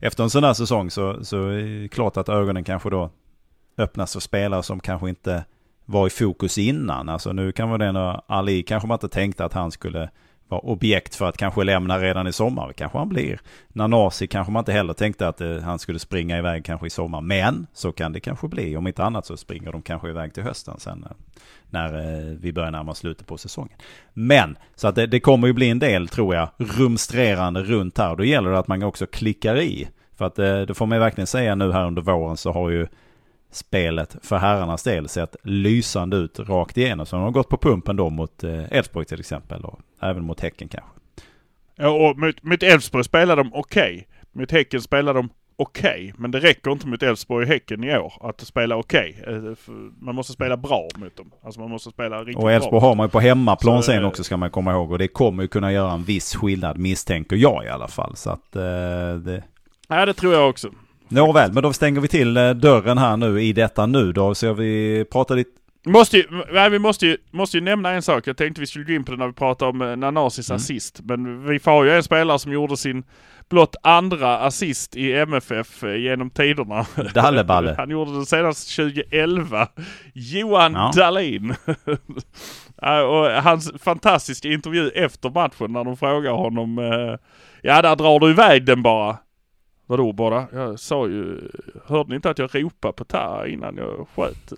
efter 0.00 0.22
en 0.22 0.30
sån 0.30 0.44
här 0.44 0.54
säsong 0.54 0.90
så, 0.90 1.24
så 1.24 1.48
är 1.48 1.82
det 1.82 1.88
klart 1.88 2.16
att 2.16 2.28
ögonen 2.28 2.64
kanske 2.64 2.90
då 2.90 3.10
öppnas 3.78 4.12
för 4.12 4.20
spelare 4.20 4.62
som 4.62 4.80
kanske 4.80 5.08
inte 5.08 5.44
var 5.84 6.06
i 6.06 6.10
fokus 6.10 6.58
innan. 6.58 7.08
Alltså 7.08 7.32
nu 7.32 7.52
kan 7.52 7.68
vara 7.68 7.78
den 7.78 7.96
Ali 8.26 8.62
kanske 8.62 8.88
man 8.88 8.94
inte 8.94 9.08
tänkte 9.08 9.44
att 9.44 9.52
han 9.52 9.70
skulle 9.70 10.10
ja, 10.52 10.58
objekt 10.58 11.14
för 11.14 11.28
att 11.28 11.36
kanske 11.36 11.64
lämna 11.64 11.98
redan 11.98 12.26
i 12.26 12.32
sommar. 12.32 12.68
Det 12.68 12.74
kanske 12.74 12.98
han 12.98 13.08
blir. 13.08 13.40
Nanasi 13.68 14.26
kanske 14.26 14.52
man 14.52 14.60
inte 14.60 14.72
heller 14.72 14.92
tänkte 14.92 15.28
att 15.28 15.40
eh, 15.40 15.58
han 15.58 15.78
skulle 15.78 15.98
springa 15.98 16.38
iväg 16.38 16.64
kanske 16.64 16.86
i 16.86 16.90
sommar. 16.90 17.20
Men 17.20 17.66
så 17.72 17.92
kan 17.92 18.12
det 18.12 18.20
kanske 18.20 18.48
bli. 18.48 18.76
Om 18.76 18.86
inte 18.86 19.04
annat 19.04 19.26
så 19.26 19.36
springer 19.36 19.72
de 19.72 19.82
kanske 19.82 20.08
iväg 20.08 20.34
till 20.34 20.42
hösten 20.42 20.74
sen. 20.78 21.06
eh, 21.10 21.16
när 21.70 21.94
eh, 21.94 22.36
vi 22.40 22.52
börjar 22.52 22.70
närma 22.70 22.90
oss 22.90 22.98
slutet 22.98 23.26
på 23.26 23.38
säsongen. 23.38 23.78
Men, 24.12 24.56
så 24.74 24.88
att 24.88 24.94
det, 24.94 25.06
det 25.06 25.20
kommer 25.20 25.46
ju 25.46 25.52
bli 25.52 25.70
en 25.70 25.78
del, 25.78 26.08
tror 26.08 26.34
jag, 26.34 26.48
rumstrerande 26.58 27.62
runt 27.62 27.98
här. 27.98 28.16
Då 28.16 28.24
gäller 28.24 28.50
det 28.50 28.58
att 28.58 28.68
man 28.68 28.82
också 28.82 29.06
klickar 29.06 29.56
i. 29.56 29.88
För 30.16 30.24
att 30.24 30.38
eh, 30.38 30.60
det 30.60 30.74
får 30.74 30.86
man 30.86 30.96
ju 30.96 31.00
verkligen 31.00 31.26
säga 31.26 31.54
nu 31.54 31.72
här 31.72 31.86
under 31.86 32.02
våren 32.02 32.36
så 32.36 32.52
har 32.52 32.70
ju 32.70 32.86
spelet 33.52 34.16
för 34.22 34.36
herrarnas 34.36 34.82
del 34.82 35.08
sett 35.08 35.36
lysande 35.42 36.16
ut 36.16 36.38
rakt 36.38 36.76
igenom. 36.78 37.06
Så 37.06 37.16
de 37.16 37.22
har 37.22 37.30
gått 37.30 37.48
på 37.48 37.56
pumpen 37.56 37.96
då 37.96 38.10
mot 38.10 38.44
eh, 38.44 38.72
Elfsborg 38.72 39.06
till 39.06 39.20
exempel 39.20 39.64
och 39.64 39.80
även 40.00 40.24
mot 40.24 40.40
Häcken 40.40 40.68
kanske. 40.68 40.90
Ja, 41.76 41.88
och 41.88 42.18
mot, 42.42 42.62
Elfsborg 42.62 43.04
spelar 43.04 43.36
de 43.36 43.50
okej. 43.54 44.08
Mot 44.32 44.50
Häcken 44.50 44.80
spelar 44.80 45.14
de 45.14 45.28
okej. 45.56 46.14
Men 46.16 46.30
det 46.30 46.38
räcker 46.40 46.70
inte 46.70 46.86
mot 46.86 47.02
Elfsborg 47.02 47.42
och 47.44 47.48
Häcken 47.48 47.84
i 47.84 47.98
år 47.98 48.12
att 48.20 48.40
spela 48.40 48.76
okej. 48.76 49.22
Eh, 49.26 49.54
för 49.54 50.02
Man 50.04 50.14
måste 50.14 50.32
spela 50.32 50.56
bra 50.56 50.88
mot 50.96 51.16
dem. 51.16 51.32
Alltså 51.44 51.60
man 51.60 51.70
måste 51.70 51.90
spela 51.90 52.20
riktigt 52.20 52.36
Och 52.44 52.52
Elfsborg 52.52 52.80
bra. 52.80 52.88
har 52.88 52.94
man 52.94 53.06
ju 53.06 53.10
på 53.10 53.20
hemmaplan 53.20 53.82
Så, 53.82 53.86
sen 53.92 54.02
eh, 54.02 54.08
också 54.08 54.24
ska 54.24 54.36
man 54.36 54.50
komma 54.50 54.72
ihåg. 54.72 54.92
Och 54.92 54.98
det 54.98 55.08
kommer 55.08 55.42
ju 55.42 55.48
kunna 55.48 55.72
göra 55.72 55.92
en 55.92 56.04
viss 56.04 56.34
skillnad 56.34 56.78
misstänker 56.78 57.36
jag 57.36 57.64
i 57.64 57.68
alla 57.68 57.88
fall. 57.88 58.16
Så 58.16 58.30
att 58.30 58.56
eh, 58.56 58.62
det... 59.24 59.42
Ja, 59.88 60.06
det 60.06 60.14
tror 60.14 60.34
jag 60.34 60.48
också. 60.48 60.70
Nåväl, 61.12 61.52
men 61.52 61.62
då 61.62 61.72
stänger 61.72 62.00
vi 62.00 62.08
till 62.08 62.36
eh, 62.36 62.50
dörren 62.50 62.98
här 62.98 63.16
nu 63.16 63.42
i 63.42 63.52
detta 63.52 63.86
nu 63.86 64.12
då. 64.12 64.34
Så 64.34 64.52
vi 64.52 65.04
pratar 65.12 65.36
lite... 65.36 65.50
Måste 65.86 66.16
ju, 66.16 66.24
nej, 66.52 66.70
vi 66.70 66.78
måste 66.78 67.06
ju, 67.06 67.16
måste 67.30 67.56
ju 67.56 67.60
nämna 67.64 67.90
en 67.90 68.02
sak. 68.02 68.26
Jag 68.26 68.36
tänkte 68.36 68.60
vi 68.60 68.66
skulle 68.66 68.84
gå 68.84 68.92
in 68.92 69.04
på 69.04 69.12
det 69.12 69.18
när 69.18 69.26
vi 69.26 69.32
pratade 69.32 69.70
om 69.70 69.82
eh, 69.82 69.96
Nanasis 69.96 70.50
Mm. 70.50 70.56
assist. 70.56 71.00
Men 71.04 71.46
vi 71.48 71.58
får 71.58 71.84
ju 71.86 71.92
en 71.92 72.02
spelare 72.02 72.38
som 72.38 72.52
gjorde 72.52 72.76
sin 72.76 73.04
blott 73.50 73.76
andra 73.82 74.38
assist 74.38 74.96
i 74.96 75.12
MFF 75.12 75.84
eh, 75.84 75.96
genom 75.96 76.30
tiderna. 76.30 76.86
Dalleballe. 77.14 77.74
Han 77.78 77.90
gjorde 77.90 78.18
det 78.18 78.26
senast 78.26 78.76
2011. 78.76 79.68
Johan 80.14 80.72
Ja. 80.72 80.92
Dahlin. 80.96 81.54
Och 83.08 83.42
hans 83.42 83.72
fantastiska 83.82 84.48
intervju 84.48 84.88
efter 84.88 85.30
matchen 85.30 85.72
när 85.72 85.84
de 85.84 85.96
frågar 85.96 86.30
honom. 86.32 86.78
Ja, 87.62 87.82
där 87.82 87.96
drar 87.96 88.20
du 88.20 88.30
iväg 88.30 88.64
den 88.66 88.82
bara. 88.82 89.16
Vadå 89.86 90.12
bara? 90.12 90.46
Jag 90.52 90.80
sa 90.80 91.06
ju, 91.08 91.40
hörde 91.86 92.10
ni 92.10 92.16
inte 92.16 92.30
att 92.30 92.38
jag 92.38 92.54
ropade 92.54 92.92
på 92.92 93.04
Tara 93.04 93.48
innan 93.48 93.76
jag 93.76 94.06
sköt? 94.14 94.52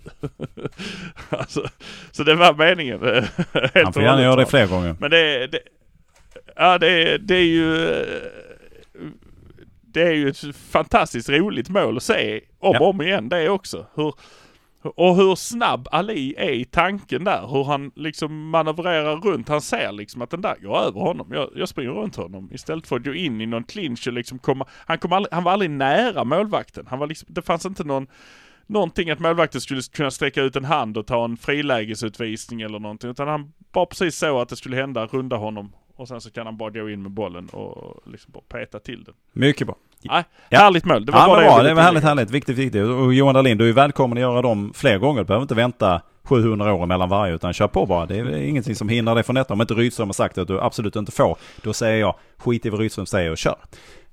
alltså, 1.29 1.67
så 2.11 2.23
det 2.23 2.35
var 2.35 2.53
meningen. 2.53 2.99
Han 3.83 3.93
får 3.93 4.03
gärna 4.03 4.21
göra 4.21 4.35
det 4.35 4.45
fler 4.45 4.67
gånger. 4.67 4.95
Men 4.99 5.11
det, 5.11 5.47
det 5.47 5.59
ja 6.55 6.77
det, 6.77 7.17
det 7.17 7.35
är 7.35 7.45
ju 7.45 8.05
det 9.81 10.01
är 10.01 10.11
ju 10.13 10.29
ett 10.29 10.55
fantastiskt 10.55 11.29
roligt 11.29 11.69
mål 11.69 11.97
att 11.97 12.03
se 12.03 12.41
om 12.59 12.69
och 12.69 12.75
Ja. 12.75 12.79
om 12.89 13.01
igen 13.01 13.29
det 13.29 13.49
också. 13.49 13.85
Hur, 13.95 14.13
och 14.89 15.15
hur 15.15 15.35
snabb 15.35 15.87
Ali 15.91 16.35
är 16.37 16.51
i 16.51 16.65
tanken 16.65 17.23
där. 17.23 17.47
Hur 17.47 17.63
han 17.63 17.91
liksom 17.95 18.49
manövrerar 18.49 19.15
runt. 19.15 19.49
Han 19.49 19.61
ser 19.61 19.91
liksom 19.91 20.21
att 20.21 20.29
den 20.29 20.41
där 20.41 20.55
går 20.61 20.77
över 20.77 20.99
honom. 20.99 21.27
Jag, 21.31 21.49
jag 21.55 21.69
springer 21.69 21.91
runt 21.91 22.15
honom 22.15 22.49
istället 22.53 22.87
för 22.87 22.95
att 22.95 23.03
gå 23.03 23.13
in 23.13 23.41
i 23.41 23.45
någon 23.45 23.63
clinch 23.63 24.07
och 24.07 24.13
liksom 24.13 24.39
komma. 24.39 24.65
Han, 24.85 24.97
kom 24.97 25.13
aldrig, 25.13 25.33
han 25.33 25.43
var 25.43 25.51
aldrig 25.51 25.71
nära 25.71 26.23
målvakten. 26.23 26.87
Han 26.89 26.99
var 26.99 27.07
liksom, 27.07 27.27
det 27.31 27.41
fanns 27.41 27.65
inte 27.65 27.83
någon 27.83 28.07
någonting 28.67 29.09
att 29.09 29.19
målvakten 29.19 29.61
skulle 29.61 29.81
kunna 29.81 30.11
sträcka 30.11 30.41
ut 30.41 30.55
en 30.55 30.65
hand 30.65 30.97
och 30.97 31.07
ta 31.07 31.25
en 31.25 31.37
frilägesutvisning 31.37 32.61
eller 32.61 32.79
någonting. 32.79 33.09
Utan 33.09 33.27
han 33.27 33.53
bara 33.73 33.85
precis 33.85 34.17
så 34.17 34.41
att 34.41 34.49
det 34.49 34.55
skulle 34.55 34.75
hända, 34.75 35.05
runda 35.05 35.35
honom. 35.35 35.71
Och 35.95 36.07
sen 36.07 36.21
så 36.21 36.31
kan 36.31 36.45
han 36.45 36.57
bara 36.57 36.69
gå 36.69 36.89
in 36.89 37.01
med 37.01 37.11
bollen 37.11 37.47
och 37.49 38.01
liksom 38.11 38.31
bara 38.33 38.43
peta 38.59 38.79
till 38.79 39.03
den. 39.03 39.13
Mycket 39.33 39.67
bra. 39.67 39.75
Nej, 40.01 40.23
Ja. 40.49 40.59
härligt 40.59 40.85
mål. 40.85 41.05
Det 41.05 41.11
var 41.11 41.19
ja, 41.19 41.27
bara 41.27 41.39
det 41.41 41.45
bra. 41.47 41.63
Det 41.63 41.73
var 41.73 41.81
härligt, 41.81 42.03
härligt. 42.03 42.31
Viktigt, 42.31 42.57
viktigt. 42.57 42.83
Och 42.83 43.13
Johan 43.13 43.33
Dahlin, 43.35 43.57
du 43.57 43.69
är 43.69 43.73
välkommen 43.73 44.17
att 44.17 44.21
göra 44.21 44.41
dem 44.41 44.71
fler 44.75 44.97
gånger. 44.97 45.21
Du 45.21 45.25
behöver 45.25 45.41
inte 45.41 45.55
vänta 45.55 46.01
700 46.23 46.73
år 46.73 46.85
mellan 46.85 47.09
varje, 47.09 47.33
utan 47.35 47.53
kör 47.53 47.67
på 47.67 47.85
bara. 47.85 48.05
Det 48.05 48.15
är 48.17 48.35
ingenting 48.35 48.75
som 48.75 48.89
hindrar 48.89 49.15
dig 49.15 49.23
från 49.23 49.35
detta. 49.35 49.53
Om 49.53 49.61
inte 49.61 49.73
Rydström 49.73 50.07
har 50.07 50.13
sagt 50.13 50.37
att 50.37 50.47
du 50.47 50.61
absolut 50.61 50.95
inte 50.95 51.11
får, 51.11 51.37
då 51.63 51.73
säger 51.73 51.99
jag 51.99 52.15
skit 52.37 52.65
i 52.65 52.69
vad 52.69 52.79
Rydström 52.79 53.05
säger 53.05 53.31
och 53.31 53.37
kör. 53.37 53.55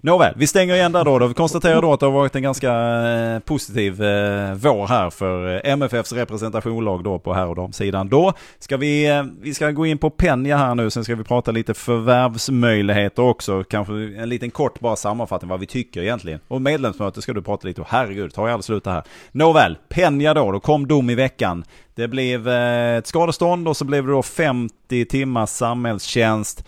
Nåväl, 0.04 0.34
vi 0.36 0.46
stänger 0.46 0.74
igen 0.74 0.92
där 0.92 1.04
då. 1.04 1.18
då. 1.18 1.26
Vi 1.26 1.34
konstaterar 1.34 1.82
då 1.82 1.92
att 1.92 2.00
det 2.00 2.06
har 2.06 2.12
varit 2.12 2.36
en 2.36 2.42
ganska 2.42 2.72
eh, 2.72 3.38
positiv 3.38 4.02
eh, 4.02 4.54
vår 4.54 4.86
här 4.86 5.10
för 5.10 5.54
eh, 5.54 5.72
MFFs 5.72 6.12
representationlag 6.12 7.04
då 7.04 7.18
på 7.18 7.34
här 7.34 7.46
och 7.46 7.56
damsidan. 7.56 8.08
Då 8.08 8.32
ska 8.58 8.76
vi, 8.76 9.10
eh, 9.10 9.24
vi 9.40 9.54
ska 9.54 9.70
gå 9.70 9.86
in 9.86 9.98
på 9.98 10.10
Penja 10.10 10.56
här 10.56 10.74
nu, 10.74 10.90
sen 10.90 11.04
ska 11.04 11.14
vi 11.14 11.24
prata 11.24 11.50
lite 11.50 11.74
förvärvsmöjligheter 11.74 13.22
också. 13.22 13.64
Kanske 13.64 13.92
en 13.92 14.28
liten 14.28 14.50
kort 14.50 14.80
bara 14.80 14.96
sammanfattning 14.96 15.48
vad 15.48 15.60
vi 15.60 15.66
tycker 15.66 16.02
egentligen. 16.02 16.40
Och 16.48 16.62
medlemsmöte 16.62 17.22
ska 17.22 17.32
du 17.32 17.42
prata 17.42 17.68
lite 17.68 17.80
om. 17.80 17.86
Herregud, 17.90 18.34
tar 18.34 18.42
jag 18.42 18.52
aldrig 18.52 18.64
slut 18.64 18.84
det 18.84 18.90
här. 18.90 19.02
Nåväl, 19.32 19.78
Penja 19.88 20.34
då, 20.34 20.52
då 20.52 20.60
kom 20.60 20.88
dom 20.88 21.10
i 21.10 21.14
veckan. 21.14 21.64
Det 21.94 22.08
blev 22.08 22.48
eh, 22.48 22.96
ett 22.96 23.06
skadestånd 23.06 23.68
och 23.68 23.76
så 23.76 23.84
blev 23.84 24.06
det 24.06 24.12
då 24.12 24.22
50 24.22 25.04
timmars 25.04 25.50
samhällstjänst. 25.50 26.64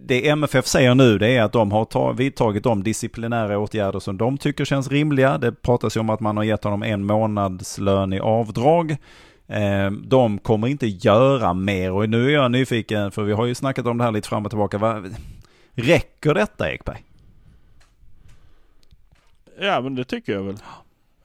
Det 0.00 0.28
MFF 0.28 0.66
säger 0.66 0.94
nu 0.94 1.18
det 1.18 1.28
är 1.36 1.42
att 1.42 1.52
de 1.52 1.72
har 1.72 1.84
ta- 1.84 2.12
vidtagit 2.12 2.62
de 2.64 2.82
disciplinära 2.82 3.58
åtgärder 3.58 4.00
som 4.00 4.16
de 4.18 4.38
tycker 4.38 4.64
känns 4.64 4.90
rimliga. 4.90 5.38
Det 5.38 5.52
pratas 5.62 5.96
ju 5.96 6.00
om 6.00 6.10
att 6.10 6.20
man 6.20 6.36
har 6.36 6.44
gett 6.44 6.64
honom 6.64 6.82
en 6.82 7.06
månadslön 7.06 8.12
i 8.12 8.20
avdrag. 8.20 8.96
Eh, 9.46 9.90
de 9.90 10.38
kommer 10.38 10.68
inte 10.68 10.86
göra 10.86 11.54
mer 11.54 11.92
och 11.92 12.08
nu 12.08 12.26
är 12.26 12.30
jag 12.32 12.50
nyfiken 12.50 13.10
för 13.10 13.22
vi 13.22 13.32
har 13.32 13.46
ju 13.46 13.54
snackat 13.54 13.86
om 13.86 13.98
det 13.98 14.04
här 14.04 14.12
lite 14.12 14.28
fram 14.28 14.44
och 14.44 14.50
tillbaka. 14.50 15.02
Räcker 15.74 16.34
detta 16.34 16.72
Ekberg? 16.72 17.04
Ja 19.60 19.80
men 19.80 19.94
det 19.94 20.04
tycker 20.04 20.32
jag 20.32 20.42
väl. 20.42 20.56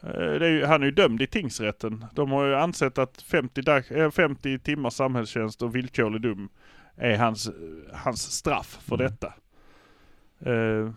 Eh, 0.03 0.39
det 0.39 0.45
är 0.45 0.51
ju, 0.51 0.65
han 0.65 0.81
är 0.81 0.85
ju 0.85 0.91
dömd 0.91 1.21
i 1.21 1.27
tingsrätten. 1.27 2.05
De 2.15 2.31
har 2.31 2.45
ju 2.45 2.55
ansett 2.55 2.97
att 2.97 3.21
50, 3.21 3.61
dag, 3.61 3.83
eh, 3.89 4.11
50 4.11 4.59
timmars 4.59 4.93
samhällstjänst 4.93 5.61
och 5.61 5.75
villkorlig 5.75 6.21
dom 6.21 6.49
är 6.99 7.17
hans, 7.17 7.49
hans 7.93 8.21
straff 8.31 8.79
för 8.81 8.95
Mm. 8.95 9.07
detta. 9.11 9.33
Eh, 10.51 10.91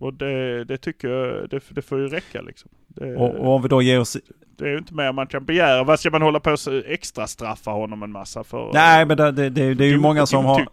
och 0.00 0.14
det, 0.14 0.64
det 0.64 0.78
tycker 0.78 1.08
jag, 1.08 1.50
det, 1.50 1.62
det 1.70 1.82
får 1.82 1.98
ju 1.98 2.08
räcka 2.08 2.40
liksom. 2.42 2.70
Det, 2.88 3.16
Och, 3.16 3.34
och 3.34 3.54
om 3.54 3.62
vi 3.62 3.68
då 3.68 3.82
ger 3.82 4.00
oss... 4.00 4.16
det 4.58 4.64
är 4.64 4.68
ju 4.68 4.78
inte 4.78 4.94
mer 4.94 5.12
man 5.12 5.26
kan 5.26 5.44
begära. 5.44 5.84
Vad 5.84 6.00
ska 6.00 6.10
man 6.10 6.22
hålla 6.22 6.40
på 6.40 6.50
och 6.50 6.58
extra 6.86 7.26
straffa 7.26 7.70
honom 7.70 8.02
en 8.02 8.12
massa 8.12 8.44
för? 8.44 8.70
Nej 8.72 9.04
men 9.06 9.16
det, 9.16 9.32
det, 9.32 9.50
det, 9.50 9.74
det 9.74 9.84
är 9.84 9.88
ju 9.88 9.98
många 9.98 10.26
som 10.26 10.44
har... 10.44 10.66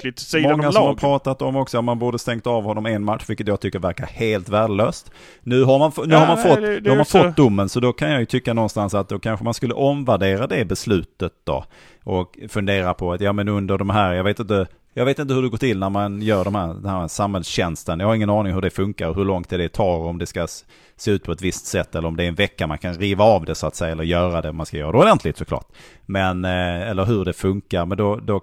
Många 0.43 0.67
om 0.67 0.73
som 0.73 0.83
har 0.83 0.93
pratat 0.95 1.41
om 1.41 1.55
också 1.55 1.77
att 1.77 1.83
man 1.83 1.99
borde 1.99 2.19
stängt 2.19 2.47
av 2.47 2.63
honom 2.63 2.85
en 2.85 3.03
match, 3.03 3.23
vilket 3.27 3.47
jag 3.47 3.59
tycker 3.59 3.79
verkar 3.79 4.05
helt 4.05 4.49
värdelöst. 4.49 5.11
Nu 5.41 5.63
har 5.63 5.79
man, 5.79 5.91
nu 6.05 6.13
Ja, 6.13 6.19
har 6.19 6.27
man, 6.27 6.37
fått, 6.37 6.61
det- 6.83 6.89
har 6.89 6.95
man 6.95 7.05
fått 7.05 7.35
domen, 7.35 7.69
så 7.69 7.79
då 7.79 7.93
kan 7.93 8.11
jag 8.11 8.19
ju 8.19 8.25
tycka 8.25 8.53
någonstans 8.53 8.93
att 8.93 9.09
då 9.09 9.19
kanske 9.19 9.43
man 9.43 9.53
skulle 9.53 9.73
omvärdera 9.73 10.47
det 10.47 10.65
beslutet 10.65 11.33
då. 11.43 11.65
Och 12.03 12.37
fundera 12.49 12.93
på 12.93 13.13
att, 13.13 13.21
ja 13.21 13.33
men 13.33 13.47
under 13.47 13.77
de 13.77 13.89
här, 13.89 14.13
jag 14.13 14.23
vet 14.23 14.39
inte, 14.39 14.67
jag 14.93 15.05
vet 15.05 15.19
inte 15.19 15.33
hur 15.33 15.41
det 15.41 15.49
går 15.49 15.57
till 15.57 15.79
när 15.79 15.89
man 15.89 16.21
gör 16.21 16.43
de 16.43 16.55
här, 16.55 16.67
den 16.67 16.85
här 16.85 17.07
samhällstjänsten. 17.07 17.99
Jag 17.99 18.07
har 18.07 18.15
ingen 18.15 18.29
aning 18.29 18.53
hur 18.53 18.61
det 18.61 18.69
funkar 18.69 19.07
och 19.09 19.15
hur 19.15 19.25
långt 19.25 19.49
det 19.49 19.69
tar, 19.69 19.97
om 19.99 20.17
det 20.17 20.25
ska 20.25 20.47
se 20.95 21.11
ut 21.11 21.23
på 21.23 21.31
ett 21.31 21.41
visst 21.41 21.65
sätt 21.65 21.95
eller 21.95 22.07
om 22.07 22.17
det 22.17 22.23
är 22.23 22.27
en 22.27 22.35
vecka 22.35 22.67
man 22.67 22.77
kan 22.77 22.93
riva 22.93 23.23
av 23.23 23.45
det 23.45 23.55
så 23.55 23.67
att 23.67 23.72
säga, 23.75 23.91
eller 23.91 24.03
göra 24.03 24.41
det 24.41 24.51
man 24.51 24.65
ska 24.65 24.77
göra 24.77 24.91
det 24.91 24.97
ordentligt 24.97 25.37
såklart. 25.37 25.67
Men, 26.05 26.45
eh, 26.45 26.89
eller 26.89 27.05
hur 27.05 27.25
det 27.25 27.33
funkar, 27.33 27.85
men 27.85 27.97
då, 27.97 28.15
då 28.15 28.41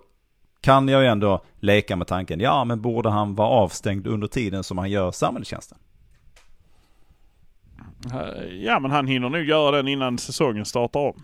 kan 0.60 0.88
jag 0.88 1.02
ju 1.02 1.08
ändå 1.08 1.44
leka 1.60 1.96
med 1.96 2.06
tanken, 2.06 2.40
ja 2.40 2.64
men 2.64 2.80
borde 2.80 3.10
han 3.10 3.34
vara 3.34 3.48
avstängd 3.48 4.06
under 4.06 4.26
tiden 4.26 4.64
som 4.64 4.78
han 4.78 4.90
gör 4.90 5.10
samhällstjänsten? 5.10 5.78
Ja 8.64 8.80
men 8.80 8.90
han 8.90 9.06
hinner 9.06 9.28
nog 9.28 9.44
göra 9.44 9.76
den 9.76 9.88
innan 9.88 10.18
säsongen 10.18 10.64
startar 10.64 11.00
om. 11.00 11.22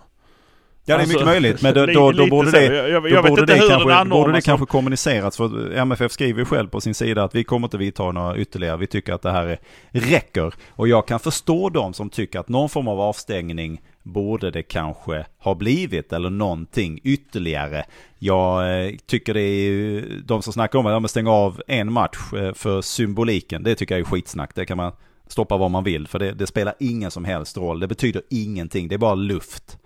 Ja 0.89 0.97
det 0.97 1.01
är 1.01 1.03
Alltså, 1.03 1.13
mycket 1.13 1.27
möjligt, 1.27 1.63
men 1.63 1.75
då, 1.75 1.87
då, 1.87 2.13
då 2.13 2.27
borde 2.27 2.51
så. 2.51 2.57
det, 2.57 2.65
Jag, 2.65 3.11
jag, 3.11 3.25
då 3.25 3.29
borde 3.29 3.47
det 3.47 3.59
kanske, 3.59 4.05
borde 4.11 4.33
det 4.33 4.41
kanske 4.41 4.67
kommunicerats. 4.67 5.37
För 5.37 5.73
MFF 5.73 6.13
skriver 6.13 6.39
ju 6.39 6.45
själv 6.45 6.69
på 6.69 6.81
sin 6.81 6.95
sida 6.95 7.25
att 7.25 7.35
vi 7.35 7.45
kommer 7.45 7.67
inte 7.67 7.79
vidta 7.79 8.13
några 8.13 8.37
ytterligare. 8.37 8.77
Vi 8.77 8.87
tycker 8.87 9.13
att 9.13 9.23
det 9.23 9.33
här 9.33 9.47
är, 9.47 9.59
räcker. 9.91 10.55
Och 10.71 10.89
jag 10.89 11.07
kan 11.07 11.21
förstå 11.21 11.69
de 11.69 11.95
som 11.95 12.11
tycker 12.11 12.39
att 12.39 12.49
någon 12.49 12.69
form 12.69 12.89
av 12.89 13.01
avstängning 13.01 13.81
borde 14.07 14.51
det 14.51 14.63
kanske 14.63 15.27
ha 15.39 15.55
blivit 15.55 16.13
eller 16.13 16.31
någonting 16.31 17.01
ytterligare. 17.05 17.85
Jag 18.19 18.85
eh, 18.85 18.95
tycker 19.07 19.35
det 19.35 19.41
är 19.41 19.71
ju, 19.71 20.21
de 20.21 20.43
som 20.43 20.53
snackar 20.53 20.79
om 20.79 20.87
att 20.87 21.03
ja, 21.03 21.09
stänga 21.09 21.31
av 21.31 21.63
en 21.67 21.93
match 21.93 22.33
eh, 22.33 22.53
för 22.53 22.83
symboliken, 22.83 23.63
det 23.63 23.75
tycker 23.75 23.95
jag 23.95 24.01
är 24.01 24.11
skitsnack. 24.11 24.55
Det 24.55 24.67
kan 24.67 24.77
man 24.77 24.93
stoppa 25.27 25.57
vad 25.57 25.71
man 25.71 25.85
vill, 25.85 26.09
för 26.09 26.19
det, 26.19 26.33
det 26.33 26.47
spelar 26.47 26.75
ingen 26.79 27.11
som 27.11 27.25
helst 27.25 27.57
roll. 27.57 27.81
Det 27.81 27.87
betyder 27.87 28.23
ingenting, 28.31 28.89
det 28.89 28.95
är 28.95 28.99
bara 28.99 29.15
luft. 29.15 29.79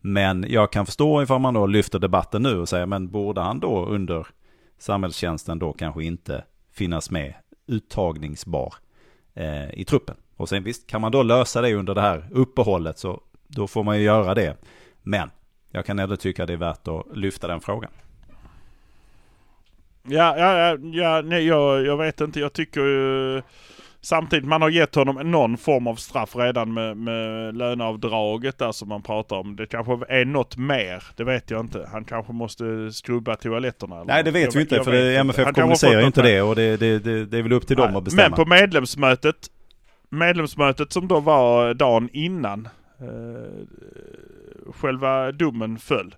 Men 0.00 0.46
jag 0.48 0.72
kan 0.72 0.86
förstå 0.86 1.22
ifall 1.22 1.40
man 1.40 1.54
då 1.54 1.66
lyfter 1.66 1.98
debatten 1.98 2.42
nu 2.42 2.60
och 2.60 2.68
säger, 2.68 2.86
men 2.86 3.10
borde 3.10 3.40
han 3.40 3.60
då 3.60 3.86
under 3.86 4.26
samhällstjänsten 4.78 5.58
då 5.58 5.72
kanske 5.72 6.04
inte 6.04 6.44
finnas 6.72 7.10
med 7.10 7.34
uttagningsbar 7.66 8.74
eh, 9.34 9.70
i 9.70 9.84
truppen? 9.84 10.16
Och 10.36 10.48
sen 10.48 10.62
visst, 10.62 10.86
kan 10.86 11.00
man 11.00 11.12
då 11.12 11.22
lösa 11.22 11.60
det 11.60 11.74
under 11.74 11.94
det 11.94 12.00
här 12.00 12.28
uppehållet 12.30 12.98
så 12.98 13.20
då 13.48 13.66
får 13.66 13.84
man 13.84 13.98
ju 13.98 14.04
göra 14.04 14.34
det. 14.34 14.56
Men 15.02 15.30
jag 15.70 15.86
kan 15.86 15.98
ändå 15.98 16.16
tycka 16.16 16.46
det 16.46 16.52
är 16.52 16.56
värt 16.56 16.88
att 16.88 17.16
lyfta 17.16 17.46
den 17.46 17.60
frågan. 17.60 17.90
Ja, 20.08 20.34
ja, 20.38 20.58
ja, 20.58 20.78
ja 20.92 21.22
nej, 21.24 21.46
jag, 21.46 21.86
jag 21.86 21.96
vet 21.96 22.20
inte. 22.20 22.40
Jag 22.40 22.52
tycker 22.52 22.80
ju 22.80 23.42
samtidigt 24.00 24.48
man 24.48 24.62
har 24.62 24.70
gett 24.70 24.94
honom 24.94 25.30
någon 25.30 25.56
form 25.56 25.86
av 25.86 25.94
straff 25.94 26.36
redan 26.36 26.74
med, 26.74 26.96
med 26.96 27.56
löneavdraget 27.56 28.58
där 28.58 28.72
som 28.72 28.88
man 28.88 29.02
pratar 29.02 29.36
om. 29.36 29.56
Det 29.56 29.66
kanske 29.66 29.92
är 30.08 30.24
något 30.24 30.56
mer. 30.56 31.04
Det 31.16 31.24
vet 31.24 31.50
jag 31.50 31.60
inte. 31.60 31.88
Han 31.92 32.04
kanske 32.04 32.32
måste 32.32 32.92
skrubba 32.92 33.36
toaletterna. 33.36 33.96
Eller 33.96 34.06
Nej 34.06 34.24
det 34.24 34.30
vet 34.30 34.44
jag, 34.44 34.52
vi 34.52 34.60
inte 34.60 34.84
för 34.84 34.92
det. 34.92 35.16
MFF 35.16 35.52
kommunicerar 35.52 36.00
ju 36.00 36.06
inte 36.06 36.22
det 36.22 36.42
och 36.42 36.56
det, 36.56 36.76
det, 36.76 36.98
det, 36.98 37.26
det 37.26 37.38
är 37.38 37.42
väl 37.42 37.52
upp 37.52 37.66
till 37.66 37.76
dem 37.76 37.90
Nej, 37.90 37.98
att 37.98 38.04
bestämma. 38.04 38.36
Men 38.36 38.44
på 38.44 38.50
medlemsmötet, 38.50 39.36
medlemsmötet 40.08 40.92
som 40.92 41.08
då 41.08 41.20
var 41.20 41.74
dagen 41.74 42.08
innan 42.12 42.68
Eh, 42.98 43.66
själva 44.72 45.32
domen 45.32 45.78
föll. 45.78 46.14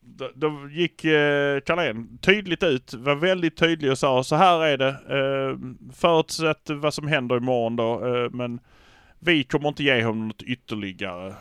Då, 0.00 0.30
då 0.34 0.68
gick 0.70 1.04
eh, 1.04 1.60
Carlén 1.60 2.18
tydligt 2.18 2.62
ut, 2.62 2.94
var 2.94 3.14
väldigt 3.14 3.56
tydlig 3.56 3.90
och 3.90 3.98
sa 3.98 4.24
så 4.24 4.36
här 4.36 4.64
är 4.64 4.78
det. 4.78 4.88
Eh, 4.88 5.58
förutsatt 5.92 6.70
vad 6.70 6.94
som 6.94 7.08
händer 7.08 7.36
imorgon 7.36 7.76
då. 7.76 8.06
Eh, 8.06 8.30
men 8.30 8.60
vi 9.18 9.44
kommer 9.44 9.68
inte 9.68 9.84
ge 9.84 10.04
honom 10.04 10.28
något 10.28 10.42
ytterligare. 10.42 11.28
Eh, 11.28 11.34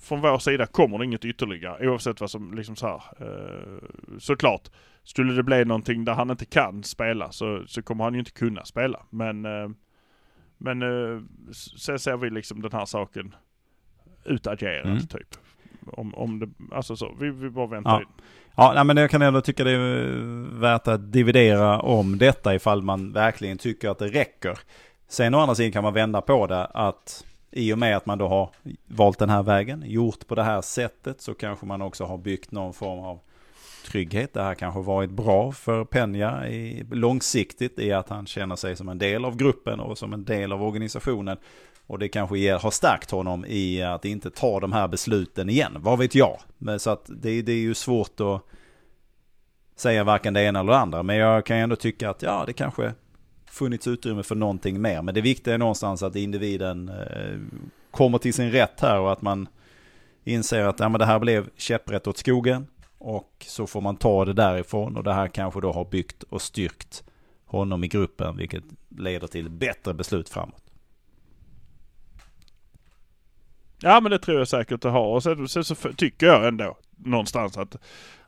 från 0.00 0.20
vår 0.20 0.38
sida 0.38 0.66
kommer 0.66 0.98
det 0.98 1.04
inget 1.04 1.24
ytterligare 1.24 1.88
oavsett 1.88 2.20
vad 2.20 2.30
som 2.30 2.54
liksom 2.54 2.76
så 2.76 2.86
här. 2.86 3.02
Eh, 3.20 4.18
såklart. 4.18 4.68
Skulle 5.04 5.32
det 5.32 5.42
bli 5.42 5.64
någonting 5.64 6.04
där 6.04 6.14
han 6.14 6.30
inte 6.30 6.44
kan 6.44 6.82
spela 6.82 7.32
så, 7.32 7.64
så 7.66 7.82
kommer 7.82 8.04
han 8.04 8.12
ju 8.12 8.18
inte 8.18 8.30
kunna 8.30 8.64
spela. 8.64 9.02
Men, 9.10 9.44
eh, 9.44 9.68
men 10.58 10.82
eh, 10.82 11.22
sen 11.78 11.98
ser 11.98 12.16
vi 12.16 12.30
liksom 12.30 12.62
den 12.62 12.72
här 12.72 12.84
saken 12.84 13.34
utagerad 14.24 14.86
Mm. 14.86 14.98
typ. 15.06 15.34
Om, 15.92 16.14
om 16.14 16.38
det, 16.38 16.48
alltså 16.74 16.96
så, 16.96 17.14
vi, 17.20 17.30
vi 17.30 17.50
bara 17.50 17.66
väntar 17.66 17.90
Ja. 17.90 18.00
in. 18.00 18.06
Ja, 18.56 18.72
nej, 18.74 18.84
men 18.84 18.96
jag 18.96 19.10
kan 19.10 19.22
ändå 19.22 19.40
tycka 19.40 19.64
det 19.64 19.70
är 19.70 20.58
värt 20.60 20.88
att 20.88 21.12
dividera 21.12 21.80
om 21.80 22.18
detta 22.18 22.54
ifall 22.54 22.82
man 22.82 23.12
verkligen 23.12 23.58
tycker 23.58 23.88
att 23.90 23.98
det 23.98 24.08
räcker. 24.08 24.58
Sen 25.08 25.34
å 25.34 25.38
andra 25.40 25.54
sidan 25.54 25.72
kan 25.72 25.82
man 25.84 25.94
vända 25.94 26.20
på 26.20 26.46
det 26.46 26.64
att 26.64 27.24
i 27.50 27.72
och 27.72 27.78
med 27.78 27.96
att 27.96 28.06
man 28.06 28.18
då 28.18 28.28
har 28.28 28.50
valt 28.86 29.18
den 29.18 29.30
här 29.30 29.42
vägen, 29.42 29.82
gjort 29.86 30.26
på 30.26 30.34
det 30.34 30.42
här 30.42 30.60
sättet, 30.60 31.20
så 31.20 31.34
kanske 31.34 31.66
man 31.66 31.82
också 31.82 32.04
har 32.04 32.18
byggt 32.18 32.52
någon 32.52 32.72
form 32.74 32.98
av 33.04 33.20
trygghet. 33.88 34.34
Det 34.34 34.42
här 34.42 34.54
kanske 34.54 34.80
varit 34.80 35.10
bra 35.10 35.52
för 35.52 35.84
Penja 35.84 36.48
i, 36.48 36.84
långsiktigt 36.90 37.78
i 37.78 37.92
att 37.92 38.08
han 38.08 38.26
känner 38.26 38.56
sig 38.56 38.76
som 38.76 38.88
en 38.88 38.98
del 38.98 39.24
av 39.24 39.36
gruppen 39.36 39.80
och 39.80 39.98
som 39.98 40.12
en 40.12 40.24
del 40.24 40.52
av 40.52 40.62
organisationen. 40.62 41.36
Och 41.86 41.98
det 41.98 42.08
kanske 42.08 42.38
ger, 42.38 42.58
har 42.58 42.70
stärkt 42.70 43.10
honom 43.10 43.44
i 43.48 43.82
att 43.82 44.04
inte 44.04 44.30
ta 44.30 44.60
de 44.60 44.72
här 44.72 44.88
besluten 44.88 45.50
igen. 45.50 45.72
Vad 45.78 45.98
vet 45.98 46.14
jag? 46.14 46.38
Men 46.58 46.80
så 46.80 46.90
att 46.90 47.04
det, 47.08 47.42
det 47.42 47.52
är 47.52 47.56
ju 47.56 47.74
svårt 47.74 48.20
att 48.20 48.42
säga 49.76 50.04
varken 50.04 50.34
det 50.34 50.42
ena 50.42 50.60
eller 50.60 50.72
det 50.72 50.78
andra. 50.78 51.02
Men 51.02 51.16
jag 51.16 51.46
kan 51.46 51.56
ändå 51.56 51.76
tycka 51.76 52.10
att 52.10 52.22
ja, 52.22 52.44
det 52.46 52.52
kanske 52.52 52.92
funnits 53.50 53.86
utrymme 53.86 54.22
för 54.22 54.34
någonting 54.34 54.80
mer. 54.80 55.02
Men 55.02 55.14
det 55.14 55.20
viktiga 55.20 55.54
är 55.54 55.58
någonstans 55.58 56.02
att 56.02 56.16
individen 56.16 56.88
eh, 56.88 57.38
kommer 57.90 58.18
till 58.18 58.34
sin 58.34 58.50
rätt 58.50 58.80
här 58.80 58.98
och 58.98 59.12
att 59.12 59.22
man 59.22 59.48
inser 60.24 60.64
att 60.64 60.80
ja, 60.80 60.88
men 60.88 60.98
det 60.98 61.06
här 61.06 61.18
blev 61.18 61.48
käpprätt 61.56 62.06
åt 62.06 62.18
skogen. 62.18 62.66
Och 62.98 63.46
så 63.48 63.66
får 63.66 63.80
man 63.80 63.96
ta 63.96 64.24
det 64.24 64.32
därifrån 64.32 64.96
och 64.96 65.04
det 65.04 65.14
här 65.14 65.28
kanske 65.28 65.60
då 65.60 65.72
har 65.72 65.84
byggt 65.84 66.22
och 66.22 66.42
styrkt 66.42 67.04
honom 67.44 67.84
i 67.84 67.88
gruppen 67.88 68.36
vilket 68.36 68.64
leder 68.88 69.26
till 69.26 69.50
bättre 69.50 69.94
beslut 69.94 70.28
framåt. 70.28 70.62
Ja 73.80 74.00
men 74.00 74.10
det 74.10 74.18
tror 74.18 74.38
jag 74.38 74.48
säkert 74.48 74.82
det 74.82 74.88
har. 74.88 75.06
Och 75.06 75.22
sen, 75.22 75.48
sen 75.48 75.64
så 75.64 75.74
tycker 75.74 76.26
jag 76.26 76.48
ändå 76.48 76.76
någonstans 76.96 77.58
att 77.58 77.76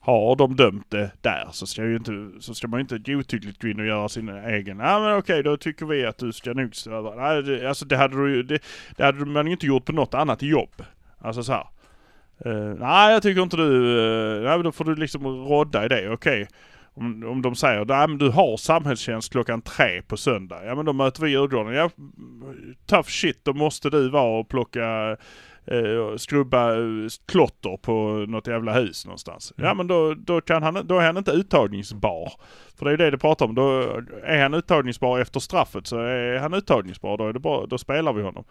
har 0.00 0.36
de 0.36 0.56
dömt 0.56 0.90
det 0.90 1.10
där 1.20 1.48
så 1.52 1.66
ska, 1.66 1.84
ju 1.84 1.96
inte, 1.96 2.30
så 2.40 2.54
ska 2.54 2.68
man 2.68 2.78
ju 2.78 2.82
inte 2.82 3.12
godtyckligt 3.12 3.62
gå 3.62 3.68
in 3.68 3.80
och 3.80 3.86
göra 3.86 4.08
sin 4.08 4.28
egen. 4.28 4.78
Ja 4.78 5.00
men 5.00 5.16
okej 5.16 5.42
då 5.42 5.56
tycker 5.56 5.86
vi 5.86 6.06
att 6.06 6.18
du 6.18 6.32
ska 6.32 6.52
nog. 6.52 6.72
Nej, 7.16 7.42
det, 7.42 7.68
alltså 7.68 7.84
det 7.84 7.96
hade 7.96 8.16
du 8.16 8.42
det, 8.42 8.58
det 8.96 9.04
hade 9.04 9.24
man 9.24 9.46
ju 9.46 9.52
inte 9.52 9.66
gjort 9.66 9.84
på 9.84 9.92
något 9.92 10.14
annat 10.14 10.42
jobb. 10.42 10.84
Alltså 11.18 11.42
så 11.42 11.52
här. 11.52 11.66
Eh, 12.44 12.74
nej 12.78 13.12
jag 13.12 13.22
tycker 13.22 13.42
inte 13.42 13.56
du, 13.56 13.62
uh, 13.62 14.42
nej 14.44 14.62
då 14.62 14.72
får 14.72 14.84
du 14.84 14.94
liksom 14.94 15.26
rodda 15.26 15.84
i 15.84 15.88
det. 15.88 16.10
Okej. 16.10 16.48
Om, 16.94 17.24
om 17.28 17.42
de 17.42 17.54
säger 17.54 17.84
nej 17.84 18.08
men 18.08 18.18
du 18.18 18.30
har 18.30 18.56
samhällstjänst 18.56 19.32
klockan 19.32 19.62
tre 19.62 20.02
på 20.02 20.16
söndag. 20.16 20.64
Ja 20.64 20.74
men 20.74 20.84
då 20.84 20.92
möter 20.92 21.22
vi 21.22 21.30
Djurgården. 21.30 21.74
Ja, 21.74 21.90
tough 22.86 23.08
shit 23.08 23.44
då 23.44 23.52
måste 23.52 23.90
du 23.90 24.10
vara 24.10 24.38
och 24.38 24.48
plocka 24.48 25.16
eh, 25.66 26.16
skrubba 26.16 26.74
klotter 27.26 27.76
på 27.76 28.24
något 28.28 28.46
jävla 28.46 28.72
hus 28.72 29.06
någonstans. 29.06 29.52
Ja 29.56 29.74
men 29.74 29.86
då, 29.86 30.14
då, 30.14 30.40
kan 30.40 30.62
han, 30.62 30.86
då 30.86 30.98
är 30.98 31.06
han 31.06 31.16
inte 31.16 31.30
uttagningsbar. 31.30 32.32
För 32.78 32.84
det 32.84 32.92
är 32.92 32.96
det 32.96 33.10
det 33.10 33.18
pratar 33.18 33.46
om. 33.46 33.54
Då 33.54 33.80
är 34.24 34.42
han 34.42 34.54
uttagningsbar 34.54 35.18
efter 35.18 35.40
straffet 35.40 35.86
så 35.86 35.98
är 35.98 36.38
han 36.38 36.54
uttagningsbar. 36.54 37.18
Då, 37.18 37.28
är 37.28 37.32
det 37.32 37.40
bara, 37.40 37.66
då 37.66 37.78
spelar 37.78 38.12
vi 38.12 38.22
honom. 38.22 38.44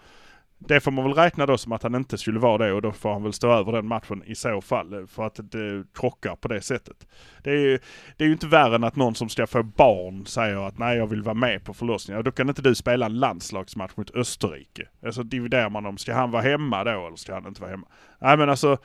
Det 0.59 0.79
får 0.79 0.91
man 0.91 1.05
väl 1.05 1.13
räkna 1.13 1.45
då 1.45 1.57
som 1.57 1.71
att 1.71 1.83
han 1.83 1.95
inte 1.95 2.17
skulle 2.17 2.39
vara 2.39 2.57
det 2.57 2.73
och 2.73 2.81
då 2.81 2.91
får 2.91 3.13
han 3.13 3.23
väl 3.23 3.33
stå 3.33 3.51
över 3.51 3.71
den 3.71 3.87
matchen 3.87 4.23
i 4.25 4.35
så 4.35 4.61
fall. 4.61 5.07
För 5.07 5.25
att 5.25 5.39
det 5.51 5.83
krockar 5.93 6.35
på 6.35 6.47
det 6.47 6.61
sättet. 6.61 7.07
Det 7.43 7.51
är 7.51 7.57
ju, 7.57 7.79
det 8.17 8.23
är 8.23 8.27
ju 8.27 8.33
inte 8.33 8.47
värre 8.47 8.75
än 8.75 8.83
att 8.83 8.95
någon 8.95 9.15
som 9.15 9.29
ska 9.29 9.47
få 9.47 9.63
barn 9.63 10.25
säger 10.25 10.67
att 10.67 10.77
nej 10.77 10.97
jag 10.97 11.07
vill 11.07 11.21
vara 11.21 11.35
med 11.35 11.63
på 11.63 11.73
förlossningen. 11.73 12.23
Då 12.23 12.31
kan 12.31 12.49
inte 12.49 12.61
du 12.61 12.75
spela 12.75 13.05
en 13.05 13.19
landslagsmatch 13.19 13.91
mot 13.95 14.15
Österrike. 14.15 14.87
Alltså 15.05 15.23
dividerar 15.23 15.69
man 15.69 15.85
om, 15.85 15.97
ska 15.97 16.13
han 16.13 16.31
vara 16.31 16.41
hemma 16.41 16.83
då 16.83 17.07
eller 17.07 17.17
ska 17.17 17.33
han 17.33 17.47
inte 17.47 17.61
vara 17.61 17.71
hemma? 17.71 17.87
Nej 18.19 18.37
men 18.37 18.49
alltså 18.49 18.77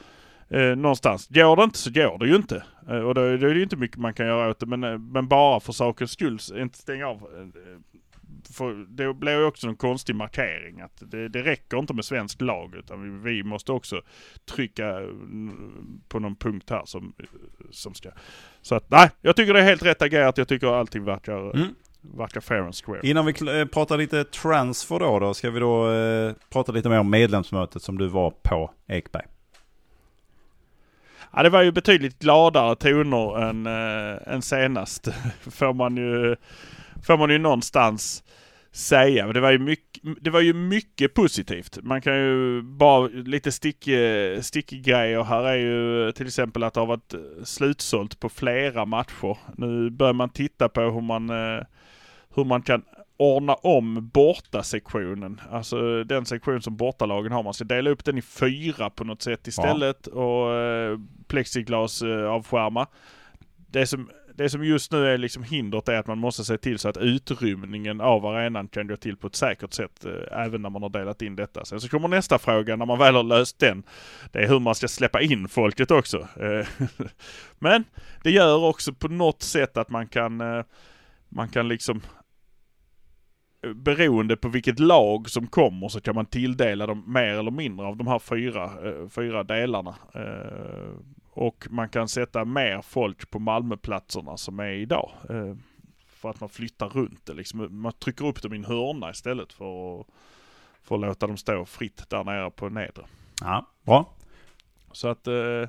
Eh, 0.49 0.77
någonstans. 0.77 1.29
Går 1.29 1.57
det 1.57 1.65
inte 1.65 1.79
så 1.79 1.91
går 1.91 2.19
det 2.19 2.27
ju 2.27 2.37
inte. 2.37 2.65
Eh, 2.89 2.99
och 2.99 3.15
då, 3.15 3.21
är 3.21 3.39
det 3.39 3.55
ju 3.55 3.63
inte 3.63 3.77
mycket 3.77 3.97
man 3.97 4.15
kan 4.15 4.27
göra 4.27 4.51
åt 4.51 4.59
det. 4.59 4.67
Men, 4.67 4.85
eh, 4.85 4.99
men 4.99 5.29
bara 5.29 5.61
för 5.61 5.73
sakens 5.73 6.11
skull, 6.11 6.39
inte 6.57 6.79
stänga 6.79 7.07
av. 7.07 7.17
Eh, 7.17 7.81
för 8.49 8.87
det 8.89 9.15
blir 9.15 9.39
ju 9.39 9.45
också 9.45 9.69
en 9.69 9.77
konstig 9.77 10.17
markering. 10.17 10.81
Att 10.81 11.03
det, 11.11 11.29
det 11.29 11.43
räcker 11.43 11.79
inte 11.79 11.95
med 11.95 12.05
svensk 12.05 12.41
lag 12.41 12.75
utan 12.75 13.23
vi, 13.23 13.33
vi 13.33 13.43
måste 13.43 13.73
också 13.73 14.03
trycka 14.45 14.89
mm, 14.89 16.01
på 16.09 16.19
någon 16.19 16.37
punkt 16.37 16.71
här 16.71 16.83
som, 16.85 17.15
som 17.71 17.95
ska... 17.95 18.11
Så 18.63 18.75
att 18.75 18.91
nej, 18.91 19.11
jag 19.21 19.37
tycker 19.37 19.55
det 19.55 19.61
är 19.61 19.65
helt 19.65 19.83
rätt 19.83 20.03
agerat. 20.03 20.39
Jag 20.39 20.49
tycker 20.49 20.67
allting 20.67 21.05
verkar, 21.05 21.57
Mm. 21.57 21.75
verkar 22.01 22.41
fair 22.41 22.61
and 22.61 22.75
square. 22.75 23.01
Innan 23.03 23.27
vi 23.27 23.61
eh, 23.61 23.67
pratar 23.67 23.99
lite 23.99 24.25
transfer 24.25 24.99
då, 24.99 25.19
då 25.19 25.35
ska 25.35 25.51
vi 25.51 25.61
då 25.61 25.91
eh, 25.93 26.33
prata 26.51 26.73
lite 26.73 26.89
mer 26.89 26.99
om 26.99 27.11
medlemsmötet 27.11 27.83
som 27.83 27.99
du 27.99 28.07
var 28.07 28.31
på 28.31 28.71
Ekberg. 28.89 29.25
Ja, 31.37 31.43
det 31.43 31.51
var 31.51 31.63
ju 31.63 31.73
betydligt 31.73 32.19
gladare 32.19 32.77
toner 32.77 33.43
än, 33.43 33.67
äh, 33.67 34.35
än 34.35 34.43
senast. 34.43 35.09
får, 35.51 35.73
man 35.73 35.97
ju, 35.97 36.37
får 37.07 37.19
man 37.19 37.31
ju 37.31 37.39
någonstans 37.39 38.25
säga. 38.75 39.33
Det 39.33 39.41
var 39.41 39.51
ju 39.51 39.59
mycket, 39.59 40.03
det 40.21 40.31
var 40.31 40.41
ju 40.41 40.55
mycket 40.55 41.15
positivt. 41.15 41.79
Man 41.83 42.01
kan 42.03 42.17
ju 42.17 42.63
bara 42.63 43.07
lite 43.07 43.53
stick, 43.53 43.89
stickgrejer. 44.41 45.23
Här 45.23 45.45
är 45.45 45.57
ju 45.57 46.13
till 46.13 46.27
exempel 46.27 46.63
att 46.63 46.75
det 46.75 46.81
har 46.81 46.87
varit 46.87 47.15
slutsålt 47.45 48.21
på 48.21 48.29
flera 48.29 48.85
matcher. 48.85 49.39
Nu 49.57 49.91
börjar 49.91 50.13
man 50.13 50.31
titta 50.31 50.69
på 50.69 50.81
hur 50.81 51.01
man, 51.01 51.31
eh, 51.31 51.65
hur 52.35 52.45
man 52.45 52.63
kan 52.63 52.83
ordna 53.17 53.55
om 53.55 54.11
bortasektionen. 54.13 55.41
Alltså 55.51 56.05
den 56.05 56.27
sektion 56.27 56.63
som 56.63 56.77
bortalagen 56.77 57.33
har. 57.33 57.43
Man 57.43 57.55
ska 57.55 57.65
dela 57.65 57.91
upp 57.91 58.05
den 58.05 58.19
i 58.19 58.23
fyra 58.23 58.91
på 58.91 59.05
något 59.05 59.23
sätt 59.23 59.47
istället 59.47 60.07
och 60.07 60.53
eh, 60.53 60.99
plexiglas 61.27 62.03
eh, 62.03 62.25
avskärma. 62.25 62.87
Det 63.71 63.87
som, 63.87 64.11
det 64.37 64.49
som 64.49 64.65
just 64.65 64.93
nu 64.93 65.07
är 65.07 65.19
liksom 65.19 65.43
hindret 65.43 65.89
är 65.89 65.95
att 65.95 66.07
man 66.07 66.19
måste 66.19 66.45
se 66.45 66.59
till 66.59 66.79
så 66.79 66.89
att 66.89 66.97
utrymningen 66.97 68.01
av 68.01 68.27
arenan 68.27 68.69
kan 68.69 68.87
gå 68.87 68.97
till 68.97 69.17
på 69.17 69.27
ett 69.27 69.35
säkert 69.35 69.73
sätt 69.73 70.05
eh, 70.05 70.39
även 70.45 70.63
när 70.63 70.71
man 70.71 70.83
har 70.83 70.91
delat 70.91 71.23
in 71.23 71.37
detta. 71.37 71.65
Sen 71.65 71.81
så 71.81 71.89
kommer 71.89 72.09
nästa 72.09 72.39
fråga 72.39 72.77
när 72.77 72.87
man 72.87 72.99
väl 72.99 73.15
har 73.15 73.23
löst 73.23 73.59
den. 73.59 73.83
Det 74.33 74.39
är 74.39 74.49
hur 74.49 74.61
man 74.61 74.75
ska 74.75 74.89
släppa 74.89 75.21
in 75.21 75.49
folket 75.49 75.91
också. 75.91 76.29
Eh, 76.41 76.67
Men 77.59 77.85
det 78.23 78.31
gör 78.31 78.65
också 78.65 78.93
på 78.95 79.09
något 79.09 79.43
sätt 79.43 79.77
att 79.77 79.91
man 79.91 80.09
kan 80.09 80.41
eh, 80.41 80.65
man 81.29 81.49
kan 81.49 81.69
liksom 81.69 82.01
eh, 83.67 83.73
beroende 83.73 84.37
på 84.37 84.49
vilket 84.49 84.79
lag 84.79 85.31
som 85.31 85.47
kommer 85.47 85.89
så 85.89 86.01
kan 86.01 86.15
man 86.15 86.27
tilldela 86.27 86.87
dem 86.87 87.05
mer 87.07 87.39
eller 87.39 87.51
mindre 87.51 87.87
av 87.87 87.97
de 87.97 88.07
här 88.07 88.19
fyra, 88.19 88.65
eh, 88.65 89.09
fyra 89.09 89.43
delarna. 89.43 89.95
Eh, 90.15 90.91
och 91.37 91.67
man 91.71 91.89
kan 91.89 92.09
sätta 92.09 92.45
mer 92.45 92.83
folk 92.83 93.31
på 93.31 93.39
Malmöplatserna 93.39 94.37
som 94.37 94.61
är 94.61 94.73
idag. 94.73 95.11
Eh, 95.31 95.55
för 96.07 96.31
att 96.31 96.41
man 96.41 96.49
flyttar 96.49 96.89
runt 96.89 97.27
det 97.27 97.35
liksom. 97.35 97.83
Man 97.83 97.93
trycker 97.93 98.27
upp 98.27 98.43
dem 98.43 98.55
i 98.55 98.57
en 98.57 98.65
hörna 98.65 99.11
istället 99.11 99.53
för 99.53 100.01
att, 100.01 100.07
för 100.83 100.95
att 100.95 101.01
låta 101.01 101.27
dem 101.27 101.37
stå 101.37 101.65
fritt 101.65 102.11
där 102.11 102.25
nere 102.25 102.51
på 102.51 102.69
nedre. 102.69 103.05
Ja, 103.41 103.67
bra. 103.83 104.15
Så 104.93 105.09
att 105.09 105.27
eh, 105.27 105.69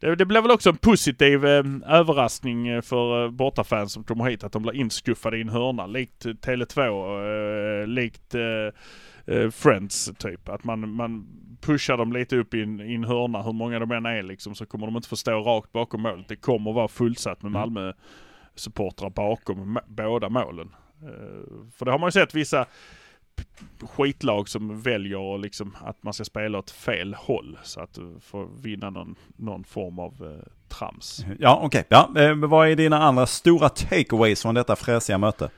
det, 0.00 0.14
det 0.14 0.24
blev 0.24 0.42
väl 0.42 0.52
också 0.52 0.70
en 0.70 0.76
positiv 0.76 1.46
eh, 1.46 1.64
överraskning 1.86 2.82
för 2.82 3.24
eh, 3.24 3.30
bortafans 3.30 3.92
som 3.92 4.04
kommer 4.04 4.24
hit 4.24 4.44
att 4.44 4.52
de 4.52 4.62
blir 4.62 4.74
inskuffade 4.74 5.38
i 5.38 5.40
en 5.40 5.48
hörna 5.48 5.86
likt 5.86 6.24
Tele2, 6.24 7.82
eh, 7.82 7.86
likt 7.86 8.34
eh, 9.26 9.36
eh, 9.36 9.50
Friends 9.50 10.10
typ. 10.18 10.48
Att 10.48 10.64
man, 10.64 10.90
man 10.90 11.26
pushar 11.60 11.96
dem 11.96 12.12
lite 12.12 12.36
upp 12.36 12.54
i 12.54 12.62
en, 12.62 12.80
i 12.80 12.94
en 12.94 13.04
hörna 13.04 13.42
hur 13.42 13.52
många 13.52 13.78
de 13.78 13.90
än 13.90 14.06
är 14.06 14.22
liksom 14.22 14.54
så 14.54 14.66
kommer 14.66 14.86
de 14.86 14.96
inte 14.96 15.08
få 15.08 15.16
stå 15.16 15.40
rakt 15.40 15.72
bakom 15.72 16.02
målet. 16.02 16.28
Det 16.28 16.36
kommer 16.36 16.72
vara 16.72 16.88
fullsatt 16.88 17.42
med 17.42 17.52
Malmö 17.52 17.92
supportrar 18.54 19.10
bakom 19.10 19.78
båda 19.86 20.28
målen. 20.28 20.68
Eh, 21.02 21.70
för 21.76 21.84
det 21.84 21.90
har 21.90 21.98
man 21.98 22.06
ju 22.06 22.12
sett 22.12 22.34
vissa 22.34 22.66
skitlag 23.80 24.48
som 24.48 24.80
väljer 24.80 25.38
liksom 25.38 25.76
att 25.84 26.02
man 26.02 26.12
ska 26.14 26.24
spela 26.24 26.58
åt 26.58 26.70
fel 26.70 27.14
håll 27.14 27.58
så 27.62 27.80
att 27.80 27.94
du 27.94 28.16
får 28.20 28.48
vinna 28.62 28.90
någon, 28.90 29.14
någon 29.36 29.64
form 29.64 29.98
av 29.98 30.12
eh, 30.12 30.52
trams. 30.68 31.24
Ja, 31.38 31.60
okej. 31.62 31.84
Ja, 31.88 32.10
eh, 32.16 32.34
vad 32.34 32.68
är 32.68 32.76
dina 32.76 32.98
andra 32.98 33.26
stora 33.26 33.68
takeaways 33.68 34.42
från 34.42 34.54
detta 34.54 34.76
fräsiga 34.76 35.18
möte? 35.18 35.50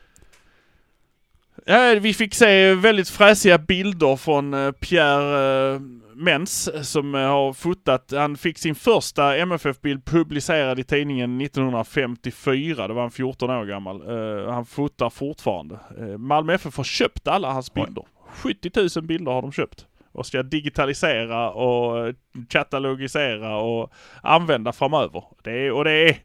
Ja, 1.71 1.99
vi 2.01 2.14
fick 2.14 2.35
se 2.35 2.75
väldigt 2.75 3.09
fräsiga 3.09 3.59
bilder 3.59 4.16
från 4.16 4.55
eh, 4.55 4.73
Pierre 4.73 5.75
eh, 5.75 5.81
Mens 6.14 6.71
som 6.91 7.14
eh, 7.14 7.21
har 7.21 7.53
fotat. 7.53 8.12
Han 8.16 8.37
fick 8.37 8.59
sin 8.59 8.75
första 8.75 9.37
MFF-bild 9.37 10.05
publicerad 10.05 10.79
i 10.79 10.85
tidningen 10.85 11.41
1954. 11.41 12.89
Det 12.89 12.95
var 12.95 13.03
han 13.03 13.11
14 13.11 13.51
år 13.51 13.64
gammal. 13.64 14.03
Han 14.51 14.66
fotar 14.66 15.11
fortfarande. 15.11 15.79
Malmö 16.19 16.55
FF 16.55 16.77
har 16.77 16.85
köpt 16.85 17.29
alla 17.29 17.53
hans 17.53 17.75
bilder. 17.75 18.05
70 18.31 18.71
000 18.97 19.07
bilder 19.07 19.33
har 19.33 19.43
de 19.43 19.53
köpt. 19.53 19.87
Och 20.12 20.27
ska 20.27 20.43
digitalisera 20.43 21.51
och 21.51 22.14
katalogisera 22.49 23.57
och 23.57 23.93
använda 24.23 24.73
framöver. 24.73 25.25
Det 25.43 25.51
är, 25.51 25.73
och 25.73 25.85
det 25.85 26.09
är 26.09 26.16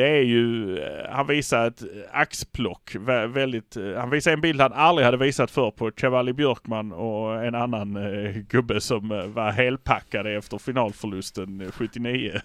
det 0.00 0.08
är 0.08 0.22
ju, 0.22 0.78
eh, 0.78 1.10
han 1.10 1.26
visar 1.26 1.66
ett 1.66 1.82
eh, 1.82 1.88
axplock 2.12 2.96
väldigt, 3.28 3.76
eh, 3.76 3.94
han 3.96 4.10
visar 4.10 4.32
en 4.32 4.40
bild 4.40 4.60
han 4.60 4.72
aldrig 4.72 5.04
hade 5.04 5.16
visat 5.16 5.50
för 5.50 5.70
på 5.70 5.90
Cavalli 5.90 6.32
Björkman 6.32 6.92
och 6.92 7.44
en 7.44 7.54
annan 7.54 7.96
eh, 7.96 8.36
gubbe 8.48 8.80
som 8.80 9.08
var 9.08 9.50
helpackade 9.50 10.32
efter 10.32 10.58
finalförlusten 10.58 11.72
79. 11.72 12.40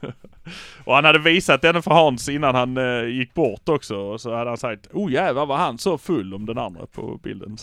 och 0.84 0.94
han 0.94 1.04
hade 1.04 1.18
visat 1.18 1.62
den 1.62 1.82
för 1.82 1.90
Hans 1.90 2.28
innan 2.28 2.54
han 2.54 2.76
eh, 2.76 3.04
gick 3.04 3.34
bort 3.34 3.68
också 3.68 3.96
och 3.96 4.20
så 4.20 4.34
hade 4.34 4.50
han 4.50 4.56
sagt 4.56 4.88
oh 4.92 5.12
jävlar 5.12 5.46
var 5.46 5.56
han 5.56 5.78
så 5.78 5.98
full 5.98 6.34
om 6.34 6.46
den 6.46 6.58
andra 6.58 6.86
på 6.86 7.20
bilden. 7.22 7.56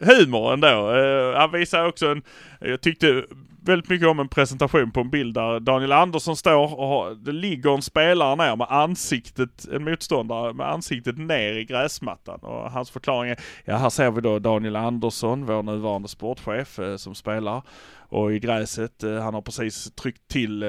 Humor 0.00 0.52
ändå. 0.52 0.94
Eh, 0.94 1.38
han 1.38 1.52
visar 1.52 1.86
också 1.86 2.06
en, 2.06 2.22
jag 2.60 2.80
tyckte 2.80 3.24
väldigt 3.62 3.90
mycket 3.90 4.08
om 4.08 4.20
en 4.20 4.28
presentation 4.28 4.90
på 4.90 5.00
en 5.00 5.10
bild 5.10 5.34
där 5.34 5.60
Daniel 5.60 5.92
Andersson 5.92 6.36
står 6.36 6.78
och 6.78 6.88
har, 6.88 7.09
det 7.14 7.32
ligger 7.32 7.74
en 7.74 7.82
spelare 7.82 8.36
ner 8.36 8.56
med 8.56 8.66
ansiktet, 8.70 9.68
en 9.72 9.84
motståndare 9.84 10.52
med 10.52 10.70
ansiktet 10.70 11.18
ner 11.18 11.52
i 11.52 11.64
gräsmattan. 11.64 12.40
Och 12.40 12.70
hans 12.70 12.90
förklaring 12.90 13.30
är, 13.30 13.38
ja 13.64 13.76
här 13.76 13.90
ser 13.90 14.10
vi 14.10 14.20
då 14.20 14.38
Daniel 14.38 14.76
Andersson, 14.76 15.46
vår 15.46 15.62
nuvarande 15.62 16.08
sportchef 16.08 16.78
eh, 16.78 16.96
som 16.96 17.14
spelar. 17.14 17.62
Och 18.08 18.32
i 18.32 18.38
gräset, 18.38 19.04
eh, 19.04 19.22
han 19.22 19.34
har 19.34 19.42
precis 19.42 19.92
tryckt 19.94 20.28
till 20.28 20.62
eh, 20.62 20.68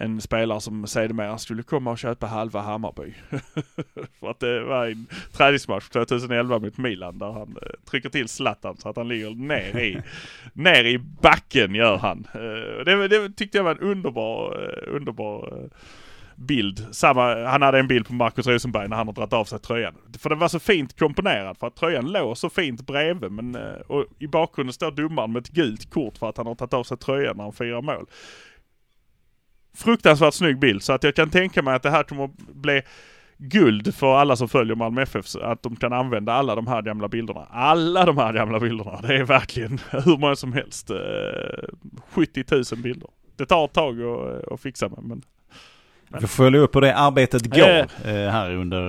en 0.00 0.20
spelare 0.20 0.60
som 0.60 0.86
sedermera 0.86 1.38
skulle 1.38 1.62
komma 1.62 1.90
och 1.90 1.98
köpa 1.98 2.26
halva 2.26 2.60
Hammarby. 2.60 3.14
För 4.20 4.30
att 4.30 4.40
det 4.40 4.64
var 4.64 4.86
en 4.86 5.06
träningsmatch 5.32 5.88
2011 5.88 6.58
mot 6.58 6.78
Milan 6.78 7.18
där 7.18 7.32
han 7.32 7.56
eh, 7.62 7.90
trycker 7.90 8.08
till 8.08 8.28
Zlatan 8.28 8.76
så 8.76 8.88
att 8.88 8.96
han 8.96 9.08
ligger 9.08 9.30
ner 9.30 9.78
i, 9.78 10.02
ner 10.52 10.84
i 10.84 10.98
backen 10.98 11.74
gör 11.74 11.96
han. 11.96 12.26
Eh, 12.34 12.84
det, 12.84 13.08
det 13.08 13.30
tyckte 13.36 13.58
jag 13.58 13.64
var 13.64 13.70
en 13.70 13.78
underbar, 13.78 14.62
eh, 14.62 14.94
underbar 14.96 15.68
bild. 16.34 16.86
Samma, 16.90 17.44
han 17.44 17.62
hade 17.62 17.78
en 17.78 17.88
bild 17.88 18.06
på 18.06 18.12
Marcus 18.12 18.46
Rosenberg 18.46 18.88
när 18.88 18.96
han 18.96 19.06
har 19.06 19.14
dragit 19.14 19.32
av 19.32 19.44
sig 19.44 19.58
tröjan. 19.58 19.94
För 20.18 20.28
den 20.30 20.38
var 20.38 20.48
så 20.48 20.58
fint 20.58 20.98
komponerad 20.98 21.58
för 21.58 21.66
att 21.66 21.76
tröjan 21.76 22.12
låg 22.12 22.36
så 22.36 22.50
fint 22.50 22.86
bredvid. 22.86 23.32
Men, 23.32 23.56
och 23.86 24.04
I 24.18 24.26
bakgrunden 24.26 24.72
står 24.72 24.90
domaren 24.90 25.32
med 25.32 25.40
ett 25.40 25.48
gult 25.48 25.90
kort 25.90 26.18
för 26.18 26.28
att 26.28 26.36
han 26.36 26.46
har 26.46 26.54
tagit 26.54 26.74
av 26.74 26.84
sig 26.84 26.96
tröjan 26.96 27.36
när 27.36 27.44
han 27.44 27.52
firar 27.52 27.82
mål. 27.82 28.06
Fruktansvärt 29.74 30.34
snygg 30.34 30.58
bild 30.58 30.82
så 30.82 30.92
att 30.92 31.04
jag 31.04 31.14
kan 31.14 31.30
tänka 31.30 31.62
mig 31.62 31.74
att 31.74 31.82
det 31.82 31.90
här 31.90 32.02
kommer 32.02 32.24
att 32.24 32.36
bli 32.36 32.82
guld 33.38 33.94
för 33.94 34.16
alla 34.16 34.36
som 34.36 34.48
följer 34.48 34.76
Malmö 34.76 35.02
FF. 35.02 35.36
Att 35.42 35.62
de 35.62 35.76
kan 35.76 35.92
använda 35.92 36.32
alla 36.32 36.54
de 36.54 36.66
här 36.66 36.82
gamla 36.82 37.08
bilderna. 37.08 37.46
Alla 37.50 38.04
de 38.04 38.18
här 38.18 38.32
gamla 38.32 38.60
bilderna. 38.60 39.00
Det 39.02 39.16
är 39.16 39.24
verkligen 39.24 39.80
hur 39.90 40.18
många 40.18 40.36
som 40.36 40.52
helst. 40.52 40.90
70 42.10 42.44
000 42.50 42.64
bilder. 42.76 43.08
Det 43.36 43.46
tar 43.46 43.64
ett 43.64 43.72
tag 43.72 44.02
att, 44.02 44.52
att 44.52 44.60
fixa 44.60 44.88
med. 44.88 45.02
Men 45.02 45.22
vi 46.12 46.20
får 46.20 46.28
följa 46.28 46.60
upp 46.60 46.76
hur 46.76 46.80
det 46.80 46.96
arbetet 46.96 47.46
går 47.46 47.78
eh, 48.04 48.30
här 48.30 48.54
under, 48.54 48.82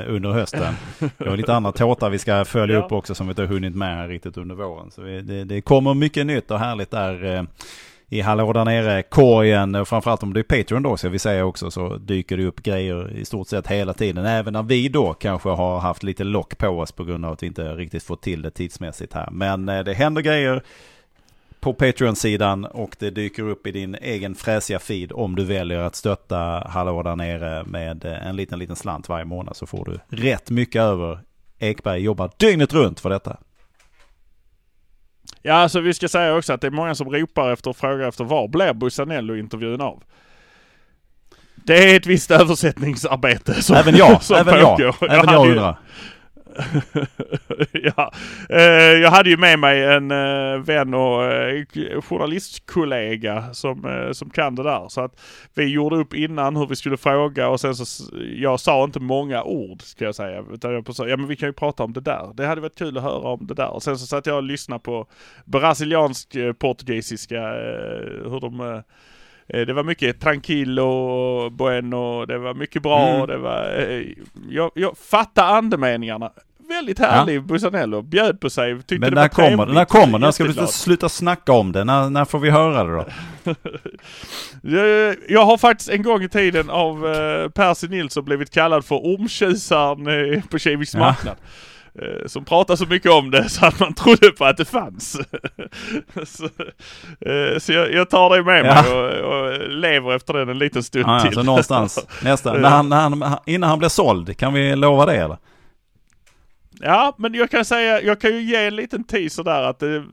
eh, 0.00 0.14
under 0.14 0.30
hösten. 0.30 0.74
Vi 1.18 1.28
har 1.28 1.36
lite 1.36 1.54
andra 1.54 1.72
tårtar 1.72 2.10
vi 2.10 2.18
ska 2.18 2.44
följa 2.44 2.76
ja. 2.76 2.84
upp 2.84 2.92
också 2.92 3.14
som 3.14 3.26
vi 3.26 3.30
inte 3.30 3.42
har 3.42 3.46
hunnit 3.46 3.74
med 3.74 3.96
här 3.96 4.08
riktigt 4.08 4.36
under 4.36 4.54
våren. 4.54 4.90
Så 4.90 5.00
det, 5.00 5.44
det, 5.44 5.60
kommer 5.60 5.94
mycket 5.94 6.26
nytt 6.26 6.50
och 6.50 6.58
härligt 6.58 6.90
där 6.90 7.24
eh, 7.24 7.42
i 8.08 8.20
Hallå 8.20 8.52
där 8.52 8.64
nere, 8.64 9.02
korgen 9.02 9.74
och 9.74 9.88
framförallt 9.88 10.22
om 10.22 10.32
det 10.32 10.40
är 10.40 10.62
Patreon 10.62 10.82
då 10.82 10.96
ska 10.96 11.08
vi 11.08 11.18
säga 11.18 11.44
också 11.44 11.70
så 11.70 11.96
dyker 11.96 12.36
det 12.36 12.46
upp 12.46 12.62
grejer 12.62 13.16
i 13.16 13.24
stort 13.24 13.48
sett 13.48 13.66
hela 13.66 13.92
tiden. 13.92 14.26
Även 14.26 14.52
när 14.52 14.62
vi 14.62 14.88
då 14.88 15.14
kanske 15.14 15.48
har 15.48 15.78
haft 15.78 16.02
lite 16.02 16.24
lock 16.24 16.58
på 16.58 16.68
oss 16.68 16.92
på 16.92 17.04
grund 17.04 17.24
av 17.24 17.32
att 17.32 17.42
vi 17.42 17.46
inte 17.46 17.74
riktigt 17.74 18.02
fått 18.02 18.22
till 18.22 18.42
det 18.42 18.50
tidsmässigt 18.50 19.12
här. 19.12 19.28
Men 19.30 19.68
eh, 19.68 19.84
det 19.84 19.94
händer 19.94 20.22
grejer 20.22 20.62
på 21.60 21.74
Patreon-sidan 21.74 22.64
och 22.64 22.96
det 22.98 23.10
dyker 23.10 23.48
upp 23.48 23.66
i 23.66 23.72
din 23.72 23.94
egen 23.94 24.34
fräsiga 24.34 24.78
feed 24.78 25.12
om 25.12 25.36
du 25.36 25.44
väljer 25.44 25.78
att 25.78 25.94
stötta 25.94 26.36
Hallå 26.68 27.02
där 27.02 27.16
nere 27.16 27.64
med 27.64 28.04
eh, 28.04 28.26
en 28.26 28.36
liten, 28.36 28.58
liten 28.58 28.76
slant 28.76 29.08
varje 29.08 29.24
månad 29.24 29.56
så 29.56 29.66
får 29.66 29.84
du 29.84 30.16
rätt 30.16 30.50
mycket 30.50 30.82
över. 30.82 31.18
Ekberg 31.58 32.00
jobbar 32.00 32.30
dygnet 32.36 32.72
runt 32.72 33.00
för 33.00 33.10
detta. 33.10 33.36
Ja, 35.46 35.54
alltså 35.54 35.80
vi 35.80 35.94
ska 35.94 36.08
säga 36.08 36.36
också 36.36 36.52
att 36.52 36.60
det 36.60 36.66
är 36.66 36.70
många 36.70 36.94
som 36.94 37.10
ropar 37.10 37.52
efter 37.52 37.70
och 37.70 37.76
frågar 37.76 38.08
efter 38.08 38.24
var 38.24 38.48
blir 38.48 38.72
Bussanello-intervjun 38.72 39.80
av? 39.80 40.02
Det 41.54 41.92
är 41.92 41.96
ett 41.96 42.06
visst 42.06 42.30
översättningsarbete 42.40 43.62
som 43.62 43.76
Även 43.76 43.96
jag, 43.96 44.22
som 44.22 44.36
även 44.36 44.58
jag, 44.60 44.80
även 45.10 45.32
jag 45.32 45.48
undrar. 45.48 45.78
ja, 47.72 48.12
eh, 48.48 48.62
jag 49.02 49.10
hade 49.10 49.30
ju 49.30 49.36
med 49.36 49.58
mig 49.58 49.84
en 49.84 50.10
eh, 50.10 50.58
vän 50.58 50.94
och 50.94 51.24
eh, 51.24 51.64
journalistkollega 52.00 53.54
som, 53.54 53.84
eh, 53.84 54.12
som 54.12 54.30
kan 54.30 54.54
det 54.54 54.62
där. 54.62 54.88
Så 54.88 55.00
att 55.00 55.20
vi 55.54 55.64
gjorde 55.64 55.96
upp 55.96 56.14
innan 56.14 56.56
hur 56.56 56.66
vi 56.66 56.76
skulle 56.76 56.96
fråga 56.96 57.48
och 57.48 57.60
sen 57.60 57.74
så, 57.74 58.04
jag 58.36 58.60
sa 58.60 58.84
inte 58.84 59.00
många 59.00 59.42
ord 59.42 59.82
ska 59.82 60.04
jag 60.04 60.14
säga. 60.14 60.44
Utan 60.52 60.72
jag 60.72 60.94
sa, 60.94 61.08
ja 61.08 61.16
men 61.16 61.26
vi 61.26 61.36
kan 61.36 61.48
ju 61.48 61.52
prata 61.52 61.84
om 61.84 61.92
det 61.92 62.00
där. 62.00 62.30
Det 62.34 62.46
hade 62.46 62.60
varit 62.60 62.78
kul 62.78 62.96
att 62.96 63.02
höra 63.02 63.28
om 63.28 63.46
det 63.46 63.54
där. 63.54 63.68
Och 63.68 63.82
sen 63.82 63.98
så 63.98 64.06
satt 64.06 64.26
jag 64.26 64.36
och 64.36 64.42
lyssnade 64.42 64.80
på 64.80 65.06
brasiliansk 65.44 66.34
eh, 66.34 66.52
portugisiska, 66.52 67.36
eh, 67.36 68.30
hur 68.30 68.40
de 68.40 68.60
eh, 68.60 68.80
det 69.46 69.72
var 69.72 69.84
mycket 69.84 70.20
tranquilo, 70.20 71.50
bueno, 71.50 72.26
det 72.26 72.38
var 72.38 72.54
mycket 72.54 72.82
bra, 72.82 73.08
mm. 73.08 73.26
det 73.26 73.38
var... 73.38 73.84
Jag, 74.48 74.70
jag 74.74 74.98
fattar 74.98 75.44
andemeningarna 75.44 76.30
väldigt 76.68 76.98
härlig 76.98 77.36
ja. 77.36 77.40
Busanello. 77.40 78.02
Bjöd 78.02 78.40
på 78.40 78.50
sig. 78.50 78.82
Tyckte 78.82 78.98
Men 78.98 79.14
när 79.14 79.28
kommer 79.28 79.66
den? 79.66 79.74
När 79.74 79.84
kommer 79.84 80.18
den? 80.18 80.32
Ska 80.32 80.44
vi 80.44 80.66
sluta 80.66 81.08
snacka 81.08 81.52
om 81.52 81.72
det? 81.72 81.84
När, 81.84 82.10
när 82.10 82.24
får 82.24 82.38
vi 82.38 82.50
höra 82.50 82.84
det 82.84 82.92
då? 82.94 83.06
jag 85.28 85.44
har 85.44 85.58
faktiskt 85.58 85.90
en 85.90 86.02
gång 86.02 86.22
i 86.22 86.28
tiden 86.28 86.70
av 86.70 87.04
uh, 87.04 87.48
Percy 87.48 87.88
Nilsson 87.88 88.24
blivit 88.24 88.50
kallad 88.50 88.84
för 88.84 88.96
ormtjusaren 88.96 90.42
på 90.42 90.58
Kiviks 90.58 90.94
ja. 90.94 91.00
marknad. 91.00 91.36
Uh, 92.02 92.26
som 92.26 92.44
pratar 92.44 92.76
så 92.76 92.86
mycket 92.86 93.10
om 93.10 93.30
det 93.30 93.48
så 93.48 93.66
att 93.66 93.80
man 93.80 93.94
trodde 93.94 94.30
på 94.30 94.44
att 94.44 94.56
det 94.56 94.64
fanns. 94.64 95.12
så, 96.24 96.44
uh, 96.44 97.58
så 97.58 97.72
jag, 97.72 97.92
jag, 97.92 98.10
tar 98.10 98.36
det 98.36 98.42
med 98.42 98.66
ja. 98.66 98.82
mig 98.82 98.92
och, 98.92 99.34
och, 99.34 99.68
lever 99.68 100.16
efter 100.16 100.34
den 100.34 100.48
en 100.48 100.58
liten 100.58 100.82
stund 100.82 101.04
ja, 101.06 101.20
till. 101.20 101.34
Så 101.34 101.42
någonstans 101.42 102.06
nästa, 102.22 102.52
när 102.52 102.68
han, 102.68 102.88
när 102.88 102.96
han, 102.96 103.38
innan 103.46 103.70
han 103.70 103.78
blir 103.78 103.88
såld, 103.88 104.36
kan 104.36 104.52
vi 104.52 104.76
lova 104.76 105.06
det 105.06 105.16
eller? 105.16 105.36
Ja, 106.80 107.14
men 107.18 107.34
jag 107.34 107.50
kan 107.50 107.64
säga, 107.64 108.02
jag 108.02 108.20
kan 108.20 108.30
ju 108.30 108.40
ge 108.40 108.66
en 108.66 108.76
liten 108.76 109.04
teaser 109.04 109.44
där 109.44 109.62
att 109.62 109.78
det, 109.78 110.04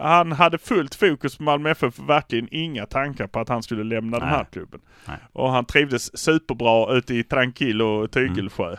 han 0.00 0.32
hade 0.32 0.58
fullt 0.58 0.94
fokus 0.94 1.36
på 1.36 1.42
Malmö 1.42 1.70
FF, 1.70 1.98
verkligen 1.98 2.48
inga 2.50 2.86
tankar 2.86 3.26
på 3.26 3.40
att 3.40 3.48
han 3.48 3.62
skulle 3.62 3.84
lämna 3.84 4.18
Nej. 4.18 4.26
den 4.26 4.28
här 4.28 4.46
klubben. 4.52 4.80
Nej. 5.06 5.16
Och 5.32 5.50
han 5.50 5.64
trivdes 5.64 6.18
superbra 6.18 6.92
ute 6.92 7.14
i 7.14 7.22
Tranquil 7.22 7.82
och 7.82 8.10
Tygelsjö. 8.10 8.76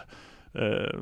Mm. 0.56 0.68
Uh, 0.68 1.00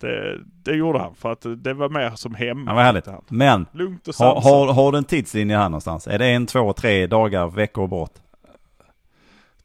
det, 0.00 0.38
det, 0.64 0.76
gjorde 0.76 0.98
han 0.98 1.14
för 1.14 1.32
att 1.32 1.46
det 1.56 1.74
var 1.74 1.88
mer 1.88 2.10
som 2.14 2.34
hemma. 2.34 2.70
Ja, 2.70 2.74
vad 2.74 2.84
härligt. 2.84 3.08
Men, 3.28 3.66
Lugnt 3.72 4.08
och 4.08 4.14
har, 4.14 4.40
har, 4.40 4.72
har 4.72 4.92
du 4.92 4.98
en 4.98 5.04
tidslinje 5.04 5.56
här 5.56 5.68
någonstans? 5.68 6.06
Är 6.06 6.18
det 6.18 6.26
en, 6.26 6.46
två, 6.46 6.72
tre 6.72 7.06
dagar, 7.06 7.46
veckor 7.46 7.86
bort? 7.86 8.12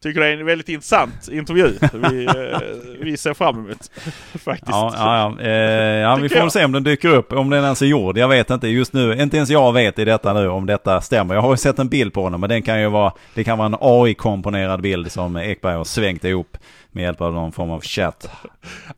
Tycker 0.05 0.21
det 0.21 0.27
är 0.27 0.38
en 0.38 0.45
väldigt 0.45 0.69
intressant 0.69 1.29
intervju. 1.31 1.73
Vi, 1.93 2.25
eh, 2.25 2.59
vi 2.99 3.17
ser 3.17 3.33
fram 3.33 3.65
emot 3.65 3.77
faktiskt. 4.33 4.71
Ja, 4.71 4.93
ja, 4.95 5.36
ja. 5.39 5.45
Eh, 5.45 5.51
ja 5.97 6.15
vi 6.15 6.29
får 6.29 6.39
väl 6.39 6.51
se 6.51 6.65
om 6.65 6.71
den 6.71 6.83
dyker 6.83 7.09
upp. 7.09 7.33
Om 7.33 7.49
den 7.49 7.63
ens 7.63 7.81
är 7.81 7.86
gjord. 7.86 8.17
Jag 8.17 8.27
vet 8.27 8.49
inte 8.49 8.67
just 8.67 8.93
nu. 8.93 9.21
Inte 9.21 9.38
ens 9.38 9.49
jag 9.49 9.73
vet 9.73 9.99
i 9.99 10.05
detta 10.05 10.33
nu 10.33 10.47
om 10.47 10.65
detta 10.65 11.01
stämmer. 11.01 11.36
Jag 11.36 11.41
har 11.41 11.51
ju 11.51 11.57
sett 11.57 11.79
en 11.79 11.89
bild 11.89 12.13
på 12.13 12.23
honom. 12.23 12.41
Men 12.41 12.49
den 12.49 12.61
kan 12.61 12.81
ju 12.81 12.89
vara. 12.89 13.13
Det 13.33 13.43
kan 13.43 13.57
vara 13.57 13.65
en 13.65 13.77
AI-komponerad 13.79 14.81
bild 14.81 15.11
som 15.11 15.38
Ekberg 15.38 15.75
har 15.75 15.83
svängt 15.83 16.23
ihop. 16.23 16.57
Med 16.91 17.03
hjälp 17.03 17.21
av 17.21 17.33
någon 17.33 17.51
form 17.51 17.69
av 17.69 17.81
chatt. 17.81 18.29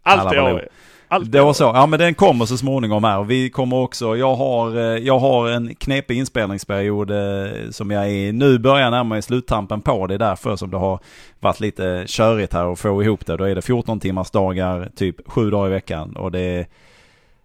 Allt 0.04 0.34
är 0.34 0.56
AI. 0.58 0.68
Allt 1.10 1.32
det 1.32 1.42
var 1.42 1.54
så. 1.54 1.64
Ja 1.64 1.86
men 1.86 2.00
den 2.00 2.14
kommer 2.14 2.46
så 2.46 2.58
småningom 2.58 3.04
här. 3.04 3.24
Vi 3.24 3.50
kommer 3.50 3.78
också, 3.78 4.18
jag 4.18 4.36
har, 4.36 4.78
eh, 4.78 4.84
jag 4.84 5.20
har 5.20 5.50
en 5.50 5.76
knepig 5.76 6.18
inspelningsperiod 6.18 7.12
eh, 7.12 7.70
som 7.72 7.92
jag 7.92 8.10
är 8.10 8.34
nu 8.34 8.60
börjar 8.60 8.92
närma 8.92 9.04
mig 9.04 9.22
sluttampen 9.22 9.82
på. 9.82 10.08
Det 10.08 10.14
är 10.14 10.20
därför 10.20 10.56
som 10.56 10.72
det 10.72 10.78
har 10.78 11.00
varit 11.40 11.60
lite 11.60 12.04
körigt 12.08 12.54
här 12.54 12.72
att 12.72 12.80
få 12.80 13.04
ihop 13.04 13.26
det. 13.26 13.38
Då 13.38 13.44
är 13.44 13.56
det 13.56 13.62
14 13.62 14.00
timmars 14.00 14.32
dagar, 14.32 14.90
typ 14.96 15.16
sju 15.32 15.50
dagar 15.50 15.68
i 15.68 15.72
veckan. 15.72 16.16
Och 16.16 16.32
det 16.32 16.68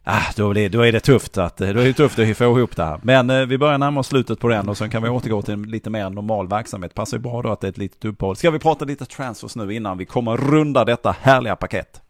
ah, 0.04 0.32
då, 0.36 0.52
det, 0.52 0.68
då 0.68 0.80
är 0.80 0.92
det 0.92 1.00
tufft 1.00 1.38
att, 1.38 1.56
då 1.56 1.64
är 1.64 1.74
det 1.74 1.92
tufft 1.92 2.18
att 2.18 2.36
få 2.36 2.44
ihop 2.44 2.76
det 2.76 2.84
här. 2.84 3.00
Men 3.02 3.30
eh, 3.30 3.46
vi 3.46 3.58
börjar 3.58 3.78
närma 3.78 4.00
oss 4.00 4.06
slutet 4.06 4.38
på 4.38 4.48
den 4.48 4.68
och 4.68 4.76
sen 4.76 4.90
kan 4.90 5.02
vi 5.02 5.08
återgå 5.08 5.42
till 5.42 5.54
en 5.54 5.62
lite 5.62 5.90
mer 5.90 6.10
normal 6.10 6.48
verksamhet. 6.48 6.94
Passar 6.94 7.16
ju 7.16 7.22
bra 7.22 7.42
då 7.42 7.48
att 7.52 7.60
det 7.60 7.66
är 7.66 7.70
ett 7.70 7.78
litet 7.78 8.04
uppehåll. 8.04 8.36
Ska 8.36 8.50
vi 8.50 8.58
prata 8.58 8.84
lite 8.84 9.04
transfers 9.04 9.56
nu 9.56 9.74
innan 9.74 9.98
vi 9.98 10.04
kommer 10.04 10.36
runda 10.36 10.84
detta 10.84 11.16
härliga 11.20 11.56
paket? 11.56 12.01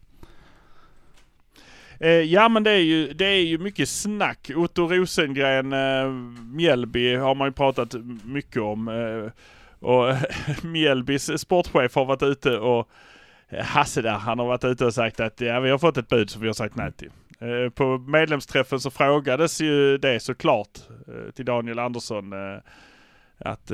Eh, 2.03 2.11
ja 2.11 2.49
men 2.49 2.63
det 2.63 2.71
är, 2.71 2.79
ju, 2.79 3.13
det 3.13 3.25
är 3.25 3.43
ju 3.43 3.59
mycket 3.59 3.89
snack. 3.89 4.51
Otto 4.57 4.87
Rosengren, 4.89 5.73
eh, 5.73 6.13
Mjällby 6.55 7.15
har 7.15 7.35
man 7.35 7.49
ju 7.49 7.53
pratat 7.53 7.95
mycket 8.25 8.63
om. 8.63 8.89
Eh, 8.89 9.33
och 9.89 10.15
Mjällbys 10.63 11.41
sportchef 11.41 11.95
har 11.95 12.05
varit 12.05 12.23
ute 12.23 12.59
och 12.59 12.89
Hasse 13.61 14.03
där, 14.03 14.11
han 14.11 14.39
har 14.39 14.47
varit 14.47 14.65
ute 14.65 14.87
och 14.87 14.95
sagt 14.95 15.21
att 15.21 15.41
ja, 15.41 15.61
vi 15.61 15.71
har 15.71 15.79
fått 15.79 15.97
ett 15.97 16.09
bud 16.09 16.31
som 16.31 16.41
vi 16.41 16.49
har 16.49 16.55
sagt 16.55 16.77
nej 16.77 16.93
till. 16.93 17.11
Eh, 17.43 17.71
på 17.71 17.99
medlemsträffen 17.99 18.81
så 18.81 18.91
frågades 18.91 19.61
ju 19.61 19.99
det 19.99 20.21
såklart 20.21 20.79
eh, 21.09 21.33
till 21.33 21.45
Daniel 21.45 21.79
Andersson 21.79 22.33
eh, 22.33 22.59
att 23.39 23.71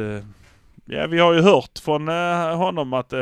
ja, 0.84 1.06
vi 1.06 1.18
har 1.18 1.32
ju 1.32 1.40
hört 1.40 1.78
från 1.78 2.08
honom 2.58 2.92
att 2.92 3.12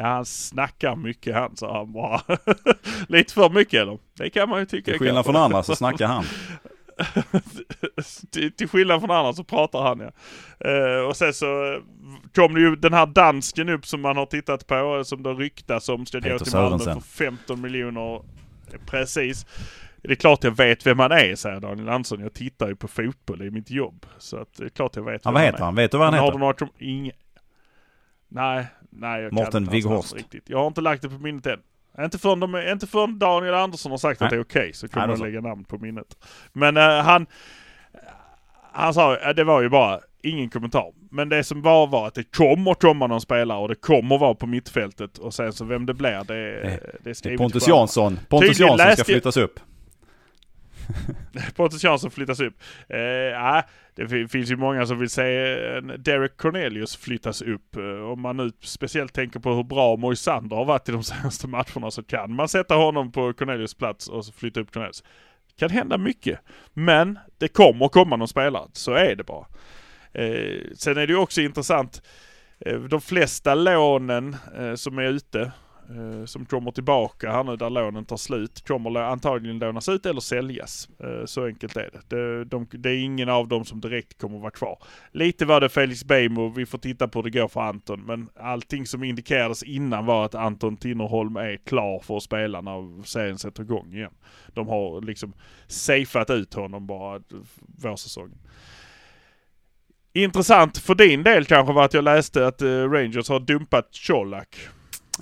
Ja, 0.00 0.06
han 0.06 0.24
snackar 0.24 0.96
mycket 0.96 1.34
han, 1.34 1.56
sa 1.56 1.78
han 1.78 1.92
bara. 1.92 2.20
Lite 3.08 3.34
för 3.34 3.50
mycket 3.50 3.82
eller? 3.82 3.98
Det 4.14 4.30
kan 4.30 4.48
man 4.48 4.60
ju 4.60 4.66
tycka. 4.66 4.90
Till 4.90 5.00
skillnad 5.00 5.24
från 5.24 5.36
andra 5.36 5.62
så 5.62 5.76
snackar 5.76 6.06
han. 6.06 6.24
till, 8.30 8.52
till 8.52 8.68
skillnad 8.68 9.00
från 9.00 9.10
andra 9.10 9.32
så 9.32 9.44
pratar 9.44 9.82
han 9.82 10.00
ja. 10.00 10.10
Uh, 10.70 11.08
och 11.08 11.16
sen 11.16 11.34
så 11.34 11.80
kom 12.34 12.54
det 12.54 12.60
ju 12.60 12.76
den 12.76 12.92
här 12.92 13.06
dansken 13.06 13.68
upp 13.68 13.86
som 13.86 14.00
man 14.00 14.16
har 14.16 14.26
tittat 14.26 14.66
på, 14.66 15.02
som 15.04 15.22
det 15.22 15.30
ryktas 15.30 15.88
om 15.88 16.06
ska 16.06 16.18
gå 16.18 16.38
till 16.38 16.52
Malmö 16.52 16.78
för 16.78 17.00
15 17.00 17.60
miljoner. 17.60 18.22
Precis. 18.86 19.46
Det 20.02 20.10
är 20.10 20.14
klart 20.14 20.44
jag 20.44 20.56
vet 20.56 20.86
vem 20.86 20.98
han 20.98 21.12
är, 21.12 21.34
säger 21.34 21.60
Daniel 21.60 21.88
Andersson. 21.88 22.20
Jag 22.20 22.34
tittar 22.34 22.68
ju 22.68 22.76
på 22.76 22.88
fotboll 22.88 23.42
i 23.42 23.50
mitt 23.50 23.70
jobb. 23.70 24.06
Så 24.18 24.36
att 24.36 24.54
det 24.56 24.64
är 24.64 24.68
klart 24.68 24.96
jag 24.96 25.02
vet 25.02 25.26
vem 25.26 25.34
vad 25.34 25.42
heter 25.42 25.64
han? 25.64 25.74
Vet 25.74 25.90
du 25.90 25.98
vad 25.98 26.06
han, 26.06 26.14
han 26.14 26.24
heter? 26.24 26.38
Har 26.38 26.46
något, 26.60 26.72
ing... 26.78 27.10
Nej, 28.28 28.66
nej 28.90 29.22
jag 29.22 29.32
Mårten 29.32 29.64
kan 29.64 29.72
Wigghorst. 29.72 30.14
riktigt. 30.14 30.44
Jag 30.46 30.58
har 30.58 30.66
inte 30.66 30.80
lagt 30.80 31.02
det 31.02 31.08
på 31.08 31.18
minnet 31.18 31.46
än. 31.46 31.60
Inte 31.98 32.18
förrän, 32.18 32.40
de, 32.40 32.56
inte 32.56 32.86
förrän 32.86 33.18
Daniel 33.18 33.54
Andersson 33.54 33.90
har 33.90 33.98
sagt 33.98 34.20
nej. 34.20 34.26
att 34.26 34.30
det 34.30 34.36
är 34.36 34.42
okej 34.42 34.60
okay, 34.60 34.72
så 34.72 34.88
kommer 34.88 35.08
jag 35.08 35.18
lägga 35.18 35.40
namn 35.40 35.64
på 35.64 35.78
minnet. 35.78 36.16
Men 36.52 36.76
uh, 36.76 36.82
han, 36.82 37.26
han 38.72 38.94
sa, 38.94 39.16
uh, 39.16 39.28
det 39.36 39.44
var 39.44 39.60
ju 39.60 39.68
bara 39.68 40.00
ingen 40.22 40.50
kommentar. 40.50 40.92
Men 41.10 41.28
det 41.28 41.44
som 41.44 41.62
var 41.62 41.86
var 41.86 42.06
att 42.06 42.14
det 42.14 42.24
kommer 42.24 42.74
komma 42.74 43.06
någon 43.06 43.20
spelare 43.20 43.58
och 43.58 43.68
det 43.68 43.74
kommer 43.74 44.18
vara 44.18 44.34
på 44.34 44.46
mittfältet. 44.46 45.18
Och 45.18 45.34
sen 45.34 45.52
så 45.52 45.64
vem 45.64 45.86
det 45.86 45.94
blir 45.94 46.24
det, 46.28 46.78
det, 47.02 47.22
det 47.22 47.32
är 47.32 47.36
Pontus 47.36 47.68
Jansson. 47.68 48.18
Pontus 48.28 48.60
Jansson 48.60 48.92
ska 48.92 49.04
flyttas 49.04 49.36
upp. 49.36 49.60
Pontus 51.56 51.84
Jansson 51.84 52.10
flyttas 52.10 52.40
upp. 52.40 52.54
Eh, 52.88 53.56
äh, 53.56 53.64
det 53.94 54.28
finns 54.28 54.50
ju 54.50 54.56
många 54.56 54.86
som 54.86 54.98
vill 54.98 55.10
se 55.10 55.52
eh, 55.52 55.82
Derek 55.82 56.36
Cornelius 56.36 56.96
flyttas 56.96 57.42
upp. 57.42 57.76
Eh, 57.76 58.10
om 58.12 58.20
man 58.20 58.36
nu 58.36 58.50
speciellt 58.60 59.12
tänker 59.12 59.40
på 59.40 59.54
hur 59.54 59.62
bra 59.62 59.96
Moisander 59.96 60.56
har 60.56 60.64
varit 60.64 60.88
i 60.88 60.92
de 60.92 61.02
senaste 61.04 61.48
matcherna 61.48 61.90
så 61.90 62.02
kan 62.02 62.34
man 62.34 62.48
sätta 62.48 62.74
honom 62.74 63.12
på 63.12 63.32
Cornelius 63.32 63.74
plats 63.74 64.08
och 64.08 64.24
så 64.24 64.32
flytta 64.32 64.60
upp 64.60 64.72
Cornelius. 64.72 65.02
Det 65.46 65.60
kan 65.60 65.70
hända 65.70 65.98
mycket. 65.98 66.40
Men 66.72 67.18
det 67.38 67.48
kommer 67.48 67.88
komma 67.88 68.16
någon 68.16 68.28
spelare. 68.28 68.68
Så 68.72 68.92
är 68.92 69.16
det 69.16 69.24
bara. 69.24 69.46
Eh, 70.12 70.60
sen 70.74 70.96
är 70.96 71.06
det 71.06 71.12
ju 71.12 71.18
också 71.18 71.40
intressant. 71.40 72.02
Eh, 72.60 72.80
de 72.80 73.00
flesta 73.00 73.54
lånen 73.54 74.36
eh, 74.58 74.74
som 74.74 74.98
är 74.98 75.02
ute 75.02 75.52
eh, 75.90 76.24
som 76.24 76.46
kommer 76.46 76.70
tillbaka 76.70 77.32
här 77.32 77.44
nu 77.44 77.56
där 77.56 77.70
lånen 77.70 78.04
tar 78.04 78.16
slut 78.16 78.66
kommer 78.66 79.00
antagligen 79.00 79.58
lånas 79.58 79.88
ut 79.88 80.06
eller 80.06 80.20
säljas. 80.20 80.88
Eh, 80.98 81.24
så 81.24 81.46
enkelt 81.46 81.76
är 81.76 81.90
det. 81.92 82.16
Det, 82.16 82.44
de, 82.44 82.66
det, 82.72 82.90
är 82.90 82.98
ingen 82.98 83.28
av 83.28 83.48
dem 83.48 83.64
som 83.64 83.80
direkt 83.80 84.18
kommer 84.18 84.38
vara 84.38 84.50
kvar. 84.50 84.78
Lite 85.12 85.44
var 85.44 85.60
det 85.60 85.68
Felix 85.68 86.04
Bejmo, 86.04 86.48
vi 86.48 86.66
får 86.66 86.78
titta 86.78 87.08
på 87.08 87.18
hur 87.18 87.30
det 87.30 87.38
går 87.38 87.48
för 87.48 87.60
Anton. 87.60 88.00
Men 88.00 88.28
allting 88.36 88.86
som 88.86 89.04
indikerades 89.04 89.62
innan 89.62 90.06
var 90.06 90.24
att 90.24 90.34
Anton 90.34 90.76
Tinnerholm 90.76 91.36
är 91.36 91.56
klar 91.56 92.00
för 92.00 92.16
att 92.16 92.22
spela 92.22 92.60
när 92.60 93.02
serien 93.02 93.38
sätter 93.38 93.62
igång 93.62 93.92
igen. 93.94 94.12
De 94.54 94.68
har 94.68 95.02
liksom 95.02 95.32
safeat 95.66 96.30
ut 96.30 96.54
honom 96.54 96.86
bara 96.86 97.20
vårsäsongen. 97.82 98.38
Intressant 100.12 100.78
för 100.78 100.94
din 100.94 101.22
del 101.22 101.44
kanske 101.44 101.72
var 101.72 101.84
att 101.84 101.94
jag 101.94 102.04
läste 102.04 102.46
att 102.46 102.62
eh, 102.62 102.90
Rangers 102.90 103.28
har 103.28 103.40
dumpat 103.40 103.88
Colak. 104.06 104.56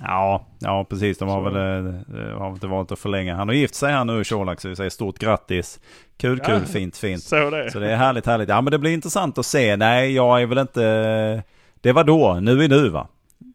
Ja, 0.01 0.45
ja 0.59 0.85
precis. 0.89 1.17
De 1.17 1.29
har 1.29 1.49
så. 1.49 1.49
väl 1.49 1.87
uh, 1.87 2.37
har 2.37 2.49
inte 2.49 2.67
valt 2.67 2.91
att 2.91 2.99
förlänga. 2.99 3.35
Han 3.35 3.47
har 3.47 3.55
gift 3.55 3.75
sig 3.75 3.91
här 3.91 4.05
nu, 4.05 4.23
Colak, 4.23 4.61
så 4.61 4.69
vi 4.69 4.75
säger 4.75 4.89
stort 4.89 5.19
grattis. 5.19 5.79
Kul, 6.17 6.39
kul, 6.39 6.65
fint, 6.65 6.97
fint. 6.97 7.23
Så 7.23 7.49
det. 7.49 7.71
så 7.71 7.79
det 7.79 7.91
är 7.91 7.95
härligt, 7.95 8.25
härligt. 8.25 8.49
Ja, 8.49 8.61
men 8.61 8.71
det 8.71 8.79
blir 8.79 8.91
intressant 8.91 9.37
att 9.37 9.45
se. 9.45 9.75
Nej, 9.75 10.15
jag 10.15 10.41
är 10.41 10.45
väl 10.45 10.57
inte... 10.57 11.43
Det 11.81 11.91
var 11.91 12.03
då, 12.03 12.39
nu 12.41 12.63
är 12.63 12.69
nu 12.69 12.89
va. 12.89 13.07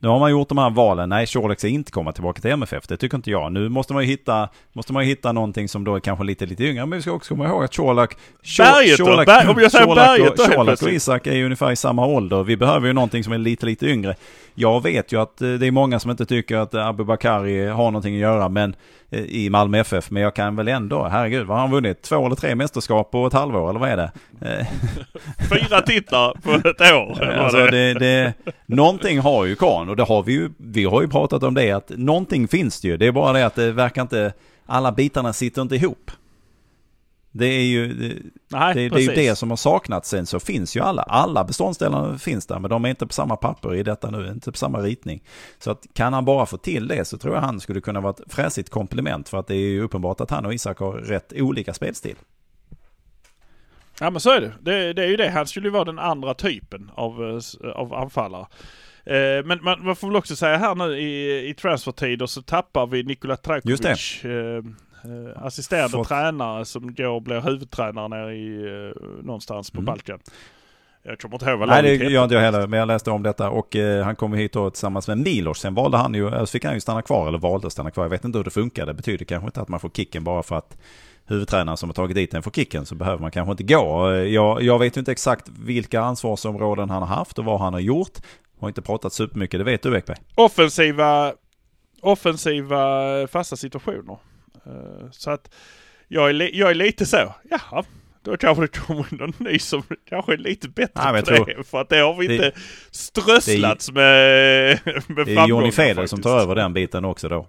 Nu 0.05 0.11
har 0.11 0.18
man 0.18 0.30
gjort 0.30 0.48
de 0.48 0.59
här 0.59 0.70
valen. 0.70 1.09
Nej, 1.09 1.26
Colak 1.26 1.64
är 1.64 1.68
inte 1.68 1.92
komma 1.92 2.12
tillbaka 2.12 2.40
till 2.40 2.50
MFF. 2.50 2.86
Det 2.86 2.96
tycker 2.96 3.16
inte 3.16 3.30
jag. 3.30 3.52
Nu 3.52 3.68
måste 3.68 3.92
man 3.92 4.02
ju 4.02 4.09
hitta, 4.09 4.48
måste 4.72 4.92
man 4.92 5.05
hitta 5.05 5.32
någonting 5.32 5.68
som 5.68 5.84
då 5.84 5.96
är 5.96 6.00
kanske 6.00 6.24
lite, 6.24 6.46
lite 6.46 6.64
yngre. 6.64 6.86
Men 6.86 6.96
vi 6.96 7.02
ska 7.02 7.12
också 7.12 7.34
komma 7.34 7.48
ihåg 7.48 7.64
att 7.64 7.76
Colak... 7.76 8.16
Berget 8.59 8.98
då? 8.98 9.05
Om 9.50 9.61
jag 9.61 9.72
säger 9.72 9.94
Berget 9.94 10.36
då 10.36 10.44
Colak 10.44 10.82
och 10.82 10.90
Isak 10.90 11.26
är 11.26 11.34
ju 11.34 11.44
ungefär 11.44 11.72
i 11.72 11.76
samma 11.76 12.07
ålder. 12.07 12.42
Vi 12.42 12.57
behöver 12.57 12.86
ju 12.86 12.92
någonting 12.92 13.24
som 13.24 13.32
är 13.32 13.38
lite, 13.38 13.66
lite 13.66 13.86
yngre. 13.86 14.14
Jag 14.55 14.82
vet 14.82 15.12
ju 15.12 15.20
att 15.20 15.42
eh, 15.42 15.52
det 15.52 15.66
är 15.66 15.70
många 15.70 16.00
som 16.00 16.11
inte 16.11 16.26
tycker 16.26 16.57
att 16.57 16.74
Abubakari 16.74 17.66
har 17.66 17.84
någonting 17.84 18.14
att 18.14 18.20
göra 18.20 18.48
men, 18.48 18.76
i 19.11 19.50
Malmö 19.50 19.78
FF. 19.78 20.11
Men 20.11 20.22
jag 20.22 20.34
kan 20.34 20.57
väl 20.57 20.68
ändå, 20.68 21.05
herregud, 21.05 21.46
vad 21.46 21.57
har 21.57 21.62
han 21.62 21.70
vunnit? 21.70 22.02
Två 22.02 22.26
eller 22.26 22.36
tre 22.36 22.55
mästerskap 22.55 23.11
på 23.11 23.26
ett 23.26 23.32
halvår, 23.32 23.70
eller 23.70 23.80
vad 23.80 23.88
är 23.88 23.96
det? 23.96 24.11
Eh. 24.40 24.66
Fyra 25.48 25.80
titlar 25.80 26.34
på 26.42 26.68
ett 26.68 26.92
år. 26.92 27.22
Alltså 27.24 27.66
det, 27.66 27.94
det, 27.94 28.34
någonting 28.66 29.18
har 29.18 29.44
ju 29.44 29.57
Kahn 29.57 29.88
och 29.88 29.96
det 29.96 30.02
har 30.02 30.22
vi 30.22 30.32
ju, 30.32 30.50
vi 30.57 30.84
har 30.84 31.02
ju 31.02 31.09
pratat 31.09 31.42
om 31.42 31.55
det 31.55 31.72
att 31.72 31.90
någonting 31.96 32.48
finns 32.48 32.80
det 32.80 32.88
ju. 32.88 32.96
Det 32.96 33.07
är 33.07 33.12
bara 33.12 33.32
det 33.32 33.46
att 33.46 33.55
det 33.55 33.72
verkar 33.72 34.02
inte, 34.02 34.32
alla 34.66 34.92
bitarna 34.92 35.32
sitter 35.32 35.62
inte 35.62 35.74
ihop. 35.74 36.11
Det 37.37 37.47
är 37.47 37.64
ju 37.64 37.95
det, 37.95 38.22
Nej, 38.49 38.74
det, 38.74 38.89
det, 38.89 38.97
är 38.97 39.01
ju 39.01 39.14
det 39.14 39.37
som 39.37 39.51
har 39.51 39.57
saknats. 39.57 40.09
Sen 40.09 40.26
så 40.26 40.41
finns 40.41 40.76
ju 40.76 40.80
alla, 40.80 41.03
alla 41.03 41.45
beståndsdelarna 41.45 42.18
finns 42.18 42.47
där, 42.47 42.59
men 42.59 42.70
de 42.70 42.85
är 42.85 42.89
inte 42.89 43.07
på 43.07 43.12
samma 43.12 43.37
papper 43.37 43.74
i 43.74 43.82
detta 43.82 44.11
nu, 44.11 44.28
inte 44.28 44.53
på 44.53 44.59
samma 44.59 44.78
ritning. 44.78 45.22
Så 45.59 45.70
att 45.70 45.87
kan 45.95 46.12
han 46.12 46.24
bara 46.24 46.47
få 46.47 46.57
till 46.57 46.89
det 46.89 47.05
så 47.05 47.18
tror 47.18 47.35
jag 47.35 47.43
han 47.43 47.61
skulle 47.61 47.80
kunna 47.80 48.01
vara 48.01 48.11
ett 48.11 48.32
fräsigt 48.32 48.70
komplement 48.70 49.28
för 49.28 49.39
att 49.39 49.47
det 49.47 49.55
är 49.55 49.59
ju 49.59 49.82
uppenbart 49.82 50.20
att 50.20 50.30
han 50.30 50.47
och 50.47 50.55
Isak 50.55 50.78
har 50.78 50.93
rätt 50.93 51.32
olika 51.37 51.74
spelstil. 51.74 52.16
Ja 54.01 54.11
men 54.11 54.20
så 54.20 54.30
är 54.30 54.41
det. 54.41 54.53
det. 54.61 54.93
Det, 54.93 55.05
är 55.05 55.09
ju 55.09 55.16
det. 55.16 55.30
Han 55.30 55.47
skulle 55.47 55.66
ju 55.66 55.72
vara 55.72 55.85
den 55.85 55.99
andra 55.99 56.35
typen 56.35 56.91
av, 56.95 57.41
eh, 57.64 57.70
av 57.70 57.95
anfallare. 57.95 58.47
Eh, 59.05 59.45
men 59.45 59.59
man, 59.62 59.85
man, 59.85 59.97
får 59.97 60.07
väl 60.07 60.16
också 60.16 60.37
säga 60.37 60.57
här 60.57 60.74
nu 60.74 60.99
i, 60.99 61.49
i 61.49 61.55
transfertider 61.55 62.26
så 62.26 62.43
tappar 62.43 62.87
vi 62.87 63.03
Nikola 63.03 63.37
Trajkovic. 63.37 63.70
Just 63.70 64.22
det. 64.22 64.57
Eh, 64.57 64.62
eh, 65.05 65.46
assisterande 65.46 65.96
Fått. 65.96 66.09
tränare 66.09 66.64
som 66.64 66.94
går 66.94 67.07
och 67.07 67.22
blir 67.22 67.40
huvudtränare 67.40 68.09
nere 68.09 68.34
i 68.34 68.64
eh, 68.64 69.02
någonstans 69.22 69.70
på 69.70 69.78
mm. 69.78 69.84
Balkan. 69.84 70.18
Jag 71.07 71.18
kommer 71.18 71.34
inte 71.34 71.50
ihåg 71.50 71.59
vad 71.59 71.68
Nej 71.68 71.82
det 71.82 72.05
gör 72.05 72.22
inte 72.22 72.34
jag 72.34 72.42
heller, 72.42 72.66
men 72.66 72.78
jag 72.78 72.86
läste 72.86 73.11
om 73.11 73.22
detta 73.22 73.50
och 73.50 73.76
eh, 73.76 74.05
han 74.05 74.16
kom 74.16 74.32
hit 74.32 74.52
då 74.52 74.70
tillsammans 74.70 75.09
med 75.09 75.18
Milos. 75.18 75.59
Sen 75.61 75.74
valde 75.74 75.96
han 75.96 76.14
ju, 76.14 76.34
alltså 76.34 76.52
fick 76.52 76.64
han 76.64 76.74
ju 76.74 76.80
stanna 76.80 77.02
kvar 77.02 77.28
eller 77.28 77.38
valde 77.38 77.66
att 77.66 77.72
stanna 77.72 77.90
kvar. 77.90 78.05
Jag 78.05 78.11
vet 78.11 78.24
inte 78.24 78.38
hur 78.38 78.44
det 78.44 78.50
funkar. 78.50 78.86
Det 78.86 78.94
betyder 78.94 79.24
kanske 79.24 79.46
inte 79.46 79.61
att 79.61 79.68
man 79.68 79.80
får 79.80 79.88
kicken 79.88 80.24
bara 80.24 80.42
för 80.42 80.57
att 80.57 80.76
huvudtränaren 81.26 81.76
som 81.76 81.88
har 81.88 81.94
tagit 81.94 82.14
dit 82.14 82.34
en 82.34 82.42
får 82.42 82.50
kicken 82.50 82.86
så 82.86 82.94
behöver 82.94 83.18
man 83.18 83.30
kanske 83.30 83.50
inte 83.50 83.62
gå. 83.62 84.14
Jag, 84.14 84.62
jag 84.62 84.78
vet 84.78 84.96
ju 84.96 84.98
inte 84.98 85.12
exakt 85.12 85.48
vilka 85.48 86.00
ansvarsområden 86.00 86.90
han 86.90 87.02
har 87.02 87.16
haft 87.16 87.38
och 87.38 87.44
vad 87.44 87.61
han 87.61 87.72
har 87.72 87.80
gjort. 87.80 88.18
Har 88.61 88.68
inte 88.68 88.82
pratat 88.82 89.12
supermycket, 89.12 89.61
det 89.61 89.64
vet 89.64 89.82
du 89.82 89.96
Ekberg. 89.96 90.16
Offensiva, 90.34 91.32
offensiva 92.00 93.26
fasta 93.26 93.57
situationer. 93.57 94.16
Eh, 94.67 95.11
så 95.11 95.31
att 95.31 95.55
jag 96.09 96.31
är, 96.31 96.55
jag 96.55 96.71
är 96.71 96.75
lite 96.75 97.07
så, 97.07 97.35
jaha, 97.51 97.85
då 98.23 98.37
kanske 98.37 98.62
det 98.62 98.69
kommer 98.69 99.07
någon 99.11 99.33
ny 99.39 99.59
som 99.59 99.83
kanske 100.09 100.33
är 100.33 100.37
lite 100.37 100.69
bättre 100.69 101.12
Nej, 101.12 101.23
på 101.23 101.27
tror, 101.27 101.47
det. 101.47 101.65
För 101.65 101.81
att 101.81 101.89
det 101.89 101.99
har 101.99 102.15
vi 102.15 102.27
det, 102.27 102.35
inte 102.35 102.53
strösslats 102.91 103.87
det, 103.87 103.93
med, 103.93 104.81
med 105.09 105.27
Det 105.27 105.35
är 105.35 105.49
Johnny 105.49 105.73
Feder 105.73 106.07
som 106.07 106.23
tar 106.23 106.41
över 106.41 106.55
den 106.55 106.73
biten 106.73 107.05
också 107.05 107.29
då. 107.29 107.47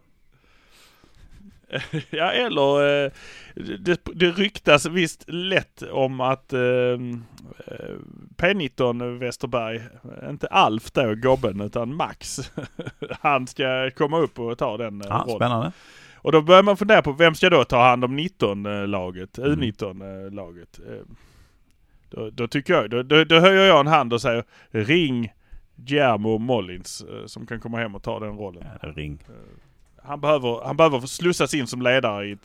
ja, 2.10 2.32
eller 2.32 3.06
eh, 3.06 3.12
det, 3.80 4.02
det 4.14 4.32
ryktas 4.32 4.86
visst 4.86 5.24
lätt 5.28 5.82
om 5.82 6.22
att 6.22 6.54
eh, 6.54 6.60
eh 6.60 6.98
P19 8.38 9.18
Westerberg, 9.18 9.82
inte 10.30 10.48
Alf 10.48 10.92
då, 10.92 11.16
gobben, 11.16 11.62
utan 11.62 11.96
Max, 11.96 12.52
han 13.22 13.48
ska 13.48 13.92
komma 13.92 14.18
upp 14.18 14.40
och 14.40 14.58
ta 14.58 14.78
den 14.78 15.02
ja, 15.06 15.24
rollen. 15.28 15.36
Spännande. 15.36 15.72
Och 16.26 16.32
då 16.32 16.42
börjar 16.42 16.64
man 16.64 16.78
fundera 16.78 17.02
på 17.02 17.12
vem 17.12 17.36
ska 17.36 17.50
då 17.50 17.64
ta 17.64 17.84
hand 17.84 18.04
om 18.04 18.20
19-laget, 18.20 19.38
mm. 19.38 19.60
U19-laget. 19.62 20.80
Då, 22.10 22.30
då, 22.30 22.48
tycker 22.48 22.74
jag, 22.74 22.90
då, 22.90 23.04
då, 23.04 23.24
då 23.24 23.40
höjer 23.40 23.66
jag 23.66 23.80
en 23.80 23.88
hand 23.88 24.14
och 24.14 24.22
säger 24.22 24.44
ring 24.72 25.34
Germo 25.76 26.38
Mollins 26.38 27.06
som 27.26 27.48
kan 27.48 27.60
komma 27.60 27.78
hem 27.78 27.96
och 27.96 28.04
ta 28.04 28.20
den 28.20 28.38
rollen. 28.38 28.64
Ja, 28.82 28.90
ring 28.90 29.20
han 30.04 30.22
behöver, 30.22 30.66
han 30.66 30.78
behöver 30.78 31.00
slussas 31.00 31.54
in 31.54 31.68
som 31.68 31.82
ledare 31.82 32.26
i 32.26 32.32
ett, 32.32 32.44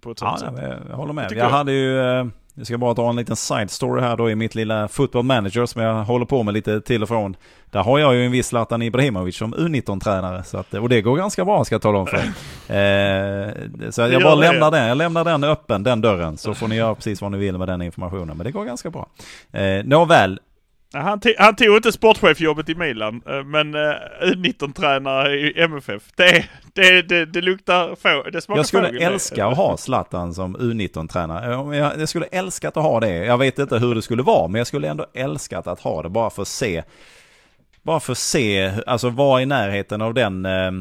på 0.00 0.10
ett 0.10 0.18
sånt 0.18 0.40
ja, 0.42 0.56
sätt. 0.56 0.82
Jag 0.88 0.96
håller 0.96 1.12
med. 1.12 1.32
Jag, 1.32 1.38
jag 1.38 1.48
hade 1.48 1.72
ju, 1.72 2.30
jag 2.58 2.66
ska 2.66 2.78
bara 2.78 2.94
dra 2.94 3.08
en 3.10 3.16
liten 3.16 3.36
side 3.36 3.70
story 3.70 4.02
här 4.02 4.16
då 4.16 4.30
i 4.30 4.34
mitt 4.34 4.54
lilla 4.54 4.88
football 4.88 5.22
manager 5.22 5.66
som 5.66 5.82
jag 5.82 6.04
håller 6.04 6.26
på 6.26 6.42
med 6.42 6.54
lite 6.54 6.80
till 6.80 7.02
och 7.02 7.08
från. 7.08 7.36
Där 7.70 7.82
har 7.82 7.98
jag 7.98 8.14
ju 8.14 8.24
en 8.24 8.32
viss 8.32 8.46
Zlatan 8.46 8.82
Ibrahimovic 8.82 9.36
som 9.36 9.54
U19-tränare. 9.54 10.44
Så 10.44 10.58
att, 10.58 10.74
och 10.74 10.88
det 10.88 11.02
går 11.02 11.16
ganska 11.16 11.44
bra 11.44 11.64
ska 11.64 11.74
jag 11.74 11.82
tala 11.82 11.98
om 11.98 12.06
för 12.06 12.16
eh, 12.74 13.90
Så 13.90 14.00
jag 14.00 14.22
bara 14.22 14.34
lämnar 14.34 14.70
den, 14.70 14.88
jag 14.88 14.98
lämnar 14.98 15.24
den 15.24 15.44
öppen, 15.44 15.82
den 15.82 16.00
dörren. 16.00 16.36
Så 16.36 16.54
får 16.54 16.68
ni 16.68 16.76
göra 16.76 16.94
precis 16.94 17.22
vad 17.22 17.32
ni 17.32 17.38
vill 17.38 17.58
med 17.58 17.68
den 17.68 17.82
informationen. 17.82 18.36
Men 18.36 18.44
det 18.44 18.50
går 18.50 18.64
ganska 18.64 18.90
bra. 18.90 19.06
Eh, 19.52 19.84
Nåväl, 19.84 20.40
han, 21.02 21.20
han 21.38 21.56
tog 21.56 21.76
inte 21.76 21.92
sportchefjobbet 21.92 22.68
i 22.68 22.74
Milan, 22.74 23.22
eh, 23.26 23.44
men 23.44 23.74
uh, 23.74 23.94
U19-tränare 24.22 25.34
i 25.34 25.60
MFF. 25.60 26.02
Det, 26.16 26.44
det, 26.72 27.02
det, 27.02 27.26
det 27.26 27.40
luktar 27.40 27.94
få, 27.94 28.30
det 28.30 28.40
smakar 28.40 28.58
Jag 28.58 28.66
skulle 28.66 28.86
fågel. 28.86 29.02
älska 29.02 29.46
att 29.46 29.56
ha 29.56 29.76
Zlatan 29.76 30.34
som 30.34 30.56
U19-tränare. 30.56 31.76
Jag, 31.76 32.00
jag 32.00 32.08
skulle 32.08 32.26
älska 32.26 32.68
att 32.68 32.74
ha 32.74 33.00
det. 33.00 33.14
Jag 33.14 33.38
vet 33.38 33.58
inte 33.58 33.78
hur 33.78 33.94
det 33.94 34.02
skulle 34.02 34.22
vara, 34.22 34.48
men 34.48 34.58
jag 34.58 34.66
skulle 34.66 34.88
ändå 34.88 35.06
älska 35.14 35.58
att 35.58 35.80
ha 35.80 36.02
det 36.02 36.08
bara 36.08 36.30
för 36.30 36.42
att 36.42 36.48
se. 36.48 36.82
Bara 37.82 38.00
för 38.00 38.12
att 38.12 38.18
se, 38.18 38.72
alltså 38.86 39.10
vara 39.10 39.42
i 39.42 39.46
närheten 39.46 40.02
av 40.02 40.14
den 40.14 40.46
uh, 40.46 40.72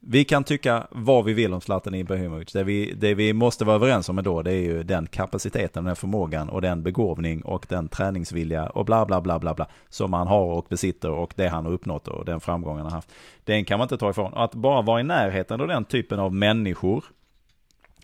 vi 0.00 0.24
kan 0.24 0.44
tycka 0.44 0.86
vad 0.90 1.24
vi 1.24 1.32
vill 1.32 1.54
om 1.54 1.60
Zlatan 1.60 1.94
Ibrahimovic. 1.94 2.52
Det 2.52 2.64
vi, 2.64 2.94
det 2.96 3.14
vi 3.14 3.32
måste 3.32 3.64
vara 3.64 3.76
överens 3.76 4.08
om 4.08 4.22
då, 4.22 4.42
det 4.42 4.52
är 4.52 4.60
ju 4.60 4.82
den 4.82 5.06
kapaciteten, 5.06 5.84
den 5.84 5.96
förmågan 5.96 6.48
och 6.48 6.62
den 6.62 6.82
begåvning 6.82 7.42
och 7.42 7.66
den 7.68 7.88
träningsvilja 7.88 8.66
och 8.66 8.84
bla 8.84 9.06
bla 9.06 9.20
bla 9.20 9.38
bla 9.38 9.54
bla 9.54 9.68
som 9.88 10.12
han 10.12 10.26
har 10.26 10.44
och 10.44 10.66
besitter 10.68 11.10
och 11.10 11.32
det 11.36 11.48
han 11.48 11.64
har 11.64 11.72
uppnått 11.72 12.08
och 12.08 12.24
den 12.24 12.40
framgången 12.40 12.78
han 12.78 12.86
har 12.86 12.96
haft. 12.96 13.12
Den 13.44 13.64
kan 13.64 13.78
man 13.78 13.84
inte 13.84 13.98
ta 13.98 14.10
ifrån. 14.10 14.34
Att 14.34 14.54
bara 14.54 14.82
vara 14.82 15.00
i 15.00 15.04
närheten 15.04 15.60
av 15.60 15.68
den 15.68 15.84
typen 15.84 16.18
av 16.18 16.34
människor 16.34 17.04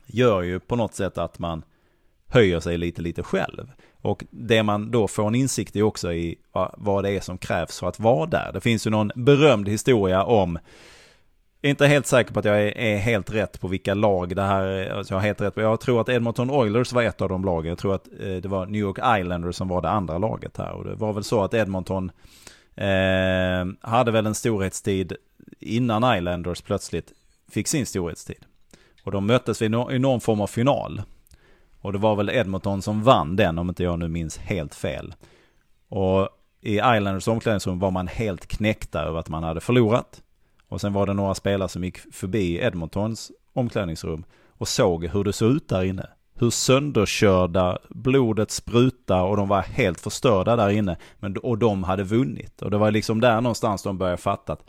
gör 0.07 0.43
ju 0.43 0.61
på 0.61 0.77
något 0.77 0.95
sätt 0.95 1.19
att 1.19 1.39
man 1.39 1.63
höjer 2.27 2.61
sig 2.61 2.79
lite, 2.79 3.03
lite 3.03 3.23
själv. 3.23 3.71
Och 4.03 4.25
det 4.31 4.63
man 4.63 4.91
då 4.91 5.09
får 5.09 5.27
en 5.27 5.35
insikt 5.35 5.77
i 5.77 5.83
också 5.83 6.13
i 6.13 6.37
vad 6.77 7.05
det 7.05 7.11
är 7.11 7.21
som 7.21 7.39
krävs 7.39 7.81
för 7.81 7.87
att 7.87 8.01
vara 8.01 8.27
där. 8.27 8.51
Det 8.53 8.61
finns 8.61 8.87
ju 8.87 8.91
någon 8.91 9.11
berömd 9.15 9.69
historia 9.69 10.25
om 10.25 10.59
är 11.69 11.71
inte 11.71 11.87
helt 11.87 12.07
säker 12.07 12.33
på 12.33 12.39
att 12.39 12.45
jag 12.45 12.63
är, 12.63 12.79
är, 12.79 12.97
helt 12.97 13.31
rätt 13.31 13.61
på 13.61 13.69
vilka 13.69 13.95
lag 13.95 14.37
det 14.37 14.43
här 14.43 14.63
är. 14.63 14.91
Alltså 14.91 15.15
jag, 15.15 15.21
helt 15.21 15.41
rätt 15.41 15.55
på. 15.55 15.61
jag 15.61 15.81
tror 15.81 16.01
att 16.01 16.09
Edmonton 16.09 16.51
Oilers 16.51 16.93
var 16.93 17.03
ett 17.03 17.21
av 17.21 17.29
de 17.29 17.45
lagen. 17.45 17.69
Jag 17.69 17.79
tror 17.79 17.95
att 17.95 18.09
eh, 18.21 18.37
det 18.37 18.49
var 18.49 18.67
New 18.67 18.81
York 18.81 18.99
Islanders 19.21 19.57
som 19.57 19.69
var 19.69 19.83
det 19.83 19.91
andra 19.91 20.19
laget 20.19 20.57
här. 20.57 20.73
Och 20.73 20.85
det 20.85 20.95
var 20.95 21.13
väl 21.13 21.25
så 21.25 21.45
att 21.45 21.55
Edmonton 21.55 22.11
eh, 22.75 23.91
hade 23.91 24.11
väl 24.11 24.27
en 24.27 24.35
storhetstid 24.35 25.13
innan 25.61 26.17
Islanders 26.17 26.63
plötsligt 26.63 27.13
fick 27.51 27.69
sin 27.69 27.87
storhetstid. 27.87 28.45
Och 29.05 29.13
de 29.13 29.27
möttes 29.27 29.63
vid 29.63 29.71
no 29.71 29.93
i 29.93 29.99
någon 29.99 30.21
form 30.21 30.41
av 30.41 30.47
final. 30.47 31.03
Och 31.81 31.93
det 31.93 31.99
var 31.99 32.17
väl 32.17 32.31
Edmonton 32.31 32.83
som 32.83 33.03
vann 33.03 33.37
den 33.37 33.59
om 33.59 33.69
inte 33.69 33.83
jag 33.83 33.99
nu 33.99 34.09
minns 34.09 34.37
helt 34.39 34.75
fel. 34.75 35.15
Och 35.89 36.29
i 36.61 36.75
Islanders 36.75 37.29
omklädningsrum 37.29 37.79
var 37.79 37.91
man 37.91 38.09
helt 38.09 38.47
knäckta 38.47 39.03
över 39.03 39.19
att 39.19 39.29
man 39.29 39.43
hade 39.43 39.61
förlorat. 39.61 40.23
Och 40.69 40.81
sen 40.81 40.93
var 40.93 41.07
det 41.07 41.15
några 41.15 41.35
spelare 41.35 41.69
som 41.69 41.85
gick 41.85 41.99
förbi 42.15 42.59
Edmontons 42.59 43.33
omklädningsrum 43.53 44.25
och 44.59 44.69
såg 44.69 45.07
hur 45.07 45.25
det 45.25 45.33
såg 45.33 45.51
ut 45.51 45.69
där 45.69 45.85
inne. 45.85 46.07
Hur 46.35 46.51
sönderkörda, 46.51 47.79
blodet 47.89 48.51
spruta 48.51 49.23
och 49.23 49.37
de 49.37 49.49
var 49.49 49.63
helt 49.63 50.01
förstörda 50.01 50.57
där 50.57 50.71
inne. 50.71 50.97
Men, 51.19 51.37
och 51.37 51.59
de 51.59 51.85
hade 51.85 52.03
vunnit. 52.03 52.63
Och 52.63 52.71
det 52.71 52.79
var 52.79 52.91
liksom 52.91 53.21
där 53.21 53.41
någonstans 53.41 53.83
de 53.83 53.99
började 53.99 54.17
fatta 54.17 54.53
att 54.53 54.65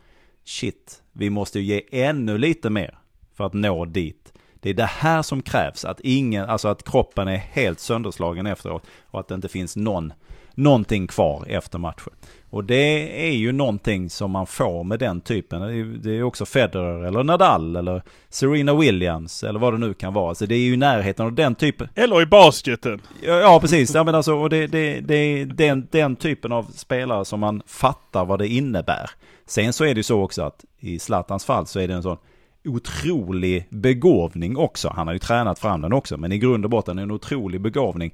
shit, 0.45 1.03
vi 1.11 1.29
måste 1.29 1.59
ju 1.59 1.65
ge 1.65 2.03
ännu 2.03 2.37
lite 2.37 2.69
mer 2.69 2.97
för 3.33 3.43
att 3.43 3.53
nå 3.53 3.85
dit. 3.85 4.33
Det 4.59 4.69
är 4.69 4.73
det 4.73 4.85
här 4.85 5.21
som 5.21 5.41
krävs, 5.41 5.85
att 5.85 5.99
ingen, 5.99 6.49
alltså 6.49 6.67
att 6.67 6.83
kroppen 6.83 7.27
är 7.27 7.37
helt 7.37 7.79
sönderslagen 7.79 8.45
efteråt 8.47 8.83
och 9.05 9.19
att 9.19 9.27
det 9.27 9.35
inte 9.35 9.47
finns 9.47 9.75
någon, 9.75 10.13
någonting 10.55 11.07
kvar 11.07 11.45
efter 11.47 11.79
matchen. 11.79 12.13
Och 12.49 12.63
det 12.63 13.27
är 13.27 13.31
ju 13.31 13.51
någonting 13.51 14.09
som 14.09 14.31
man 14.31 14.47
får 14.47 14.83
med 14.83 14.99
den 14.99 15.21
typen. 15.21 15.61
Det 16.01 16.09
är 16.09 16.13
ju 16.13 16.23
också 16.23 16.45
Federer 16.45 17.03
eller 17.03 17.23
Nadal 17.23 17.75
eller 17.75 18.01
Serena 18.29 18.73
Williams 18.75 19.43
eller 19.43 19.59
vad 19.59 19.73
det 19.73 19.77
nu 19.77 19.93
kan 19.93 20.13
vara. 20.13 20.35
Så 20.35 20.45
det 20.45 20.55
är 20.55 20.59
ju 20.59 20.73
i 20.73 20.77
närheten 20.77 21.25
av 21.25 21.33
den 21.33 21.55
typen. 21.55 21.87
Eller 21.95 22.21
i 22.21 22.25
basketen. 22.25 23.01
Ja, 23.23 23.33
ja 23.33 23.59
precis. 23.59 23.93
Ja, 23.95 24.03
men 24.03 24.15
alltså, 24.15 24.33
och 24.33 24.49
det, 24.49 24.67
det, 24.67 24.99
det 24.99 25.15
är 25.15 25.45
den, 25.45 25.87
den 25.91 26.15
typen 26.15 26.51
av 26.51 26.63
spelare 26.63 27.25
som 27.25 27.39
man 27.39 27.61
fattar 27.67 28.25
vad 28.25 28.39
det 28.39 28.47
innebär. 28.47 29.09
Sen 29.47 29.73
så 29.73 29.85
är 29.85 29.93
det 29.93 29.99
ju 29.99 30.03
så 30.03 30.21
också 30.21 30.43
att 30.43 30.65
i 30.79 30.99
Zlatans 30.99 31.45
fall 31.45 31.67
så 31.67 31.79
är 31.79 31.87
det 31.87 31.93
en 31.93 32.03
sån 32.03 32.17
otrolig 32.65 33.67
begåvning 33.69 34.57
också. 34.57 34.93
Han 34.95 35.07
har 35.07 35.13
ju 35.13 35.19
tränat 35.19 35.59
fram 35.59 35.81
den 35.81 35.93
också, 35.93 36.17
men 36.17 36.31
i 36.31 36.37
grund 36.37 36.65
och 36.65 36.71
botten 36.71 36.99
en 36.99 37.11
otrolig 37.11 37.61
begåvning. 37.61 38.13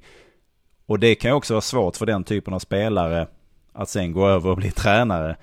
Och 0.86 0.98
det 0.98 1.14
kan 1.14 1.30
ju 1.30 1.34
också 1.34 1.54
vara 1.54 1.60
svårt 1.60 1.96
för 1.96 2.06
den 2.06 2.24
typen 2.24 2.54
av 2.54 2.58
spelare 2.58 3.26
att 3.72 3.88
sen 3.88 4.12
gå 4.12 4.28
över 4.28 4.50
och 4.50 4.56
bli 4.56 4.70
tränare. 4.82 5.36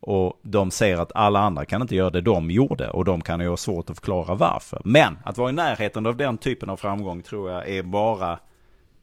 Och 0.00 0.40
de 0.42 0.70
ser 0.70 0.96
att 0.96 1.12
alla 1.14 1.40
andra 1.40 1.64
kan 1.64 1.82
inte 1.82 1.96
göra 1.96 2.10
det 2.10 2.20
de 2.20 2.50
gjorde 2.50 2.90
och 2.90 3.04
de 3.04 3.20
kan 3.20 3.40
ju 3.40 3.48
ha 3.48 3.56
svårt 3.56 3.90
att 3.90 3.96
förklara 3.96 4.34
varför. 4.34 4.82
Men 4.84 5.18
att 5.24 5.38
vara 5.38 5.50
i 5.50 5.52
närheten 5.52 6.06
av 6.06 6.16
den 6.16 6.38
typen 6.38 6.70
av 6.70 6.76
framgång 6.76 7.22
tror 7.22 7.50
jag 7.50 7.68
är 7.68 7.82
bara 7.82 8.38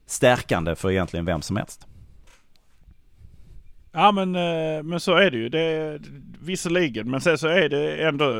stärkande 0.05 0.75
för 0.75 0.91
egentligen 0.91 1.25
vem 1.25 1.41
som 1.41 1.57
helst. 1.57 1.87
Ja 3.91 4.11
men, 4.11 4.35
eh, 4.35 4.83
men 4.83 4.99
så 4.99 5.15
är 5.15 5.31
det 5.31 5.37
ju. 5.37 5.49
Det, 5.49 5.99
visserligen. 6.41 7.11
Men 7.11 7.21
sen 7.21 7.37
så 7.37 7.47
är 7.47 7.69
det 7.69 8.07
ändå 8.07 8.33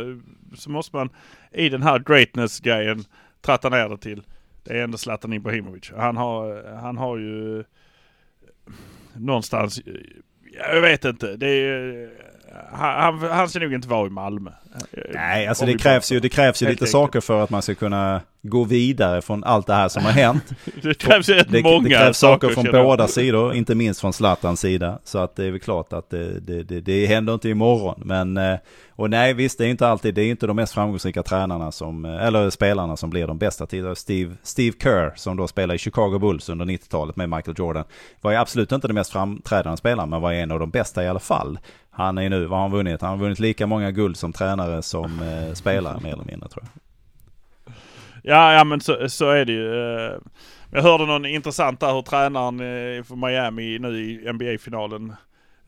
så 0.55 0.71
måste 0.71 0.95
man 0.95 1.09
i 1.51 1.69
den 1.69 1.83
här 1.83 1.99
greatness-grejen 1.99 3.05
tratta 3.41 3.69
ner 3.69 3.89
det 3.89 3.97
till. 3.97 4.23
Det 4.63 4.79
är 4.79 4.83
ändå 4.83 4.97
Zlatan 4.97 5.33
Ibrahimovic. 5.33 5.91
Han 5.95 6.17
har, 6.17 6.63
han 6.81 6.97
har 6.97 7.17
ju 7.17 7.63
någonstans, 9.13 9.81
jag 10.53 10.81
vet 10.81 11.05
inte. 11.05 11.35
Det 11.35 11.47
är, 11.47 12.11
han, 12.71 13.19
han 13.19 13.49
ska 13.49 13.59
nog 13.59 13.73
inte 13.73 13.87
vara 13.87 14.07
i 14.07 14.09
Malmö. 14.09 14.51
Nej, 15.13 15.47
alltså 15.47 15.65
det 15.65 15.77
krävs 15.77 16.11
ju, 16.11 16.19
det 16.19 16.29
krävs 16.29 16.63
ju 16.63 16.67
lite 16.67 16.87
saker 16.87 17.21
för 17.21 17.43
att 17.43 17.49
man 17.49 17.61
ska 17.61 17.75
kunna 17.75 18.21
gå 18.41 18.63
vidare 18.63 19.21
från 19.21 19.43
allt 19.43 19.67
det 19.67 19.73
här 19.73 19.89
som 19.89 20.03
har 20.03 20.11
hänt. 20.11 20.43
det 20.81 20.93
krävs 20.93 21.29
ju 21.29 21.33
det, 21.33 21.63
många 21.63 21.83
Det 21.83 21.89
krävs 21.89 22.17
saker 22.17 22.49
från 22.49 22.65
båda 22.71 23.07
sidor, 23.07 23.53
inte 23.53 23.75
minst 23.75 24.01
från 24.01 24.13
Zlatans 24.13 24.59
sida. 24.59 24.99
Så 25.03 25.17
att 25.17 25.35
det 25.35 25.45
är 25.45 25.51
väl 25.51 25.59
klart 25.59 25.93
att 25.93 26.09
det, 26.09 26.39
det, 26.39 26.63
det, 26.63 26.81
det 26.81 27.05
händer 27.05 27.33
inte 27.33 27.49
imorgon. 27.49 28.01
Men, 28.05 28.37
eh, 28.37 28.55
och 28.95 29.09
nej 29.09 29.33
visst, 29.33 29.57
det 29.57 29.65
är 29.65 29.69
inte 29.69 29.87
alltid, 29.87 30.15
det 30.15 30.21
är 30.21 30.29
inte 30.29 30.47
de 30.47 30.55
mest 30.55 30.73
framgångsrika 30.73 31.23
tränarna 31.23 31.71
som, 31.71 32.05
eh, 32.05 32.25
eller 32.25 32.49
spelarna 32.49 32.97
som 32.97 33.09
blir 33.09 33.27
de 33.27 33.37
bästa 33.37 33.65
tidigare. 33.65 33.95
Steve, 33.95 34.35
Steve 34.43 34.75
Kerr, 34.83 35.13
som 35.15 35.37
då 35.37 35.47
spelade 35.47 35.75
i 35.75 35.79
Chicago 35.79 36.19
Bulls 36.19 36.49
under 36.49 36.65
90-talet 36.65 37.15
med 37.15 37.29
Michael 37.29 37.55
Jordan, 37.59 37.83
var 38.21 38.31
ju 38.31 38.37
absolut 38.37 38.71
inte 38.71 38.87
den 38.87 38.95
mest 38.95 39.11
framträdande 39.11 39.77
spelaren, 39.77 40.09
men 40.09 40.21
var 40.21 40.31
en 40.31 40.51
av 40.51 40.59
de 40.59 40.69
bästa 40.69 41.03
i 41.03 41.07
alla 41.07 41.19
fall. 41.19 41.59
Han 41.95 42.17
är 42.17 42.29
nu, 42.29 42.45
vad 42.45 42.59
har 42.59 42.67
han 42.67 42.71
vunnit? 42.71 43.01
Han 43.01 43.09
har 43.09 43.17
vunnit 43.17 43.39
lika 43.39 43.67
många 43.67 43.91
guld 43.91 44.17
som 44.17 44.33
tränare 44.33 44.81
som 44.81 45.21
eh, 45.21 45.53
spelare 45.53 45.99
mer 46.03 46.13
eller 46.13 46.25
mindre 46.25 46.49
tror 46.49 46.63
jag. 46.63 46.83
Ja, 48.23 48.53
ja 48.53 48.63
men 48.63 48.81
så, 48.81 49.09
så 49.09 49.29
är 49.29 49.45
det 49.45 49.53
ju. 49.53 49.73
Eh, 49.73 50.17
jag 50.71 50.81
hörde 50.81 51.05
någon 51.05 51.25
intressant 51.25 51.79
där 51.79 51.93
hur 51.93 52.01
tränaren 52.01 52.59
eh, 52.59 53.03
för 53.03 53.15
Miami 53.15 53.79
nu 53.79 53.99
i 53.99 54.33
NBA-finalen 54.33 55.13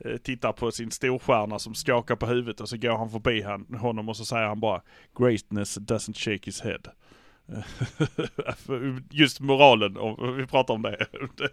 eh, 0.04 0.16
tittar 0.16 0.52
på 0.52 0.70
sin 0.70 0.90
storstjärna 0.90 1.58
som 1.58 1.74
skakar 1.74 2.16
på 2.16 2.26
huvudet 2.26 2.60
och 2.60 2.68
så 2.68 2.76
går 2.76 2.96
han 2.96 3.10
förbi 3.10 3.44
honom 3.78 4.08
och 4.08 4.16
så 4.16 4.24
säger 4.24 4.46
han 4.46 4.60
bara 4.60 4.82
Greatness 5.18 5.78
doesn't 5.78 6.16
shake 6.16 6.44
his 6.44 6.60
head. 6.60 6.80
Just 9.10 9.40
moralen, 9.40 9.96
om 9.96 10.36
vi 10.36 10.46
pratar 10.46 10.74
om 10.74 10.82
det. 10.82 10.96
det, 11.36 11.48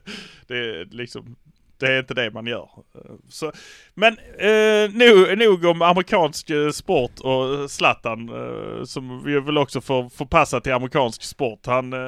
det 0.47 0.57
är 0.57 0.85
liksom 0.85 1.35
det 1.83 1.93
är 1.93 1.99
inte 1.99 2.13
det 2.13 2.31
man 2.31 2.45
gör. 2.45 2.69
Eh, 2.95 3.15
så, 3.29 3.51
men 3.93 4.17
eh, 4.39 4.91
nog, 4.93 5.37
nog 5.37 5.65
om 5.65 5.81
amerikansk 5.81 6.49
eh, 6.49 6.69
sport 6.69 7.19
och 7.19 7.71
Zlatan 7.71 8.29
eh, 8.29 8.83
som 8.83 9.23
vi 9.23 9.39
väl 9.39 9.57
också 9.57 9.81
får 9.81 10.09
förpassa 10.09 10.61
till 10.61 10.73
amerikansk 10.73 11.23
sport. 11.23 11.65
Han, 11.65 11.93
eh, 11.93 11.99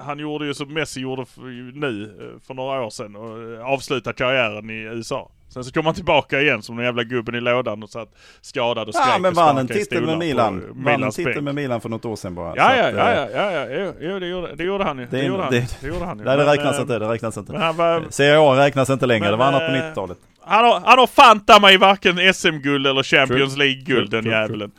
han 0.00 0.18
gjorde 0.18 0.46
ju 0.46 0.54
som 0.54 0.74
Messi 0.74 1.00
gjorde 1.00 1.26
för, 1.26 1.40
nu 1.78 2.04
eh, 2.04 2.40
för 2.46 2.54
några 2.54 2.82
år 2.82 2.90
sedan 2.90 3.16
och 3.16 3.72
avslutade 3.72 4.16
karriären 4.16 4.70
i 4.70 4.82
USA. 4.82 5.30
Sen 5.52 5.64
så 5.64 5.72
kom 5.72 5.86
han 5.86 5.94
tillbaka 5.94 6.40
igen 6.40 6.62
som 6.62 6.76
den 6.76 6.84
jävla 6.84 7.04
gubben 7.04 7.34
i 7.34 7.40
lådan 7.40 7.82
och 7.82 7.90
satt 7.90 8.08
skadad 8.40 8.88
och 8.88 8.94
skrek 8.94 9.06
Ja 9.14 9.18
men 9.18 9.34
vann 9.34 9.58
en 9.58 9.68
titel 9.68 10.06
med 10.06 10.18
Milan. 10.18 10.62
Vann 10.70 11.02
en 11.02 11.10
titel 11.10 11.42
med 11.42 11.54
Milan 11.54 11.80
för 11.80 11.88
något 11.88 12.04
år 12.04 12.16
sedan 12.16 12.34
bara. 12.34 12.56
Ja 12.56 12.76
ja, 12.76 12.88
att, 12.88 12.94
ja, 12.94 13.12
ja, 13.14 13.52
ja, 13.52 13.68
ja, 13.70 13.92
ja, 14.00 14.18
det 14.20 14.26
gjorde, 14.26 14.54
det 14.54 14.64
gjorde 14.64 14.84
han 14.84 14.98
ju. 14.98 15.06
Det, 15.06 15.16
det, 15.16 15.24
gjorde, 15.24 15.42
han. 15.42 15.52
Det, 15.52 15.76
det 15.80 15.86
gjorde 15.86 16.04
han 16.04 16.18
ju. 16.18 16.24
Nej 16.24 16.36
det 16.36 16.46
räknas 16.46 16.80
inte, 16.80 16.98
det 16.98 17.08
räknas 17.08 17.36
inte. 17.36 17.52
Men 17.52 17.60
han 17.62 17.76
var, 17.76 18.04
Serie 18.10 18.40
A 18.40 18.56
räknas 18.56 18.90
inte 18.90 19.06
längre, 19.06 19.30
det 19.30 19.36
var 19.36 19.46
annat 19.46 19.60
på 19.60 19.72
90-talet. 19.72 20.18
Han 20.40 20.64
har, 20.64 20.80
han 20.84 20.98
har 20.98 21.06
fanta 21.06 21.60
mig 21.60 21.76
varken 21.76 22.34
SM-guld 22.34 22.86
eller 22.86 23.02
Champions 23.02 23.56
League-guld 23.56 24.10
den 24.10 24.24
jäveln. 24.24 24.70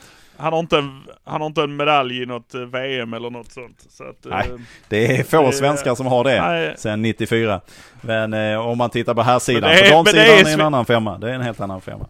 Han 0.42 0.54
har, 0.54 0.60
inte 0.60 0.78
en, 0.78 1.04
han 1.24 1.42
har 1.42 1.48
inte 1.48 1.62
en 1.62 1.76
medalj 1.76 2.22
i 2.22 2.26
något 2.26 2.54
eh, 2.54 2.62
VM 2.62 3.14
eller 3.14 3.30
något 3.30 3.52
sånt. 3.52 3.86
Så 3.90 4.04
att, 4.04 4.26
nej, 4.26 4.50
eh, 4.50 4.56
det 4.90 5.20
är 5.20 5.24
få 5.24 5.46
det, 5.46 5.54
svenskar 5.54 5.96
som 5.96 6.06
har 6.06 6.24
det 6.24 6.42
nej. 6.42 6.74
sen 6.78 7.02
94. 7.02 7.62
Men 8.02 8.34
eh, 8.34 8.68
om 8.68 8.78
man 8.78 8.90
tittar 8.90 9.14
på 9.14 9.22
här 9.22 9.40
sidan, 9.40 9.78
på 9.84 9.90
damsidan 9.90 10.26
är, 10.26 10.50
är 10.50 10.54
en 10.54 10.62
annan 10.62 10.86
femma. 10.86 11.18
Det 11.18 11.30
är 11.30 11.34
en 11.34 11.42
helt 11.42 11.60
annan 11.60 11.82
femma. 11.82 12.06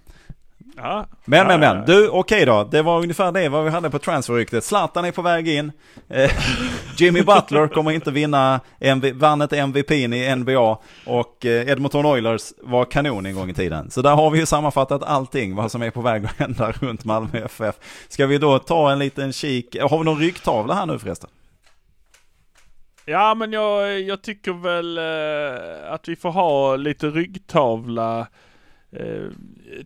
Ja. 0.82 1.06
Men, 1.26 1.48
men, 1.48 1.60
men. 1.60 1.86
Du, 1.86 2.08
okej 2.08 2.20
okay 2.20 2.46
då. 2.46 2.64
Det 2.64 2.82
var 2.82 3.02
ungefär 3.02 3.32
det 3.32 3.50
vad 3.50 3.64
vi 3.64 3.70
hade 3.70 3.90
på 3.90 4.00
transferryktet. 4.00 4.64
Zlatan 4.64 5.06
är 5.06 5.12
på 5.12 5.22
väg 5.22 5.48
in. 5.48 5.72
Eh, 6.10 6.32
Jimmy 6.98 7.22
Butler 7.22 7.68
kommer 7.68 7.92
inte 7.92 8.12
vinna, 8.12 8.60
MV, 8.80 9.12
vann 9.14 9.42
inte 9.42 9.58
MVP 9.58 9.92
i 9.92 10.36
NBA. 10.36 10.78
Och 11.06 11.46
eh, 11.46 11.70
Edmonton 11.70 12.06
Oilers 12.06 12.54
var 12.58 12.86
kanon 12.86 13.26
en 13.26 13.36
gång 13.36 13.50
i 13.50 13.54
tiden. 13.54 13.92
Så 13.92 14.02
där 14.02 14.16
har 14.16 14.30
vi 14.30 14.40
ju 14.40 14.46
sammanfattat 14.46 15.04
allting, 15.04 15.56
vad 15.56 15.72
som 15.72 15.82
är 15.82 15.92
på 15.92 16.02
väg 16.02 16.26
att 16.26 16.40
hända 16.40 16.72
runt 16.72 17.06
Malmö 17.06 17.46
FF. 17.46 17.76
Ska 18.10 18.28
vi 18.28 18.38
då 18.38 18.60
ta 18.60 18.92
en 18.92 19.00
liten 19.00 19.34
kik? 19.34 19.78
Har 19.82 19.98
vi 19.98 20.06
någon 20.06 20.20
ryggtavla 20.20 20.74
här 20.74 20.86
nu 20.86 21.00
förresten? 21.00 21.30
Ja 23.06 23.36
men 23.36 23.54
jag, 23.54 24.02
jag 24.02 24.22
tycker 24.22 24.54
väl 24.54 24.98
eh, 24.98 25.94
att 25.94 26.08
vi 26.08 26.16
får 26.16 26.32
ha 26.32 26.76
lite 26.76 27.08
ryggtavla 27.08 28.28
Eh, 28.96 29.32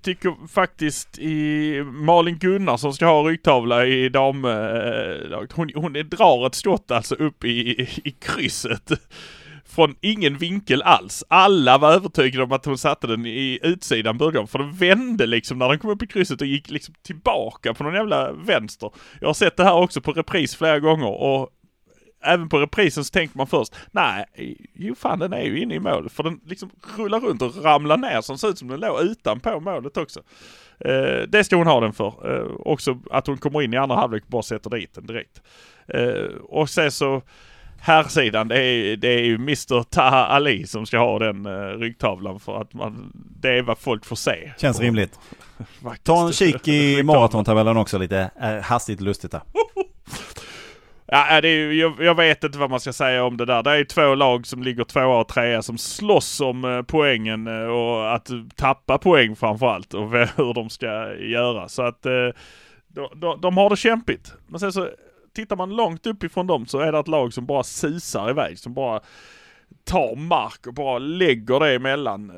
tycker 0.01 0.47
faktiskt 0.47 1.19
i 1.19 1.83
Malin 1.83 2.37
Gunnarsson 2.37 2.93
ska 2.93 3.05
ha 3.05 3.29
ryggtavla 3.29 3.85
i 3.85 4.09
damlaget. 4.09 5.51
Eh, 5.51 5.55
hon, 5.55 5.71
hon 5.75 5.93
drar 5.93 6.47
ett 6.47 6.55
skott 6.55 6.91
alltså 6.91 7.15
upp 7.15 7.43
i, 7.43 7.81
i 8.03 8.11
krysset. 8.11 8.91
Från 9.65 9.95
ingen 10.01 10.37
vinkel 10.37 10.81
alls. 10.81 11.23
Alla 11.27 11.77
var 11.77 11.93
övertygade 11.93 12.43
om 12.43 12.51
att 12.51 12.65
hon 12.65 12.77
satte 12.77 13.07
den 13.07 13.25
i 13.25 13.59
utsidan 13.63 14.17
början. 14.17 14.47
För 14.47 14.59
den 14.59 14.71
vände 14.71 15.25
liksom 15.25 15.57
när 15.57 15.69
den 15.69 15.79
kom 15.79 15.89
upp 15.89 16.03
i 16.03 16.07
krysset 16.07 16.41
och 16.41 16.47
gick 16.47 16.69
liksom 16.69 16.95
tillbaka 17.03 17.73
på 17.73 17.83
någon 17.83 17.93
jävla 17.93 18.31
vänster. 18.31 18.91
Jag 19.21 19.27
har 19.27 19.33
sett 19.33 19.57
det 19.57 19.63
här 19.63 19.73
också 19.73 20.01
på 20.01 20.11
repris 20.11 20.55
flera 20.55 20.79
gånger 20.79 21.21
och 21.21 21.49
även 22.25 22.49
på 22.49 22.59
reprisen 22.59 23.03
så 23.03 23.11
tänker 23.11 23.37
man 23.37 23.47
först, 23.47 23.75
nej, 23.91 24.25
jo 24.73 24.95
fan 24.95 25.19
den 25.19 25.33
är 25.33 25.41
ju 25.41 25.59
inne 25.59 25.75
i 25.75 25.79
målet. 25.79 26.11
För 26.11 26.23
den 26.23 26.39
liksom 26.45 26.69
rullar 26.97 27.19
runt 27.19 27.41
och 27.41 27.63
ramlar 27.63 27.97
ner 27.97 28.21
så 28.21 28.33
den 28.33 28.37
ser 28.37 28.49
ut 28.49 28.57
som 28.57 28.67
den 28.67 28.79
låg 28.79 29.01
utanpå 29.01 29.59
målet 29.59 29.97
också. 29.97 30.19
Eh, 30.79 31.21
det 31.27 31.43
ska 31.43 31.55
hon 31.55 31.67
ha 31.67 31.79
den 31.79 31.93
för. 31.93 32.35
Eh, 32.35 32.51
också 32.59 32.99
att 33.11 33.27
hon 33.27 33.37
kommer 33.37 33.61
in 33.61 33.73
i 33.73 33.77
andra 33.77 33.95
halvlek 33.95 34.23
och 34.23 34.29
bara 34.29 34.43
sätter 34.43 34.69
dit 34.69 34.93
den 34.93 35.05
direkt. 35.05 35.41
Eh, 35.87 36.35
och 36.43 36.69
sen 36.69 36.91
så 36.91 37.21
här 37.85 38.03
sidan 38.03 38.47
det 38.47 38.63
är, 38.63 38.97
det 38.97 39.07
är 39.07 39.23
ju 39.23 39.35
Mr 39.35 39.83
Taha 39.83 40.25
Ali 40.25 40.67
som 40.67 40.85
ska 40.85 40.97
ha 40.97 41.19
den 41.19 41.45
uh, 41.45 41.79
ryggtavlan 41.79 42.39
för 42.39 42.61
att 42.61 42.73
man, 42.73 43.11
det 43.13 43.49
är 43.49 43.61
vad 43.61 43.77
folk 43.77 44.05
får 44.05 44.15
se. 44.15 44.51
Känns 44.57 44.79
rimligt. 44.79 45.19
Ta 46.03 46.27
en 46.27 46.33
kik 46.33 46.67
i 46.67 47.03
maratontabellen 47.03 47.77
också 47.77 47.97
lite 47.97 48.31
uh, 48.43 48.61
hastigt 48.61 49.01
lustigt 49.01 49.31
där. 49.31 49.41
Ja, 51.07 51.41
det 51.41 51.47
är, 51.47 51.71
jag, 51.71 51.93
jag, 51.99 52.15
vet 52.15 52.43
inte 52.43 52.57
vad 52.57 52.69
man 52.69 52.79
ska 52.79 52.93
säga 52.93 53.23
om 53.23 53.37
det 53.37 53.45
där. 53.45 53.63
Det 53.63 53.71
är 53.71 53.83
två 53.83 54.15
lag 54.15 54.47
som 54.47 54.63
ligger 54.63 54.83
tvåa 54.83 55.19
och 55.19 55.27
trea 55.27 55.61
som 55.61 55.77
slåss 55.77 56.41
om 56.41 56.65
eh, 56.65 56.81
poängen 56.81 57.47
eh, 57.47 57.67
och 57.67 58.15
att 58.15 58.29
tappa 58.55 58.97
poäng 58.97 59.35
framförallt 59.35 59.93
och 59.93 60.11
hur 60.37 60.53
de 60.53 60.69
ska 60.69 61.15
göra. 61.15 61.69
Så 61.69 61.81
att 61.81 62.05
eh, 62.05 62.29
de, 62.87 63.09
de, 63.15 63.41
de 63.41 63.57
har 63.57 63.69
det 63.69 63.77
kämpigt. 63.77 64.33
Men 64.47 64.59
sen 64.59 64.73
så 64.73 64.89
tittar 65.35 65.55
man 65.55 65.75
långt 65.75 66.07
uppifrån 66.07 66.47
dem 66.47 66.65
så 66.65 66.79
är 66.79 66.91
det 66.91 66.99
ett 66.99 67.07
lag 67.07 67.33
som 67.33 67.45
bara 67.45 67.63
susar 67.63 68.29
iväg. 68.29 68.59
Som 68.59 68.73
bara 68.73 69.01
tar 69.83 70.15
mark 70.15 70.67
och 70.67 70.73
bara 70.73 70.97
lägger 70.97 71.59
det 71.59 71.75
emellan. 71.75 72.31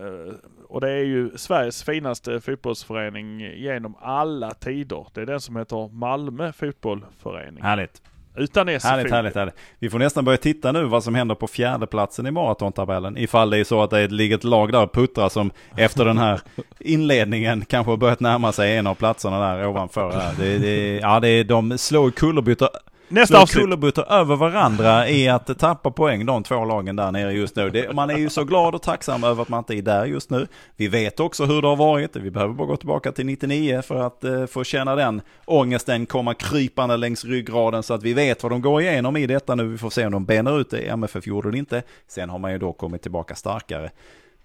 Och 0.68 0.82
det 0.82 0.92
är 0.92 1.04
ju 1.04 1.38
Sveriges 1.38 1.84
finaste 1.84 2.42
fotbollsförening 2.42 3.40
genom 3.40 3.96
alla 4.02 4.52
tider. 4.52 5.08
Det 5.14 5.22
är 5.22 5.26
den 5.26 5.42
som 5.42 5.56
heter 5.56 5.94
Malmö 5.94 6.52
fotbollförening. 6.52 7.64
Härligt. 7.64 8.02
Utan 8.38 8.80
SFO. 8.80 8.88
Härligt, 8.88 9.12
härligt, 9.12 9.36
härligt. 9.36 9.56
Vi 9.80 9.90
får 9.90 10.00
nästan 10.00 10.26
börja 10.26 10.38
titta 10.38 10.72
nu 10.72 10.84
vad 10.84 11.04
som 11.04 11.16
händer 11.16 11.36
på 11.36 11.48
fjärdeplatsen 11.48 12.28
i 12.28 12.32
maratontabellen. 12.32 13.18
Ifall 13.18 13.50
det 13.50 13.58
är 13.58 13.64
så 13.64 13.84
att 13.84 13.90
det 13.90 14.08
ligger 14.08 14.36
ett 14.36 14.44
lag 14.44 14.72
där 14.72 14.84
och 14.84 14.94
puttrar 14.94 15.30
som 15.30 15.52
efter 15.78 16.06
den 16.06 16.18
här 16.18 16.42
inledningen 16.80 17.66
kanske 17.66 17.92
har 17.92 17.98
börjat 17.98 18.20
närma 18.20 18.52
sig 18.52 18.78
en 18.78 18.88
av 18.88 18.96
platserna 18.96 19.40
där 19.40 19.68
ovanför. 19.68 20.22
Det, 20.40 20.58
det, 20.58 21.00
ja, 21.00 21.20
det 21.20 21.30
är, 21.30 21.44
de 21.44 21.78
slår 21.78 22.12
kullerbyttor 22.12 22.70
Nästa 23.10 23.42
avsnitt. 23.42 23.64
kullerbyttor 23.64 24.12
över 24.12 24.36
varandra 24.36 25.10
i 25.10 25.30
att 25.30 25.60
tappa 25.60 25.92
poäng 25.92 26.26
de 26.26 26.44
två 26.44 26.66
lagen 26.66 26.96
där 26.96 27.12
nere 27.12 27.34
just 27.34 27.56
nu. 27.56 27.70
Det, 27.70 27.96
man 27.96 28.10
är 28.10 28.18
ju 28.18 28.30
så 28.30 28.44
glad 28.44 28.76
och 28.76 28.82
tacksam 28.82 29.24
över 29.24 29.42
att 29.42 29.50
man 29.50 29.60
inte 29.60 29.76
är 29.76 29.82
där 29.82 30.06
just 30.06 30.30
nu. 30.30 30.48
Vi 30.76 30.88
vet 30.88 31.20
också 31.20 31.46
hur 31.46 31.62
det 31.62 31.68
har 31.68 31.76
varit. 31.76 32.16
Vi 32.16 32.32
behöver 32.32 32.54
bara 32.54 32.68
gå 32.68 32.78
tillbaka 32.78 33.12
till 33.12 33.26
99 33.26 33.82
för 33.82 34.08
att 34.08 34.24
eh, 34.24 34.46
få 34.46 34.64
känna 34.64 34.96
den 34.96 35.22
ångesten 35.46 36.06
komma 36.06 36.34
krypande 36.34 36.98
längs 36.98 37.26
ryggraden 37.26 37.84
så 37.84 37.94
att 37.94 38.04
vi 38.04 38.14
vet 38.14 38.44
vad 38.44 38.52
de 38.52 38.62
går 38.62 38.82
igenom 38.82 39.18
i 39.18 39.28
detta 39.28 39.56
nu. 39.56 39.68
Vi 39.68 39.78
får 39.78 39.90
se 39.90 40.06
om 40.06 40.12
de 40.12 40.26
benar 40.26 40.60
ut 40.60 40.70
det. 40.70 40.80
MFF 40.80 41.28
gjorde 41.28 41.52
det 41.52 41.58
inte. 41.58 41.84
Sen 42.08 42.30
har 42.30 42.40
man 42.40 42.52
ju 42.52 42.58
då 42.58 42.74
kommit 42.74 43.02
tillbaka 43.02 43.36
starkare. 43.36 43.90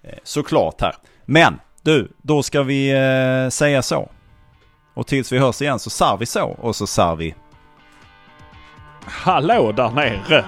Eh, 0.03 0.17
såklart 0.23 0.81
här. 0.81 0.95
Men 1.25 1.59
du, 1.81 2.11
då 2.21 2.43
ska 2.43 2.63
vi 2.63 2.91
eh, 2.91 3.49
säga 3.49 3.81
så. 3.81 4.09
Och 4.93 5.07
tills 5.07 5.31
vi 5.31 5.37
hörs 5.37 5.61
igen 5.61 5.79
så 5.79 5.89
sar 5.89 6.17
vi 6.17 6.25
så 6.25 6.45
och 6.45 6.75
så 6.75 6.87
sar 6.87 7.15
vi 7.15 7.35
Hallå 9.05 9.71
där 9.71 9.89
nere! 9.91 10.45